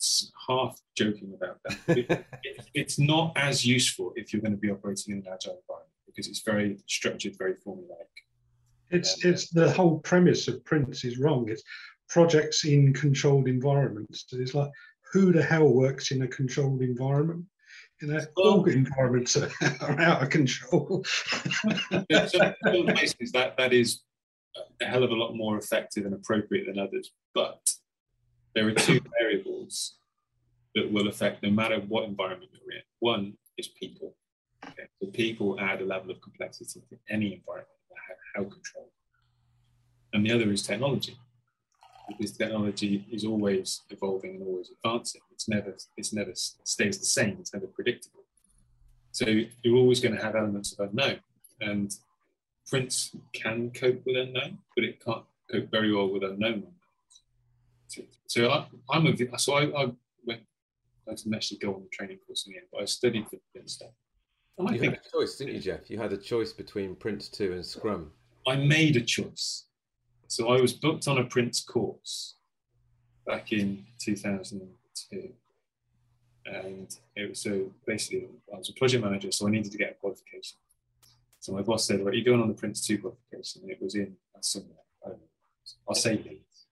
half 0.48 0.80
joking 0.98 1.34
about 1.34 1.58
that. 1.66 1.78
it, 1.98 2.26
it, 2.44 2.66
it's 2.74 2.98
not 2.98 3.34
as 3.36 3.66
useful 3.66 4.14
if 4.16 4.32
you're 4.32 4.42
going 4.42 4.54
to 4.54 4.58
be 4.58 4.72
operating 4.72 5.12
in 5.14 5.18
an 5.20 5.34
agile 5.34 5.60
environment 5.62 5.92
because 6.06 6.30
it's 6.30 6.42
very 6.42 6.78
structured, 6.88 7.36
very 7.38 7.56
formulaic. 7.56 8.14
It's 8.92 9.26
um, 9.26 9.32
it's 9.32 9.50
the 9.50 9.74
whole 9.74 10.00
premise 10.00 10.48
of 10.48 10.64
Prince 10.64 11.04
is 11.04 11.20
wrong. 11.20 11.50
It's 11.50 11.64
projects 12.10 12.66
in 12.66 12.94
controlled 12.94 13.48
environments. 13.48 14.26
It's 14.32 14.54
like, 14.54 14.72
who 15.12 15.32
the 15.32 15.44
hell 15.44 15.68
works 15.70 16.12
in 16.12 16.22
a 16.24 16.28
controlled 16.28 16.82
environment? 16.82 17.46
You 18.02 18.10
know, 18.10 18.20
all 18.36 18.66
environments 18.66 19.38
are, 19.38 19.50
are, 19.82 20.00
out 20.02 20.24
of 20.24 20.30
control. 20.30 21.06
yeah, 22.10 22.26
so 22.26 22.54
places 22.64 23.32
that 23.32 23.56
that 23.58 23.72
is 23.72 24.02
a 24.82 24.86
hell 24.86 25.04
of 25.04 25.12
a 25.12 25.16
lot 25.16 25.36
more 25.36 25.58
effective 25.58 26.06
and 26.06 26.14
appropriate 26.14 26.66
than 26.68 26.80
others. 26.80 27.12
But 27.34 27.60
there 28.54 28.68
are 28.68 28.74
two 28.74 29.00
variables 29.20 29.96
that 30.76 30.92
will 30.92 31.08
affect 31.08 31.44
no 31.44 31.50
matter 31.50 31.80
what 31.88 32.04
environment 32.04 32.52
you're 32.54 32.76
in. 32.76 32.84
One 33.00 33.34
is 33.58 33.70
people. 33.70 34.16
Okay? 34.68 34.88
So 35.02 35.08
people 35.10 35.60
add 35.60 35.82
a 35.82 35.86
level 35.86 36.12
of 36.12 36.22
complexity 36.22 36.82
to 36.90 36.98
any 37.10 37.34
environment, 37.34 37.70
how, 38.36 38.42
how 38.42 38.50
controlled. 38.50 38.90
And 40.14 40.26
the 40.26 40.34
other 40.34 40.52
is 40.52 40.64
technology 40.64 41.18
because 42.08 42.32
technology 42.32 43.06
is 43.12 43.26
always 43.26 43.82
evolving 43.90 44.36
and 44.36 44.44
always 44.44 44.72
advancing. 44.72 45.22
It's 45.32 45.50
never 45.50 45.76
it's 45.98 46.14
never 46.14 46.32
stays 46.36 47.00
the 47.00 47.06
same. 47.06 47.38
It's 47.40 47.54
never 47.54 47.68
predictable. 47.68 48.24
So 49.12 49.26
you're 49.64 49.78
always 49.78 50.00
going 50.00 50.16
to 50.16 50.22
have 50.22 50.36
elements 50.36 50.74
of 50.74 50.90
unknown, 50.90 51.20
and 51.62 51.96
Prince 52.68 53.16
can 53.34 53.72
cope 53.72 54.02
with 54.06 54.18
unknown, 54.18 54.58
but 54.76 54.84
it 54.84 55.04
can't 55.04 55.24
cope 55.52 55.72
very 55.72 55.94
well 55.94 56.10
with 56.10 56.24
unknown. 56.24 56.64
So, 57.88 58.02
so 58.28 58.50
I, 58.50 58.98
am 58.98 59.08
a 59.08 59.40
so 59.40 59.54
I, 59.54 59.84
I 59.84 59.92
went. 60.26 60.42
I 61.08 61.14
didn't 61.14 61.36
actually 61.36 61.60
go 61.60 61.76
on 61.76 61.84
the 61.84 61.90
training 61.90 62.18
course 62.26 62.46
in 62.46 62.54
the 62.54 62.58
end, 62.60 62.68
but 62.72 62.82
I 62.82 62.86
studied 62.86 63.30
for 63.30 63.38
Prince 63.54 63.74
stuff. 63.74 63.92
And 64.58 64.70
you 64.70 64.82
I 64.82 64.86
had 64.86 64.94
a 64.94 65.10
choice, 65.12 65.38
didn't 65.38 65.56
you, 65.56 65.60
Geoff? 65.60 65.90
You 65.90 65.98
had 65.98 66.14
a 66.14 66.18
choice 66.18 66.52
between 66.54 66.96
Prince 66.96 67.30
two 67.30 67.54
and 67.54 67.66
Scrum. 67.66 68.12
I 68.48 68.56
made 68.56 68.96
a 68.96 69.02
choice. 69.02 69.66
So 70.36 70.50
I 70.50 70.60
was 70.60 70.74
booked 70.74 71.08
on 71.08 71.18
a 71.18 71.24
Prince 71.24 71.64
course 71.64 72.36
back 73.26 73.54
in 73.54 73.86
2002. 74.02 75.30
And 76.46 76.94
it 77.16 77.30
was 77.30 77.40
so 77.40 77.72
basically, 77.88 78.28
I 78.54 78.58
was 78.58 78.68
a 78.68 78.74
project 78.74 79.02
manager, 79.02 79.32
so 79.32 79.48
I 79.48 79.52
needed 79.52 79.72
to 79.72 79.78
get 79.78 79.92
a 79.92 79.94
qualification. 79.94 80.58
So 81.40 81.54
my 81.54 81.62
boss 81.62 81.86
said, 81.86 82.02
right, 82.02 82.14
you're 82.14 82.26
going 82.26 82.42
on 82.42 82.50
the 82.50 82.54
Prince 82.54 82.86
2 82.86 82.98
qualification. 82.98 83.62
And 83.62 83.72
it 83.72 83.82
was 83.82 83.96
in 83.96 84.18
somewhere, 84.42 84.76
I'll 85.88 85.96
say 85.96 86.18
Leeds, 86.18 86.66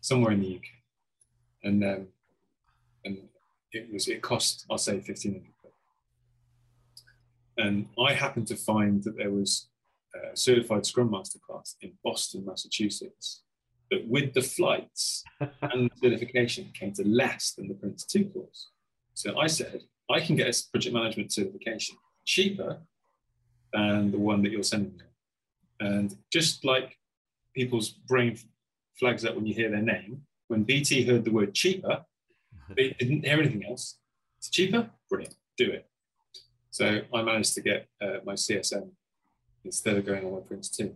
somewhere 0.00 0.32
in 0.32 0.40
the 0.40 0.56
UK. 0.56 0.62
And 1.64 1.84
um, 1.84 2.06
and 3.04 3.18
it 3.70 3.92
was 3.92 4.08
it 4.08 4.22
cost 4.22 4.64
I'll 4.70 4.78
say 4.78 5.00
fifteen 5.00 5.32
hundred. 5.32 5.52
And 7.58 7.88
I 8.02 8.14
happened 8.14 8.46
to 8.46 8.56
find 8.56 9.02
that 9.04 9.18
there 9.18 9.30
was 9.30 9.68
uh, 10.14 10.34
certified 10.34 10.86
Scrum 10.86 11.10
Master 11.10 11.38
class 11.38 11.76
in 11.80 11.92
Boston, 12.02 12.44
Massachusetts, 12.46 13.42
that 13.90 14.06
with 14.06 14.34
the 14.34 14.42
flights 14.42 15.24
and 15.62 15.90
certification 16.02 16.70
came 16.74 16.92
to 16.94 17.06
less 17.06 17.52
than 17.52 17.68
the 17.68 17.74
Prince 17.74 18.04
2 18.04 18.26
course. 18.26 18.68
So 19.14 19.38
I 19.38 19.46
said, 19.46 19.82
I 20.10 20.20
can 20.20 20.36
get 20.36 20.48
a 20.48 20.70
project 20.70 20.94
management 20.94 21.32
certification 21.32 21.96
cheaper 22.24 22.78
than 23.72 24.10
the 24.10 24.18
one 24.18 24.42
that 24.42 24.52
you're 24.52 24.62
sending 24.62 24.96
me. 24.96 25.04
And 25.80 26.16
just 26.32 26.64
like 26.64 26.96
people's 27.54 27.90
brain 27.90 28.38
flags 28.98 29.24
up 29.24 29.34
when 29.34 29.46
you 29.46 29.54
hear 29.54 29.70
their 29.70 29.82
name, 29.82 30.22
when 30.48 30.64
BT 30.64 31.04
heard 31.04 31.24
the 31.24 31.30
word 31.30 31.54
cheaper, 31.54 32.04
they 32.76 32.90
didn't 32.98 33.24
hear 33.24 33.38
anything 33.38 33.64
else. 33.66 33.98
It's 34.38 34.50
cheaper? 34.50 34.90
Brilliant, 35.10 35.34
do 35.56 35.70
it. 35.70 35.86
So 36.70 37.00
I 37.12 37.22
managed 37.22 37.54
to 37.54 37.60
get 37.60 37.88
uh, 38.00 38.18
my 38.24 38.34
CSM 38.34 38.90
instead 39.64 39.96
of 39.96 40.06
going 40.06 40.24
on 40.24 40.32
my 40.32 40.40
Prince 40.40 40.70
2. 40.70 40.94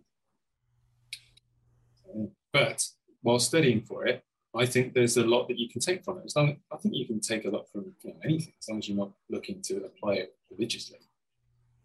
But 2.52 2.84
while 3.22 3.38
studying 3.38 3.82
for 3.82 4.06
it, 4.06 4.24
I 4.54 4.66
think 4.66 4.92
there's 4.92 5.16
a 5.16 5.24
lot 5.24 5.48
that 5.48 5.58
you 5.58 5.68
can 5.68 5.80
take 5.80 6.04
from 6.04 6.18
it. 6.18 6.24
As 6.26 6.36
long, 6.36 6.56
I 6.70 6.76
think 6.76 6.94
you 6.94 7.06
can 7.06 7.20
take 7.20 7.46
a 7.46 7.50
lot 7.50 7.70
from 7.70 7.94
you 8.02 8.10
know, 8.10 8.16
anything, 8.22 8.52
as 8.60 8.68
long 8.68 8.78
as 8.78 8.88
you're 8.88 8.98
not 8.98 9.12
looking 9.30 9.62
to 9.62 9.84
apply 9.84 10.14
it 10.14 10.34
religiously. 10.50 10.98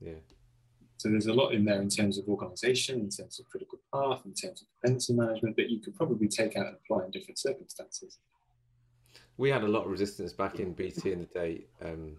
Yeah. 0.02 0.20
So 0.98 1.10
there's 1.10 1.28
a 1.28 1.34
lot 1.34 1.54
in 1.54 1.64
there 1.64 1.82
in 1.82 1.90
terms 1.90 2.18
of 2.18 2.28
organisation, 2.28 3.00
in 3.00 3.10
terms 3.10 3.40
of 3.40 3.48
critical 3.48 3.80
path, 3.94 4.22
in 4.26 4.34
terms 4.34 4.62
of 4.62 4.68
dependency 4.82 5.14
management 5.14 5.56
that 5.56 5.70
you 5.70 5.80
could 5.80 5.96
probably 5.96 6.28
take 6.28 6.58
out 6.58 6.66
and 6.66 6.76
apply 6.76 7.06
in 7.06 7.12
different 7.12 7.40
circumstances. 7.40 8.18
We 9.38 9.50
had 9.50 9.64
a 9.64 9.68
lot 9.68 9.86
of 9.86 9.92
resistance 9.92 10.34
back 10.34 10.60
in 10.60 10.74
BT 10.74 11.12
in 11.12 11.20
the 11.20 11.26
day, 11.26 11.66
um, 11.82 12.18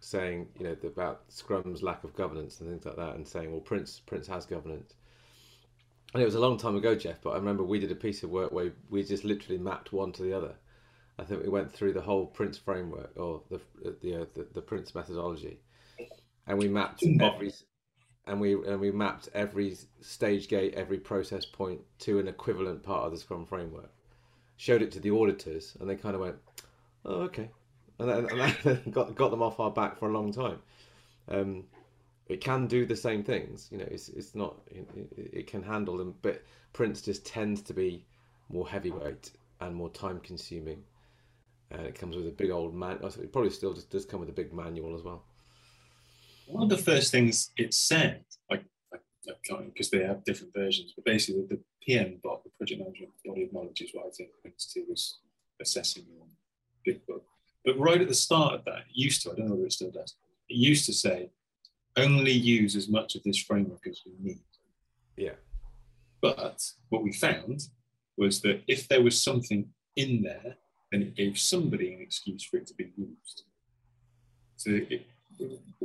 saying 0.00 0.48
you 0.58 0.64
know 0.64 0.76
about 0.84 1.30
Scrum's 1.30 1.82
lack 1.82 2.04
of 2.04 2.16
governance 2.16 2.60
and 2.60 2.68
things 2.68 2.84
like 2.84 2.96
that, 2.96 3.14
and 3.14 3.26
saying 3.26 3.52
well 3.52 3.60
Prince 3.60 4.00
Prince 4.00 4.26
has 4.26 4.46
governance. 4.46 4.94
And 6.12 6.22
it 6.22 6.26
was 6.26 6.34
a 6.34 6.40
long 6.40 6.58
time 6.58 6.74
ago, 6.74 6.96
Geoff, 6.96 7.20
but 7.22 7.30
I 7.30 7.36
remember 7.36 7.62
we 7.62 7.78
did 7.78 7.92
a 7.92 7.96
piece 7.96 8.24
of 8.24 8.30
work 8.30 8.50
where 8.50 8.72
we 8.88 9.04
just 9.04 9.24
literally 9.24 9.58
mapped 9.58 9.92
one 9.92 10.10
to 10.12 10.22
the 10.22 10.32
other. 10.32 10.54
I 11.18 11.24
think 11.24 11.42
we 11.42 11.48
went 11.48 11.70
through 11.70 11.92
the 11.92 12.00
whole 12.00 12.26
Prince 12.26 12.58
framework 12.58 13.12
or 13.16 13.42
the 13.50 13.60
the 14.02 14.22
uh, 14.22 14.24
the, 14.34 14.46
the 14.54 14.62
Prince 14.62 14.94
methodology, 14.94 15.60
and 16.46 16.58
we 16.58 16.66
mapped 16.66 17.04
every 17.20 17.52
and 18.26 18.40
we 18.40 18.54
and 18.54 18.80
we 18.80 18.90
mapped 18.90 19.28
every 19.34 19.76
stage 20.00 20.48
gate, 20.48 20.74
every 20.74 20.98
process 20.98 21.44
point 21.44 21.80
to 22.00 22.18
an 22.18 22.28
equivalent 22.28 22.82
part 22.82 23.04
of 23.04 23.12
the 23.12 23.18
Scrum 23.18 23.44
framework. 23.44 23.90
Showed 24.56 24.82
it 24.82 24.92
to 24.92 25.00
the 25.00 25.10
auditors, 25.10 25.76
and 25.80 25.88
they 25.88 25.96
kind 25.96 26.14
of 26.14 26.20
went, 26.20 26.36
"Oh, 27.04 27.22
okay," 27.22 27.50
and, 28.00 28.30
and 28.30 28.92
got 28.92 29.14
got 29.14 29.30
them 29.30 29.42
off 29.42 29.60
our 29.60 29.70
back 29.70 29.98
for 29.98 30.08
a 30.08 30.12
long 30.12 30.32
time. 30.32 30.58
Um, 31.28 31.64
it 32.28 32.40
can 32.40 32.66
do 32.66 32.86
the 32.86 32.96
same 32.96 33.22
things, 33.22 33.68
you 33.70 33.78
know. 33.78 33.88
It's 33.90 34.08
it's 34.08 34.34
not 34.34 34.56
it, 34.70 34.88
it 35.16 35.46
can 35.46 35.62
handle 35.62 35.96
them, 35.96 36.14
but 36.22 36.42
Prince 36.72 37.02
just 37.02 37.26
tends 37.26 37.62
to 37.62 37.74
be 37.74 38.04
more 38.48 38.68
heavyweight 38.68 39.30
and 39.60 39.74
more 39.74 39.90
time 39.90 40.20
consuming, 40.20 40.82
and 41.70 41.82
it 41.82 41.94
comes 41.94 42.16
with 42.16 42.26
a 42.26 42.32
big 42.32 42.50
old 42.50 42.74
man. 42.74 42.98
It 43.02 43.32
probably 43.32 43.50
still 43.50 43.74
just 43.74 43.90
does 43.90 44.04
come 44.04 44.20
with 44.20 44.28
a 44.28 44.32
big 44.32 44.52
manual 44.52 44.94
as 44.94 45.02
well 45.02 45.24
one 46.50 46.64
of 46.64 46.68
the 46.68 46.76
first 46.76 47.10
things 47.12 47.50
it 47.56 47.72
said, 47.74 48.24
like, 48.50 48.64
because 49.46 49.90
they 49.90 50.02
have 50.04 50.24
different 50.24 50.52
versions, 50.54 50.92
but 50.96 51.04
basically 51.04 51.44
the 51.48 51.60
PMBOK, 51.86 52.42
the 52.44 52.50
project 52.56 52.80
management 52.80 53.12
body 53.24 53.44
of 53.44 53.52
knowledge, 53.52 53.80
is 53.80 53.90
what 53.92 54.06
I 54.06 54.10
think 54.10 54.30
Prince 54.42 54.72
2 54.74 54.84
was 54.88 55.18
assessing 55.60 56.04
on 56.20 56.28
Big 56.84 57.06
Book. 57.06 57.24
But 57.64 57.78
right 57.78 58.00
at 58.00 58.08
the 58.08 58.14
start 58.14 58.54
of 58.54 58.64
that, 58.64 58.78
it 58.78 58.94
used 58.94 59.22
to, 59.22 59.32
I 59.32 59.34
don't 59.34 59.48
know 59.48 59.54
whether 59.54 59.66
it 59.66 59.72
still 59.72 59.90
does, 59.90 60.14
it 60.48 60.56
used 60.56 60.86
to 60.86 60.92
say, 60.92 61.30
only 61.96 62.32
use 62.32 62.76
as 62.76 62.88
much 62.88 63.14
of 63.14 63.22
this 63.22 63.38
framework 63.38 63.86
as 63.86 64.00
we 64.06 64.12
need. 64.20 64.42
Yeah. 65.16 65.34
But 66.20 66.62
what 66.88 67.02
we 67.02 67.12
found 67.12 67.62
was 68.16 68.40
that 68.42 68.62
if 68.66 68.88
there 68.88 69.02
was 69.02 69.22
something 69.22 69.68
in 69.96 70.22
there, 70.22 70.56
then 70.90 71.02
it 71.02 71.16
gave 71.16 71.38
somebody 71.38 71.94
an 71.94 72.00
excuse 72.00 72.44
for 72.44 72.56
it 72.58 72.66
to 72.68 72.74
be 72.74 72.92
used. 72.96 73.44
So 74.56 74.70
it, 74.70 75.06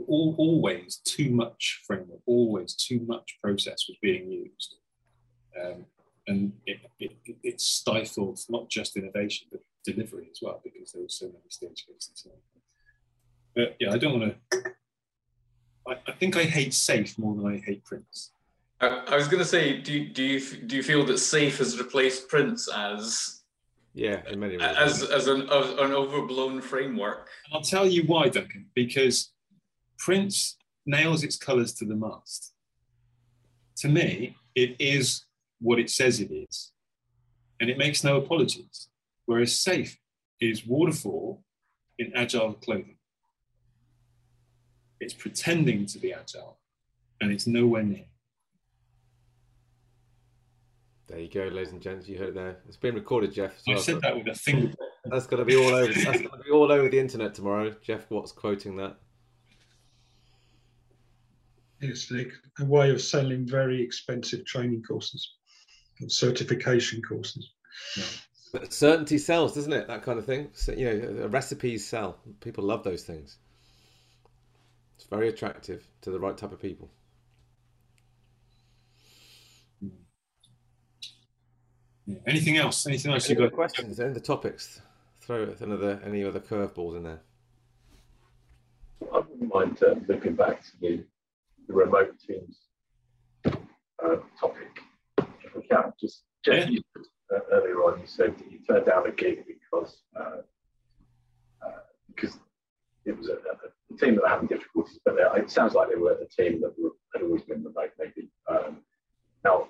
all, 0.08 0.36
always 0.38 0.98
too 0.98 1.30
much 1.30 1.84
framework, 1.88 2.20
always 2.26 2.76
too 2.76 3.02
much 3.08 3.38
process 3.42 3.86
was 3.88 3.98
being 4.02 4.30
used. 4.30 4.76
Um, 5.62 5.86
and 6.28 6.52
it, 6.66 6.80
it, 7.00 7.12
it, 7.44 7.62
stifled 7.62 8.40
not 8.50 8.68
just 8.70 8.98
innovation, 8.98 9.48
but 9.52 9.62
delivery 9.86 10.28
as 10.32 10.40
well, 10.42 10.62
because 10.64 10.92
there 10.92 11.02
were 11.02 11.10
so 11.10 11.28
many 11.28 11.50
stage 11.50 11.86
gates 11.88 12.08
and 12.08 12.18
so 12.18 12.30
on. 12.32 12.38
But 13.56 13.76
yeah, 13.80 13.94
I 13.94 13.98
don't 13.98 14.20
want 14.20 14.36
to. 14.52 14.74
I, 15.88 15.94
I, 16.08 16.12
think 16.14 16.36
I 16.36 16.44
hate 16.44 16.72
SAFe 16.72 17.18
more 17.18 17.36
than 17.36 17.46
I 17.46 17.58
hate 17.58 17.86
Prince. 17.86 18.32
I, 18.82 18.88
uh, 18.88 19.06
I 19.08 19.16
was 19.16 19.28
going 19.28 19.40
to 19.40 19.48
say, 19.48 19.80
do 19.80 19.94
you, 19.94 20.10
do 20.10 20.24
you 20.24 20.40
do 20.40 20.76
you 20.76 20.84
feel 20.84 21.06
that 21.06 21.14
SAFe 21.14 21.58
has 21.58 21.80
replaced 21.80 22.28
Prince 22.28 22.68
as 22.68 23.44
yeah, 23.96 24.22
in 24.30 24.42
many 24.42 24.58
ways. 24.58 24.76
As, 24.78 25.04
as 25.04 25.28
an, 25.28 25.44
as 25.50 25.70
an 25.70 25.94
overblown 25.94 26.60
framework. 26.60 27.30
I'll 27.54 27.62
tell 27.62 27.88
you 27.88 28.04
why, 28.04 28.28
Duncan, 28.28 28.66
because 28.76 29.32
Prince 29.98 30.58
nails 30.86 31.24
its 31.24 31.38
colours 31.38 31.74
to 31.76 31.86
the 31.86 31.96
mast. 31.96 32.54
To 33.78 33.88
me, 33.88 34.36
it 34.54 34.76
is 34.80 35.26
what 35.62 35.80
it 35.80 35.90
says 35.90 36.20
it 36.20 36.30
is, 36.30 36.74
and 37.62 37.70
it 37.70 37.78
makes 37.78 38.04
no 38.04 38.18
apologies. 38.18 38.90
Whereas 39.26 39.54
SAFe 39.54 39.98
is 40.40 40.66
waterfall 40.66 41.44
in 41.98 42.12
agile 42.16 42.54
clothing. 42.54 42.98
It's 45.00 45.14
pretending 45.14 45.86
to 45.88 46.00
be 46.00 46.14
agile, 46.14 46.60
and 47.22 47.32
it's 47.32 47.48
nowhere 47.48 47.84
near. 47.84 48.06
There 51.08 51.20
you 51.20 51.30
go, 51.30 51.44
ladies 51.44 51.72
and 51.72 51.82
gents. 51.82 52.08
You 52.08 52.18
heard 52.18 52.30
it 52.30 52.36
there. 52.36 52.58
It's 52.68 52.78
been 52.78 52.96
recorded, 52.96 53.32
Geoff. 53.32 53.52
So 53.60 53.74
I 53.74 53.76
said 53.76 54.02
that 54.02 54.16
with 54.16 54.28
a 54.28 54.34
finger. 54.34 54.74
That's 55.06 55.28
going 55.28 55.40
to 55.40 55.46
be 55.46 55.56
all 55.56 55.76
over. 55.76 55.94
That's 55.94 56.06
going 56.06 56.30
to 56.30 56.44
be 56.44 56.52
all 56.52 56.72
over 56.72 56.90
the 56.90 57.00
internet 57.00 57.36
tomorrow. 57.36 57.76
Geoff 57.84 58.10
Watts 58.10 58.32
quoting 58.32 58.76
that. 58.78 58.98
It's 61.82 62.10
like 62.10 62.32
a 62.60 62.66
way 62.66 62.90
of 62.90 63.02
selling 63.02 63.48
very 63.48 63.82
expensive 63.82 64.46
training 64.46 64.82
courses, 64.82 65.36
and 66.00 66.12
certification 66.12 67.02
courses. 67.04 67.52
But 67.96 68.22
certainty 68.70 69.18
sells, 69.18 69.53
doesn't 69.53 69.74
it? 69.74 69.88
That 69.88 70.03
kind 70.03 70.20
of 70.20 70.26
thing. 70.26 70.49
So, 70.53 70.72
you 70.74 70.86
know, 70.86 71.28
recipes 71.28 71.88
sell. 71.88 72.18
People 72.41 72.64
love 72.64 72.84
those 72.84 73.03
things. 73.03 73.38
It's 74.95 75.06
very 75.06 75.30
attractive 75.30 75.88
to 76.01 76.12
the 76.12 76.20
right 76.20 76.38
type 76.38 76.51
of 76.51 76.62
people. 76.62 76.89
Yeah. 82.06 82.18
Anything 82.28 82.58
else? 82.58 82.86
Anything 82.86 83.14
else 83.14 83.30
Any 83.30 83.39
you 83.39 83.45
got? 83.45 83.56
Questions? 83.56 83.99
Any 83.99 84.14
the 84.14 84.20
topics? 84.20 84.82
Throw 85.22 85.56
another 85.60 85.99
any 86.06 86.24
other 86.24 86.39
curveballs 86.39 86.97
in 86.97 87.03
there. 87.03 87.22
I 89.12 89.20
wouldn't 89.20 89.53
mind 89.53 89.82
uh, 89.82 89.95
looking 90.08 90.36
back 90.36 90.62
to 90.62 90.72
the 90.82 91.03
the 91.68 91.74
remote 91.74 92.14
teams 92.20 92.60
uh, 93.45 94.18
topic. 94.39 94.68
If 95.18 95.56
we 95.56 95.64
can, 95.68 95.91
just 95.99 96.24
Geoff, 96.45 96.70
yeah. 96.70 96.80
Uh, 97.34 97.40
earlier 97.52 97.78
on, 97.84 98.00
you 98.00 98.08
said 98.08 98.36
you 98.50 98.60
turned 98.60 98.86
down 98.86 99.08
a 99.08 99.12
gig 99.12 99.46
because 99.48 99.98
uh, 100.16 100.42
uh 101.62 101.72
because 102.08 102.40
it 103.06 103.18
was 103.18 103.30
a, 103.30 103.34
a, 103.34 103.98
team 103.98 104.16
that 104.16 104.24
were 104.24 104.30
having 104.30 104.48
difficulties, 104.48 105.00
but 105.06 105.16
it 105.38 105.50
sounds 105.50 105.74
like 105.74 105.90
they 105.90 105.96
were 105.96 106.18
the 106.20 106.44
team 106.44 106.60
that 106.60 106.74
were, 106.78 106.90
had 107.14 107.24
always 107.24 107.44
been 107.44 107.64
remote, 107.64 107.92
maybe. 107.98 108.30
Um, 108.50 108.82
now, 109.44 109.68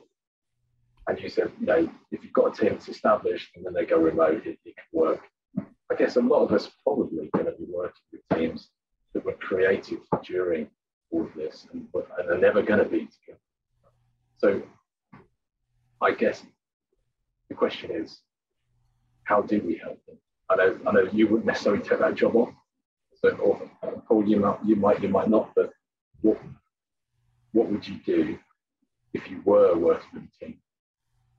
and 1.07 1.19
you 1.19 1.29
said, 1.29 1.51
you 1.59 1.65
know, 1.67 1.89
if 2.11 2.23
you've 2.23 2.33
got 2.33 2.57
a 2.57 2.61
team 2.61 2.71
that's 2.73 2.89
established 2.89 3.49
and 3.55 3.65
then 3.65 3.73
they 3.73 3.85
go 3.85 3.99
remote, 3.99 4.45
it, 4.45 4.57
it 4.65 4.75
can 4.75 4.85
work. 4.91 5.21
I 5.91 5.95
guess 5.95 6.15
a 6.15 6.21
lot 6.21 6.43
of 6.43 6.51
us 6.53 6.71
probably 6.83 7.29
going 7.33 7.45
to 7.45 7.51
be 7.51 7.65
working 7.69 8.01
with 8.11 8.21
teams 8.33 8.69
that 9.13 9.23
were 9.23 9.33
created 9.33 9.99
during 10.23 10.69
all 11.11 11.23
of 11.23 11.33
this 11.35 11.67
and, 11.71 11.87
and 11.93 12.29
they're 12.29 12.39
never 12.39 12.63
going 12.63 12.79
to 12.79 12.89
be 12.89 13.07
together. 13.07 13.39
So 14.37 14.61
I 16.01 16.11
guess 16.11 16.43
the 17.49 17.55
question 17.55 17.91
is, 17.91 18.19
how 19.23 19.41
do 19.41 19.61
we 19.61 19.75
help 19.75 19.99
them? 20.05 20.17
I 20.49 20.55
know, 20.55 20.79
I 20.87 20.91
know 20.91 21.09
you 21.11 21.27
wouldn't 21.27 21.45
necessarily 21.45 21.81
take 21.81 21.99
that 21.99 22.15
job 22.15 22.35
on. 22.35 22.55
So, 23.15 23.29
or 23.37 23.61
Paul, 24.07 24.27
you 24.27 24.39
might, 24.39 24.57
you 24.65 24.75
might, 24.75 25.01
you 25.01 25.09
might 25.09 25.29
not. 25.29 25.51
But 25.55 25.71
what, 26.21 26.39
what 27.53 27.69
would 27.69 27.87
you 27.87 27.95
do 28.05 28.37
if 29.13 29.29
you 29.29 29.41
were 29.45 29.75
working 29.75 30.09
with 30.13 30.23
a 30.23 30.45
team 30.45 30.57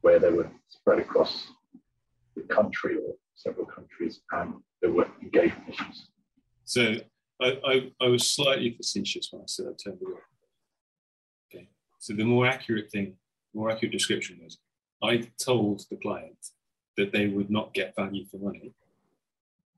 where 0.01 0.19
they 0.19 0.31
were 0.31 0.51
spread 0.69 0.99
across 0.99 1.49
the 2.35 2.43
country 2.43 2.97
or 2.97 3.15
several 3.35 3.67
countries 3.67 4.21
and 4.33 4.55
there 4.81 4.91
were 4.91 5.07
engagement 5.23 5.69
issues? 5.69 6.09
So 6.65 6.97
I, 7.41 7.59
I, 7.65 7.93
I, 8.01 8.09
was 8.09 8.33
slightly 8.33 8.75
facetious 8.77 9.29
when 9.31 9.43
I 9.43 9.47
said 9.47 9.67
I 9.67 9.75
turned 9.83 10.01
away. 10.05 10.21
Okay. 11.55 11.69
So 12.01 12.15
the 12.15 12.25
more 12.25 12.47
accurate 12.47 12.91
thing, 12.91 13.15
more 13.55 13.71
accurate 13.71 13.93
description 13.93 14.41
was 14.43 14.59
I 15.03 15.29
told 15.39 15.85
the 15.91 15.97
client 15.97 16.39
that 16.97 17.13
they 17.13 17.27
would 17.27 17.51
not 17.51 17.75
get 17.75 17.95
value 17.95 18.25
for 18.25 18.39
money 18.39 18.73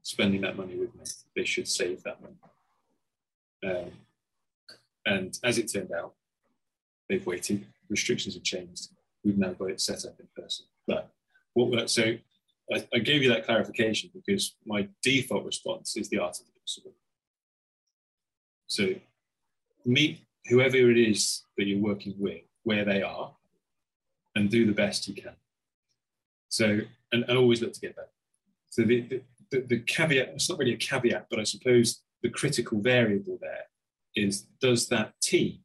spending 0.02 0.40
that 0.40 0.56
money 0.56 0.74
with 0.74 0.94
me. 0.94 1.04
They 1.36 1.44
should 1.44 1.68
save 1.68 2.02
that 2.04 2.18
money. 2.22 2.34
Um, 3.64 3.90
and 5.04 5.38
as 5.44 5.58
it 5.58 5.70
turned 5.70 5.92
out, 5.92 6.14
they've 7.08 7.26
waited. 7.26 7.66
Restrictions 7.90 8.34
have 8.34 8.42
changed. 8.42 8.88
We've 9.22 9.36
now 9.36 9.52
got 9.52 9.70
it 9.70 9.80
set 9.80 10.04
up 10.06 10.18
in 10.18 10.28
person. 10.34 10.64
But 10.86 11.10
what 11.52 11.90
so 11.90 12.16
I, 12.72 12.86
I 12.94 12.98
gave 13.00 13.22
you 13.22 13.28
that 13.30 13.44
clarification 13.44 14.10
because 14.14 14.56
my 14.64 14.88
default 15.02 15.44
response 15.44 15.96
is 15.96 16.08
the 16.08 16.18
art 16.18 16.38
of 16.38 16.46
the 16.46 16.52
possible. 16.60 16.94
So 18.66 18.94
meet 19.84 20.20
whoever 20.46 20.76
it 20.76 20.98
is 20.98 21.42
that 21.56 21.66
you're 21.66 21.82
working 21.82 22.14
with, 22.18 22.42
where 22.62 22.84
they 22.84 23.02
are, 23.02 23.34
and 24.38 24.48
do 24.48 24.64
the 24.64 24.72
best 24.72 25.08
you 25.08 25.14
can. 25.14 25.34
So, 26.48 26.80
and, 27.12 27.24
and 27.28 27.36
always 27.36 27.60
look 27.60 27.72
to 27.72 27.80
get 27.80 27.96
better. 27.96 28.08
So 28.70 28.82
the, 28.82 29.00
the, 29.00 29.22
the, 29.50 29.60
the 29.62 29.78
caveat, 29.80 30.28
it's 30.28 30.48
not 30.48 30.58
really 30.58 30.74
a 30.74 30.76
caveat, 30.76 31.26
but 31.28 31.40
I 31.40 31.42
suppose 31.42 32.02
the 32.22 32.30
critical 32.30 32.80
variable 32.80 33.36
there 33.40 33.64
is 34.14 34.42
does 34.60 34.88
that 34.88 35.20
team 35.20 35.58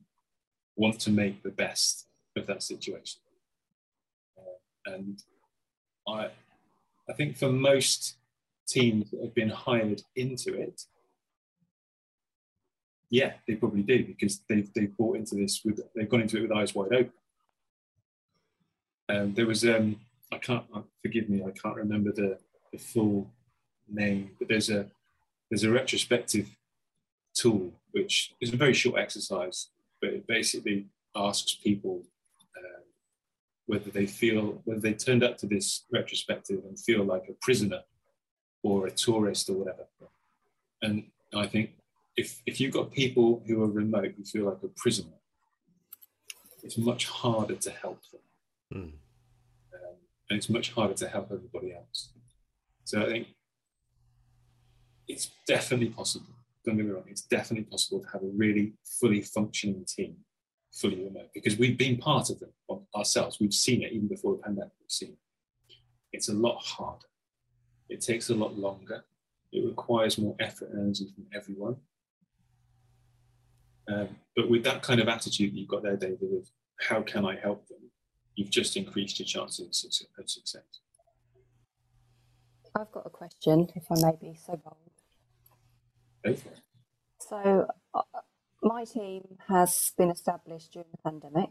want 0.76 1.00
to 1.02 1.12
make 1.12 1.44
the 1.44 1.52
best 1.52 2.08
of 2.36 2.48
that 2.48 2.64
situation? 2.64 3.22
Uh, 4.38 4.94
and 4.94 5.22
I, 6.08 6.30
I 7.08 7.14
think 7.14 7.38
for 7.38 7.52
most 7.52 8.16
teams 8.68 9.12
that 9.12 9.22
have 9.22 9.36
been 9.36 9.50
hired 9.50 10.02
into 10.16 10.60
it, 10.60 10.82
yeah, 13.12 13.34
they 13.48 13.54
probably 13.54 13.84
do 13.84 14.04
because 14.04 14.42
they've, 14.50 14.74
they've 14.74 14.98
bought 14.98 15.18
into 15.18 15.36
this 15.36 15.62
with 15.64 15.80
they've 15.96 16.10
gone 16.10 16.22
into 16.22 16.38
it 16.38 16.42
with 16.42 16.52
eyes 16.52 16.74
wide 16.74 16.94
open. 16.94 17.14
Um, 19.10 19.34
there 19.34 19.46
was 19.46 19.66
um, 19.66 20.00
I 20.32 20.38
can't 20.38 20.66
uh, 20.74 20.82
forgive 21.02 21.30
me 21.30 21.44
I 21.44 21.52
can't 21.52 21.76
remember 21.76 22.12
the, 22.12 22.38
the 22.72 22.78
full 22.78 23.30
name, 23.90 24.32
but 24.40 24.48
there's 24.48 24.70
a 24.70 24.88
there's 25.50 25.64
a 25.64 25.72
retrospective 25.72 26.50
tool 27.36 27.74
which 27.92 28.34
is 28.42 28.54
a 28.54 28.58
very 28.58 28.74
short 28.74 29.00
exercise, 29.00 29.70
but 30.02 30.12
it 30.12 30.28
basically 30.28 30.88
asks 31.16 31.56
people 31.56 32.02
uh, 32.58 32.82
whether 33.68 33.92
they 33.92 34.06
feel 34.06 34.62
whether 34.66 34.80
they 34.80 34.94
turned 34.94 35.24
up 35.24 35.38
to 35.38 35.48
this 35.48 35.86
retrospective 35.92 36.62
and 36.68 36.80
feel 36.80 37.04
like 37.04 37.26
a 37.30 37.34
prisoner 37.42 37.82
or 38.64 38.88
a 38.88 38.92
tourist 38.92 39.50
or 39.50 39.54
whatever. 39.54 39.86
And 40.82 41.06
I 41.36 41.48
think 41.48 41.72
if 42.16 42.42
if 42.46 42.60
you've 42.60 42.74
got 42.74 42.92
people 42.92 43.44
who 43.46 43.64
are 43.64 43.68
remote 43.68 44.14
who 44.18 44.24
feel 44.24 44.46
like 44.46 44.64
a 44.64 44.68
prisoner, 44.68 45.18
it's 46.64 46.78
much 46.78 47.08
harder 47.08 47.56
to 47.56 47.72
help 47.72 48.02
them, 48.12 48.22
Mm. 48.74 48.82
um, 48.82 48.94
and 50.30 50.38
it's 50.38 50.50
much 50.50 50.72
harder 50.72 50.94
to 50.96 51.08
help 51.08 51.32
everybody 51.32 51.74
else. 51.74 52.14
So 52.86 53.02
I 53.04 53.06
think 53.06 53.28
it's 55.08 55.32
definitely 55.48 55.90
possible. 55.90 56.34
Don't 56.66 56.78
get 56.78 56.86
me 56.86 56.92
wrong; 56.92 57.04
it's 57.08 57.24
definitely 57.24 57.66
possible 57.66 58.02
to 58.02 58.08
have 58.14 58.24
a 58.24 58.32
really 58.36 58.74
fully 59.00 59.22
functioning 59.22 59.86
team, 59.88 60.16
fully 60.74 61.04
remote, 61.04 61.30
because 61.34 61.58
we've 61.58 61.78
been 61.78 61.98
part 61.98 62.30
of 62.30 62.40
them 62.40 62.54
ourselves. 62.96 63.38
We've 63.40 63.54
seen 63.54 63.84
it 63.84 63.92
even 63.92 64.08
before 64.08 64.36
the 64.36 64.42
pandemic. 64.44 64.72
We've 64.80 64.90
seen 64.90 65.10
it. 65.10 65.76
It's 66.12 66.30
a 66.30 66.34
lot 66.34 66.58
harder. 66.64 67.08
It 67.90 68.02
takes 68.02 68.30
a 68.30 68.36
lot 68.36 68.58
longer. 68.58 69.04
It 69.52 69.66
requires 69.66 70.18
more 70.18 70.36
effort 70.40 70.70
and 70.72 70.82
energy 70.82 71.08
from 71.14 71.26
everyone. 71.34 71.76
Um, 73.88 74.10
but 74.36 74.50
with 74.50 74.64
that 74.64 74.82
kind 74.82 75.00
of 75.00 75.08
attitude 75.08 75.54
you've 75.54 75.68
got 75.68 75.84
there, 75.84 75.98
David, 75.98 76.34
of 76.38 76.48
how 76.80 77.02
can 77.02 77.26
I 77.26 77.36
help 77.36 77.68
them, 77.68 77.83
you've 78.36 78.50
just 78.50 78.78
increased 78.78 79.20
your 79.20 79.26
chances 79.26 79.86
of 79.86 80.30
success. 80.30 80.62
I've 82.76 82.92
got 82.92 83.06
a 83.06 83.10
question, 83.10 83.68
if 83.76 83.84
I 83.92 83.96
may 83.96 84.18
be 84.20 84.40
so 84.46 84.60
bold. 84.64 84.78
It. 86.24 86.42
So, 87.20 87.68
uh, 87.94 88.02
my 88.64 88.86
team 88.86 89.38
has 89.48 89.92
been 89.98 90.10
established 90.10 90.74
during 90.74 90.88
the 90.92 90.98
pandemic. 90.98 91.50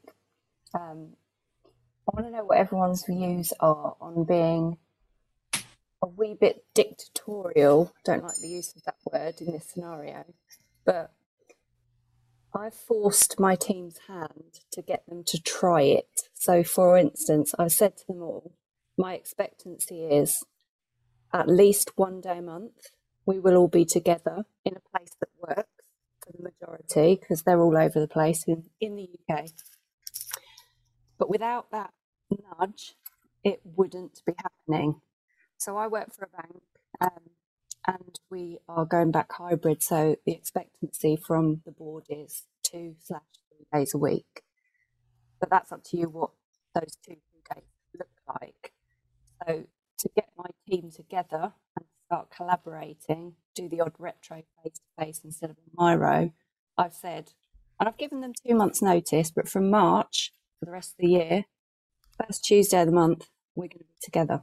Um, 0.74 1.12
I 2.08 2.10
want 2.14 2.26
to 2.26 2.32
know 2.32 2.44
what 2.44 2.58
everyone's 2.58 3.04
views 3.08 3.52
are 3.60 3.96
on 4.00 4.24
being 4.24 4.78
a 6.02 6.06
wee 6.06 6.36
bit 6.38 6.64
dictatorial. 6.74 7.92
Don't 8.04 8.24
like 8.24 8.38
the 8.40 8.48
use 8.48 8.74
of 8.74 8.82
that 8.84 8.96
word 9.12 9.40
in 9.40 9.52
this 9.52 9.68
scenario, 9.72 10.24
but 10.84 11.12
I've 12.54 12.74
forced 12.74 13.40
my 13.40 13.56
team's 13.56 13.98
hand 14.08 14.60
to 14.72 14.82
get 14.82 15.04
them 15.08 15.24
to 15.26 15.40
try 15.40 15.82
it. 15.82 16.28
So, 16.34 16.62
for 16.62 16.98
instance, 16.98 17.54
I've 17.58 17.72
said 17.72 17.96
to 17.98 18.04
them 18.08 18.22
all, 18.22 18.52
my 18.98 19.14
expectancy 19.14 20.04
is 20.04 20.44
at 21.32 21.48
least 21.48 21.92
one 21.96 22.20
day 22.20 22.38
a 22.38 22.42
month, 22.42 22.90
we 23.24 23.38
will 23.38 23.56
all 23.56 23.68
be 23.68 23.84
together 23.84 24.44
in 24.64 24.74
a 24.76 24.98
place 24.98 25.12
that 25.20 25.28
works 25.40 25.70
for 26.20 26.32
the 26.36 26.42
majority 26.42 27.18
because 27.20 27.42
they're 27.42 27.60
all 27.60 27.76
over 27.76 27.98
the 27.98 28.08
place 28.08 28.44
in, 28.46 28.64
in 28.80 28.96
the 28.96 29.08
UK. 29.30 29.46
But 31.18 31.30
without 31.30 31.70
that 31.70 31.92
nudge, 32.30 32.96
it 33.44 33.60
wouldn't 33.64 34.20
be 34.26 34.34
happening. 34.36 35.00
So 35.56 35.76
I 35.76 35.86
work 35.86 36.14
for 36.14 36.24
a 36.24 36.42
bank 36.42 36.62
um, 37.00 37.30
and 37.86 38.18
we 38.30 38.58
are 38.68 38.84
going 38.84 39.10
back 39.10 39.32
hybrid. 39.32 39.82
So 39.82 40.16
the 40.24 40.32
expectancy 40.32 41.16
from 41.16 41.62
the 41.64 41.72
board 41.72 42.04
is 42.08 42.44
two 42.62 42.96
slash 43.02 43.22
three 43.48 43.66
days 43.72 43.94
a 43.94 43.98
week. 43.98 44.42
But 45.40 45.50
that's 45.50 45.72
up 45.72 45.82
to 45.86 45.96
you 45.96 46.06
what 46.08 46.30
those 46.74 46.96
two, 47.04 47.16
days 47.54 47.64
look 47.98 48.08
like. 48.40 48.72
So 49.46 49.64
to 49.98 50.08
get 50.14 50.28
my 50.36 50.46
team 50.68 50.90
together 50.94 51.52
and 51.76 51.86
start 52.06 52.30
collaborating, 52.30 53.34
do 53.54 53.68
the 53.68 53.80
odd 53.80 53.94
retro 53.98 54.42
face 54.62 54.74
to 54.74 55.04
face 55.04 55.20
instead 55.24 55.50
of 55.50 55.56
a 55.56 55.82
Miro, 55.82 56.32
I've 56.78 56.94
said, 56.94 57.32
and 57.78 57.88
I've 57.88 57.98
given 57.98 58.20
them 58.20 58.32
two 58.46 58.54
months' 58.54 58.80
notice, 58.80 59.30
but 59.30 59.48
from 59.48 59.70
March 59.70 60.32
for 60.58 60.66
the 60.66 60.72
rest 60.72 60.90
of 60.90 60.96
the 60.98 61.08
year, 61.08 61.44
first 62.24 62.44
Tuesday 62.44 62.80
of 62.80 62.86
the 62.86 62.92
month, 62.92 63.28
we're 63.54 63.64
going 63.64 63.80
to 63.80 63.84
be 63.84 63.98
together. 64.00 64.42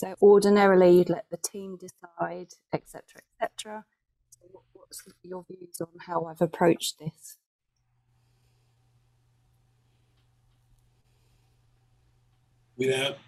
So 0.00 0.14
ordinarily, 0.22 0.96
you'd 0.96 1.10
let 1.10 1.26
the 1.30 1.36
team 1.36 1.76
decide, 1.76 2.54
etc., 2.72 3.02
etc. 3.38 3.84
So 4.30 4.46
what, 4.50 4.62
what's 4.72 5.02
your 5.22 5.44
views 5.46 5.78
on 5.78 5.88
how 6.06 6.24
I've 6.24 6.40
approached 6.40 6.98
this? 6.98 7.36
Without 12.78 13.18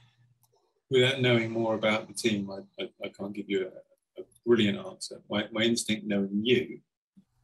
without 0.91 1.21
knowing 1.21 1.51
more 1.51 1.75
about 1.75 2.09
the 2.09 2.15
team, 2.15 2.51
I, 2.51 2.83
I, 2.83 2.89
I 3.05 3.09
can't 3.11 3.35
give 3.35 3.51
you 3.51 3.67
a, 3.67 4.23
a 4.23 4.25
brilliant 4.47 4.79
answer. 4.79 5.21
My, 5.29 5.45
my 5.53 5.65
instinct, 5.65 6.07
knowing 6.07 6.41
you, 6.43 6.81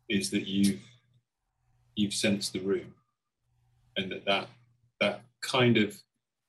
is 0.08 0.30
that 0.30 0.48
you've 0.48 0.80
you've 1.96 2.14
sensed 2.14 2.54
the 2.54 2.60
room, 2.60 2.94
and 3.98 4.10
that 4.10 4.24
that 4.24 4.48
that 5.02 5.20
kind 5.42 5.76
of 5.76 5.94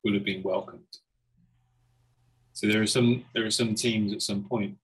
would 0.05 0.13
have 0.13 0.23
been 0.23 0.43
welcomed. 0.43 0.85
So 2.59 2.67
there 2.67 2.81
are 2.81 2.87
some 2.87 3.23
there 3.33 3.45
are 3.45 3.51
some 3.51 3.73
teams 3.73 4.11
at 4.11 4.21
some 4.21 4.43
point 4.43 4.75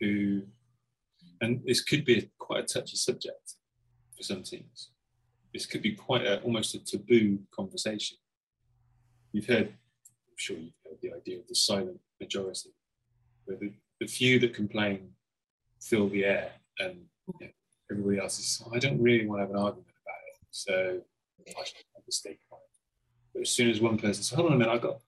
who, 0.00 0.40
and 1.42 1.60
this 1.66 1.82
could 1.82 2.02
be 2.02 2.18
a, 2.18 2.30
quite 2.38 2.64
a 2.64 2.66
touchy 2.66 2.96
subject 2.96 3.56
for 4.16 4.22
some 4.22 4.42
teams. 4.42 4.88
This 5.52 5.66
could 5.66 5.82
be 5.82 5.92
quite 5.92 6.24
a, 6.24 6.40
almost 6.40 6.74
a 6.74 6.78
taboo 6.82 7.40
conversation. 7.54 8.16
You've 9.32 9.44
heard, 9.44 9.68
I'm 9.68 10.38
sure 10.38 10.56
you've 10.56 10.72
heard 10.86 10.96
the 11.02 11.12
idea 11.12 11.40
of 11.40 11.46
the 11.46 11.54
silent 11.54 12.00
majority, 12.18 12.70
where 13.44 13.58
the, 13.58 13.74
the 14.00 14.06
few 14.06 14.38
that 14.38 14.54
complain 14.54 15.10
fill 15.78 16.08
the 16.08 16.24
air, 16.24 16.52
and 16.78 17.02
you 17.38 17.48
know, 17.48 17.52
everybody 17.90 18.18
else 18.18 18.38
is. 18.38 18.62
Oh, 18.64 18.74
I 18.74 18.78
don't 18.78 18.98
really 18.98 19.26
want 19.26 19.40
to 19.40 19.42
have 19.42 19.50
an 19.50 19.62
argument 19.62 19.92
about 20.06 20.22
it, 20.26 20.38
so 20.50 21.02
I 21.48 21.64
should 21.64 21.84
have 21.94 22.04
stake 22.08 22.40
on 22.50 22.60
it. 22.60 22.78
But 23.34 23.42
as 23.42 23.50
soon 23.50 23.68
as 23.68 23.78
one 23.78 23.98
person 23.98 24.22
says, 24.22 24.34
"Hold 24.34 24.46
on 24.46 24.54
a 24.54 24.58
minute, 24.58 24.72
I've 24.72 24.80
got, 24.80 25.00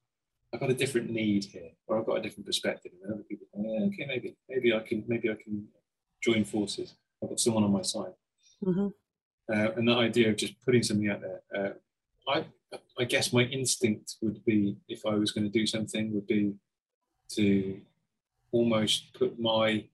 I've 0.55 0.61
got 0.61 0.71
a 0.71 0.75
different 0.75 1.11
need 1.11 1.45
here, 1.47 1.71
or 1.89 1.99
I've 1.99 2.07
got 2.07 2.19
a 2.19 2.23
different 2.23 2.47
perspective," 2.47 2.93
and 3.03 3.13
other 3.13 3.25
people, 3.25 3.49
go, 3.53 3.63
yeah, 3.63 3.87
okay, 3.87 4.07
maybe, 4.07 4.37
maybe 4.49 4.73
I 4.73 4.79
can, 4.79 5.03
maybe 5.09 5.29
I 5.29 5.35
can 5.35 5.67
join 6.23 6.45
forces. 6.45 6.95
I've 7.21 7.31
got 7.31 7.41
someone 7.41 7.65
on 7.65 7.73
my 7.73 7.83
side. 7.83 8.15
Mm-hmm. 8.65 8.87
Uh, 9.53 9.71
and 9.77 9.89
that 9.89 9.99
idea 9.99 10.31
of 10.31 10.37
just 10.37 10.55
putting 10.65 10.85
something 10.85 11.11
out 11.11 11.21
there, 11.21 11.41
uh, 11.57 12.31
I, 12.31 12.45
I 12.99 13.05
guess 13.05 13.33
my 13.33 13.43
instinct 13.43 14.15
would 14.23 14.45
be, 14.45 14.77
if 14.89 15.05
I 15.05 15.15
was 15.17 15.33
going 15.33 15.45
to 15.45 15.59
do 15.59 15.67
something, 15.67 16.15
would 16.15 16.29
be 16.29 16.55
to 17.33 17.81
almost 18.53 19.13
put 19.15 19.39
my 19.41 19.85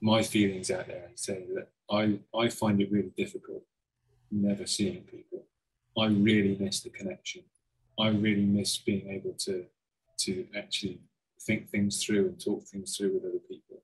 my 0.00 0.20
feelings 0.22 0.70
out 0.70 0.88
there 0.88 1.04
and 1.06 1.16
say 1.18 1.44
that 1.54 1.68
I, 1.88 2.18
I 2.36 2.48
find 2.48 2.80
it 2.80 2.90
really 2.90 3.12
difficult 3.16 3.62
never 4.32 4.66
seeing 4.66 5.02
people. 5.02 5.44
I 5.96 6.06
really 6.06 6.56
miss 6.58 6.80
the 6.80 6.90
connection. 6.90 7.42
I 8.00 8.08
really 8.08 8.44
miss 8.46 8.78
being 8.78 9.08
able 9.10 9.34
to 9.40 9.64
to 10.18 10.46
actually 10.56 11.00
think 11.40 11.68
things 11.68 12.02
through 12.02 12.26
and 12.26 12.40
talk 12.40 12.64
things 12.64 12.96
through 12.96 13.14
with 13.14 13.24
other 13.24 13.40
people. 13.48 13.82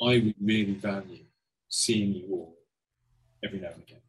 I 0.00 0.24
would 0.24 0.34
really 0.40 0.74
value 0.74 1.24
seeing 1.68 2.14
you 2.14 2.26
all 2.30 2.56
every 3.44 3.60
now 3.60 3.70
and 3.74 3.82
again. 3.82 4.00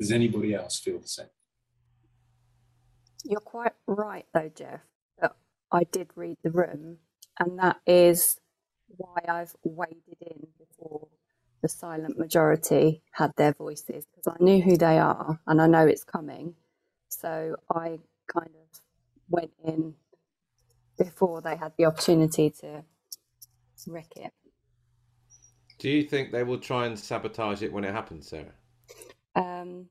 Does 0.00 0.12
anybody 0.12 0.54
else 0.54 0.78
feel 0.78 0.98
the 0.98 1.08
same? 1.08 1.26
You're 3.24 3.40
quite 3.40 3.72
right, 3.86 4.26
though, 4.34 4.50
Geoff. 4.54 4.80
That 5.20 5.36
I 5.72 5.84
did 5.84 6.10
read 6.16 6.36
the 6.42 6.50
room, 6.50 6.98
and 7.38 7.58
that 7.58 7.76
is 7.86 8.38
why 8.88 9.18
I've 9.28 9.54
waded 9.64 10.18
in 10.20 10.46
before 10.58 11.08
the 11.62 11.68
silent 11.68 12.18
majority 12.18 13.02
had 13.12 13.32
their 13.36 13.52
voices 13.52 14.04
because 14.06 14.28
I 14.28 14.42
knew 14.42 14.62
who 14.62 14.76
they 14.76 14.98
are 14.98 15.40
and 15.46 15.60
I 15.60 15.66
know 15.66 15.86
it's 15.86 16.04
coming. 16.04 16.54
So 17.08 17.56
I 17.74 17.98
kind 18.32 18.50
of 18.54 18.65
went 19.30 19.52
in 19.64 19.94
before 20.98 21.42
they 21.42 21.56
had 21.56 21.72
the 21.78 21.86
opportunity 21.86 22.50
to 22.50 22.84
wreck 23.88 24.12
it. 24.16 24.32
Do 25.78 25.90
you 25.90 26.04
think 26.04 26.32
they 26.32 26.44
will 26.44 26.58
try 26.58 26.86
and 26.86 26.98
sabotage 26.98 27.62
it 27.62 27.72
when 27.72 27.84
it 27.84 27.92
happens, 27.92 28.28
Sarah? 28.28 28.54
Um, 29.36 29.86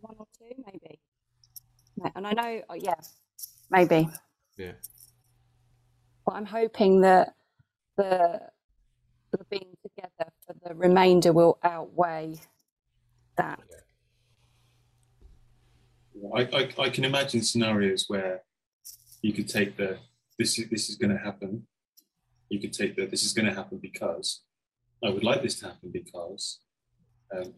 one 0.00 0.16
or 0.18 0.26
two, 0.38 0.62
maybe. 0.66 1.00
And 2.16 2.26
I 2.26 2.32
know, 2.32 2.62
oh, 2.70 2.74
yeah, 2.74 2.94
maybe. 3.70 4.08
Yeah. 4.58 4.72
but 6.26 6.34
I'm 6.34 6.46
hoping 6.46 7.02
that 7.02 7.34
the 7.96 8.40
the 9.32 9.44
being 9.50 9.76
together 9.82 10.32
for 10.46 10.54
the 10.64 10.74
remainder 10.74 11.32
will 11.32 11.58
outweigh 11.64 12.36
that. 13.36 13.60
I, 16.34 16.42
I, 16.42 16.68
I 16.78 16.90
can 16.90 17.04
imagine 17.04 17.42
scenarios 17.42 18.04
where 18.08 18.42
you 19.22 19.32
could 19.32 19.48
take 19.48 19.76
the 19.76 19.98
this 20.38 20.58
is 20.58 20.68
this 20.68 20.88
is 20.88 20.96
going 20.96 21.16
to 21.16 21.22
happen. 21.22 21.66
You 22.48 22.60
could 22.60 22.72
take 22.72 22.96
the 22.96 23.06
this 23.06 23.24
is 23.24 23.32
going 23.32 23.46
to 23.46 23.54
happen 23.54 23.78
because 23.78 24.42
I 25.04 25.10
would 25.10 25.24
like 25.24 25.42
this 25.42 25.58
to 25.60 25.66
happen 25.66 25.90
because 25.92 26.60
um, 27.36 27.54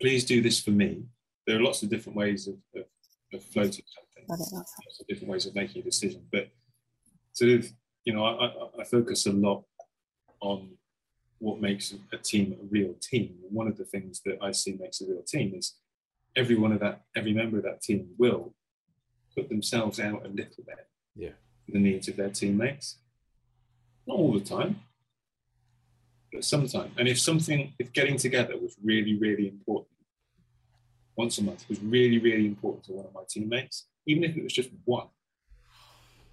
please 0.00 0.24
do 0.24 0.42
this 0.42 0.60
for 0.60 0.70
me. 0.70 1.04
There 1.46 1.56
are 1.56 1.62
lots 1.62 1.82
of 1.82 1.90
different 1.90 2.16
ways 2.16 2.46
of, 2.46 2.54
of, 2.76 2.84
of 3.32 3.42
floating 3.44 3.84
something, 3.94 4.24
lots 4.28 5.00
of 5.00 5.06
different 5.06 5.30
ways 5.30 5.46
of 5.46 5.54
making 5.54 5.82
a 5.82 5.84
decision. 5.84 6.22
But 6.30 6.48
sort 7.32 7.52
of, 7.52 7.72
you 8.04 8.14
know, 8.14 8.24
I, 8.24 8.46
I, 8.46 8.80
I 8.80 8.84
focus 8.84 9.26
a 9.26 9.32
lot 9.32 9.64
on 10.40 10.70
what 11.38 11.60
makes 11.60 11.94
a 12.12 12.16
team 12.16 12.56
a 12.60 12.64
real 12.70 12.94
team. 13.00 13.36
And 13.42 13.52
one 13.52 13.66
of 13.66 13.76
the 13.76 13.84
things 13.84 14.20
that 14.24 14.38
I 14.40 14.52
see 14.52 14.76
makes 14.80 15.00
a 15.00 15.06
real 15.06 15.22
team 15.22 15.54
is 15.56 15.74
every 16.36 16.56
one 16.56 16.72
of 16.72 16.80
that, 16.80 17.02
every 17.16 17.32
member 17.32 17.58
of 17.58 17.64
that 17.64 17.82
team 17.82 18.08
will 18.18 18.54
put 19.34 19.48
themselves 19.48 19.98
out 20.00 20.24
a 20.24 20.28
little 20.28 20.64
bit 20.64 20.88
Yeah. 21.14 21.32
for 21.64 21.72
the 21.72 21.78
needs 21.78 22.08
of 22.08 22.16
their 22.16 22.30
teammates. 22.30 22.98
Not 24.06 24.16
all 24.18 24.32
the 24.32 24.44
time, 24.44 24.80
but 26.32 26.44
sometimes. 26.44 26.92
And 26.98 27.08
if 27.08 27.18
something, 27.20 27.72
if 27.78 27.92
getting 27.92 28.16
together 28.16 28.56
was 28.58 28.76
really, 28.82 29.16
really 29.18 29.48
important 29.48 29.88
once 31.16 31.36
a 31.38 31.42
month 31.42 31.68
was 31.68 31.78
really, 31.80 32.18
really 32.18 32.46
important 32.46 32.84
to 32.84 32.92
one 32.92 33.04
of 33.04 33.12
my 33.12 33.22
teammates, 33.28 33.86
even 34.06 34.24
if 34.24 34.36
it 34.36 34.42
was 34.42 34.52
just 34.52 34.70
one, 34.84 35.08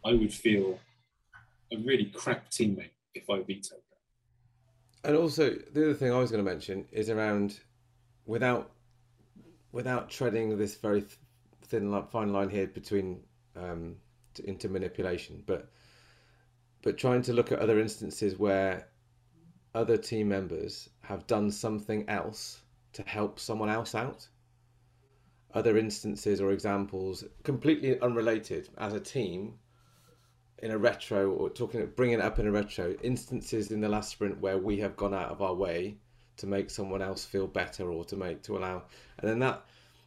I 0.06 0.14
would 0.14 0.34
feel 0.34 0.80
a 1.72 1.78
really 1.78 2.06
crap 2.06 2.50
teammate 2.50 2.92
if 3.14 3.30
I 3.30 3.40
vetoed 3.42 3.82
that. 3.90 5.10
And 5.10 5.18
also, 5.18 5.50
the 5.52 5.84
other 5.84 5.94
thing 5.94 6.12
I 6.12 6.18
was 6.18 6.32
going 6.32 6.44
to 6.44 6.50
mention 6.50 6.86
is 6.92 7.10
around 7.10 7.60
without 8.26 8.72
without 9.72 10.10
treading 10.10 10.58
this 10.58 10.76
very 10.76 11.04
thin 11.64 11.92
li- 11.92 12.04
fine 12.12 12.34
line 12.34 12.50
here 12.50 12.68
between 12.68 13.22
um, 13.56 13.96
to, 14.34 14.48
into 14.48 14.70
manipulation, 14.70 15.44
but 15.46 15.70
but 16.82 16.98
trying 16.98 17.22
to 17.24 17.34
look 17.34 17.52
at 17.52 17.60
other 17.60 17.80
instances 17.80 18.38
where 18.38 18.88
other 19.76 19.98
team 19.98 20.30
members 20.30 20.90
have 21.02 21.28
done 21.28 21.52
something 21.52 22.08
else 22.10 22.62
to 22.94 23.04
help 23.04 23.40
someone 23.40 23.70
else 23.70 23.94
out. 23.94 24.28
Other 25.54 25.78
instances 25.78 26.40
or 26.40 26.52
examples 26.52 27.24
completely 27.44 28.00
unrelated 28.00 28.70
as 28.78 28.94
a 28.94 29.00
team 29.00 29.56
in 30.60 30.72
a 30.72 30.78
retro 30.78 31.32
or 31.32 31.50
talking 31.50 31.86
bringing 31.96 32.20
it 32.20 32.22
up 32.22 32.40
in 32.40 32.48
a 32.48 32.52
retro 32.52 32.96
instances 33.02 33.72
in 33.72 33.82
the 33.82 33.90
last 33.90 34.12
sprint 34.12 34.40
where 34.40 34.58
we 34.58 34.78
have 34.78 34.96
gone 34.96 35.14
out 35.14 35.32
of 35.32 35.42
our 35.42 35.54
way 35.54 35.98
to 36.38 36.48
make 36.48 36.70
someone 36.70 37.02
else 37.02 37.26
feel 37.26 37.48
better 37.48 37.90
or 37.90 38.04
to 38.06 38.16
make 38.16 38.42
to 38.44 38.58
allow 38.58 38.84
and 39.20 39.30
then 39.30 39.40
that 39.40 39.66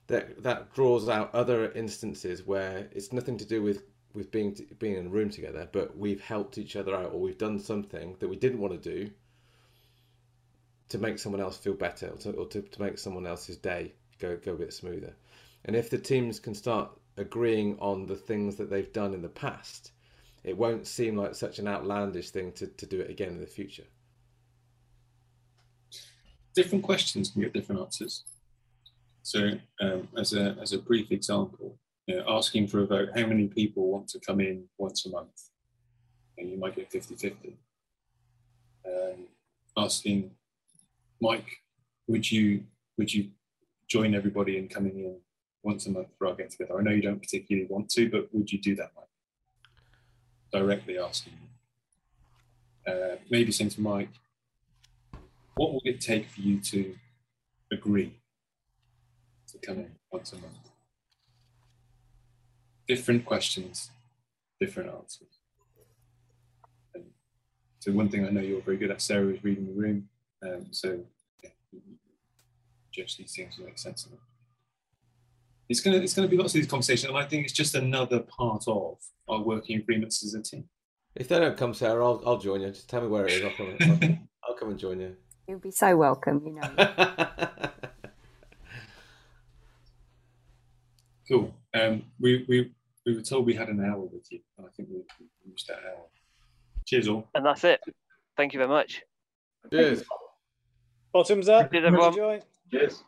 that 0.09 0.43
that 0.43 0.75
draws 0.75 1.09
out 1.09 1.35
other 1.35 1.71
instances 1.73 2.47
where 2.47 2.89
it's 2.93 3.13
nothing 3.13 3.39
to 3.39 3.45
do 3.45 3.63
with 3.63 3.83
with 4.15 4.31
being 4.31 4.57
being 4.79 4.97
in 4.97 5.07
a 5.07 5.11
room 5.11 5.31
together 5.31 5.69
but 5.73 5.97
we've 5.97 6.21
helped 6.21 6.59
each 6.59 6.77
other 6.77 6.95
out 6.95 7.13
or 7.13 7.21
we've 7.21 7.39
done 7.39 7.59
something 7.59 8.17
that 8.21 8.29
we 8.29 8.37
didn't 8.37 8.61
want 8.61 8.73
to 8.73 8.91
do 8.91 9.11
to 10.89 10.99
make 10.99 11.19
someone 11.19 11.41
else 11.41 11.57
feel 11.57 11.73
better 11.73 12.09
or 12.09 12.17
to, 12.17 12.31
or 12.33 12.47
to, 12.47 12.61
to 12.61 12.83
make 12.83 12.99
someone 12.99 13.27
else's 13.27 13.57
day 13.57 13.93
go 14.19 14.37
go 14.37 14.53
a 14.53 14.57
bit 14.57 14.73
smoother 14.73 15.15
and 15.65 15.77
if 15.77 15.89
the 15.89 15.99
teams 15.99 16.39
can 16.39 16.55
start 16.55 16.91
agreeing 17.17 17.79
on 17.79 18.07
the 18.07 18.17
things 18.17 18.57
that 18.57 18.69
they've 18.69 18.93
done 18.93 19.15
in 19.15 19.23
the 19.23 19.29
past 19.29 19.93
it 20.45 20.57
won't 20.57 20.87
seem 20.87 21.17
like 21.17 21.35
such 21.35 21.59
an 21.59 21.69
outlandish 21.69 22.31
thing 22.31 22.53
to, 22.53 22.67
to 22.67 22.87
do 22.87 23.01
it 23.01 23.11
again 23.11 23.29
in 23.29 23.41
the 23.41 23.47
future. 23.47 23.85
Different 26.55 26.85
questions 26.85 27.31
can 27.31 27.43
get 27.43 27.53
different 27.53 27.81
answers. 27.81 28.25
So, 29.23 29.53
um, 29.81 30.09
as 30.17 30.33
a 30.35 30.57
as 30.61 30.73
a 30.73 30.79
brief 30.79 31.13
example, 31.13 31.79
you 32.07 32.17
know, 32.17 32.25
asking 32.29 32.67
for 32.67 32.81
a 32.81 32.87
vote, 32.87 33.11
how 33.15 33.27
many 33.27 33.47
people 33.47 33.89
want 33.89 34.09
to 34.09 34.21
come 34.21 34.41
in 34.41 34.65
once 34.79 35.07
a 35.07 35.11
month? 35.11 35.51
And 36.39 36.51
you 36.51 36.59
might 36.59 36.75
get 36.75 36.91
50 36.91 37.15
50. 37.15 37.57
Um, 38.85 39.27
asking 39.77 40.33
Mike, 41.21 41.59
would 42.09 42.31
you 42.31 42.65
would 42.99 43.15
you 43.15 43.31
join 43.89 44.15
everybody 44.15 44.59
in 44.59 44.69
coming 44.69 44.99
in 44.99 45.17
once 45.63 45.87
a 45.87 45.91
month 45.91 46.09
for 46.19 46.27
our 46.27 46.35
get 46.35 46.51
together? 46.51 46.79
I 46.79 46.83
know 46.83 46.91
you 46.91 47.03
don't 47.03 47.23
particularly 47.23 47.69
want 47.71 47.91
to, 47.91 48.11
but 48.11 48.29
would 48.33 48.51
you 48.51 48.61
do 48.61 48.75
that, 48.75 48.91
Mike? 48.97 49.07
Directly 50.53 50.99
asking. 50.99 51.35
Uh, 52.85 53.17
maybe 53.31 53.53
saying 53.53 53.71
to 53.71 53.81
Mike, 53.81 54.09
what 55.55 55.73
will 55.73 55.83
it 55.85 56.01
take 56.01 56.29
for 56.29 56.41
you 56.41 56.59
to 56.61 56.97
agree 57.71 58.22
to 59.63 59.67
come 59.67 59.87
once 60.11 60.33
a 60.33 60.37
month? 60.37 60.71
Different 62.89 63.25
questions, 63.25 63.91
different 64.61 64.91
answers. 64.91 65.39
And 66.95 67.05
so 67.79 67.93
one 67.93 68.09
thing 68.09 68.27
I 68.27 68.31
know 68.31 68.41
you're 68.41 68.61
very 68.61 68.77
good 68.77 68.91
at, 68.91 69.01
Sarah, 69.01 69.29
is 69.29 69.43
reading 69.45 69.67
the 69.67 69.73
room. 69.73 70.09
Um, 70.43 70.67
so 70.71 71.01
yeah, 71.43 71.51
judge 72.91 73.17
these 73.17 73.35
things 73.35 73.57
to 73.57 73.65
make 73.65 73.79
sense 73.79 74.05
of 74.05 74.11
them. 74.11 74.21
It's 75.69 75.81
gonna 75.81 75.99
it's 75.99 76.15
gonna 76.15 76.29
be 76.29 76.37
lots 76.37 76.55
of 76.55 76.61
these 76.61 76.67
conversations, 76.67 77.09
and 77.09 77.17
I 77.17 77.25
think 77.25 77.45
it's 77.45 77.53
just 77.53 77.75
another 77.75 78.21
part 78.21 78.65
of 78.67 78.99
our 79.29 79.41
working 79.41 79.79
agreements 79.79 80.25
as 80.25 80.35
a 80.35 80.43
team. 80.43 80.65
If 81.15 81.29
they 81.29 81.39
don't 81.39 81.57
come, 81.57 81.73
Sarah, 81.75 82.05
I'll, 82.05 82.23
I'll 82.27 82.39
join 82.39 82.63
you. 82.63 82.69
Just 82.69 82.89
tell 82.89 83.03
me 83.03 83.09
where 83.09 83.27
it 83.27 83.33
is. 83.33 83.45
I'll 83.45 83.51
come, 83.51 83.77
I'll, 83.81 84.19
I'll 84.49 84.55
come 84.57 84.71
and 84.71 84.79
join 84.79 85.01
you. 85.01 85.17
You'll 85.47 85.59
be 85.61 85.71
so 85.71 85.97
welcome, 85.97 86.43
you 86.45 86.55
know. 86.55 87.69
Cool. 91.29 91.55
Um, 91.75 92.05
we, 92.21 92.45
we, 92.49 92.73
we 93.07 93.15
were 93.15 93.23
told 93.23 93.47
we 93.47 93.55
had 93.55 93.69
an 93.69 93.85
hour 93.85 94.01
with 94.01 94.31
you, 94.31 94.41
and 94.59 94.67
I 94.67 94.71
think 94.77 94.89
we, 94.91 94.97
we 95.21 95.27
reached 95.47 95.69
that 95.69 95.79
hour. 95.79 96.07
Cheers, 96.87 97.09
all. 97.09 97.29
And 97.35 97.47
that's 97.47 97.65
it. 97.65 97.81
Thank 98.37 98.53
you 98.53 98.59
very 98.59 98.69
much. 98.69 99.03
Cheers. 99.71 100.05
Bottoms 101.13 101.49
up. 101.49 101.71
Cheers, 101.71 101.85
everyone. 101.87 102.09
Enjoy. 102.09 102.41
Cheers. 102.71 103.05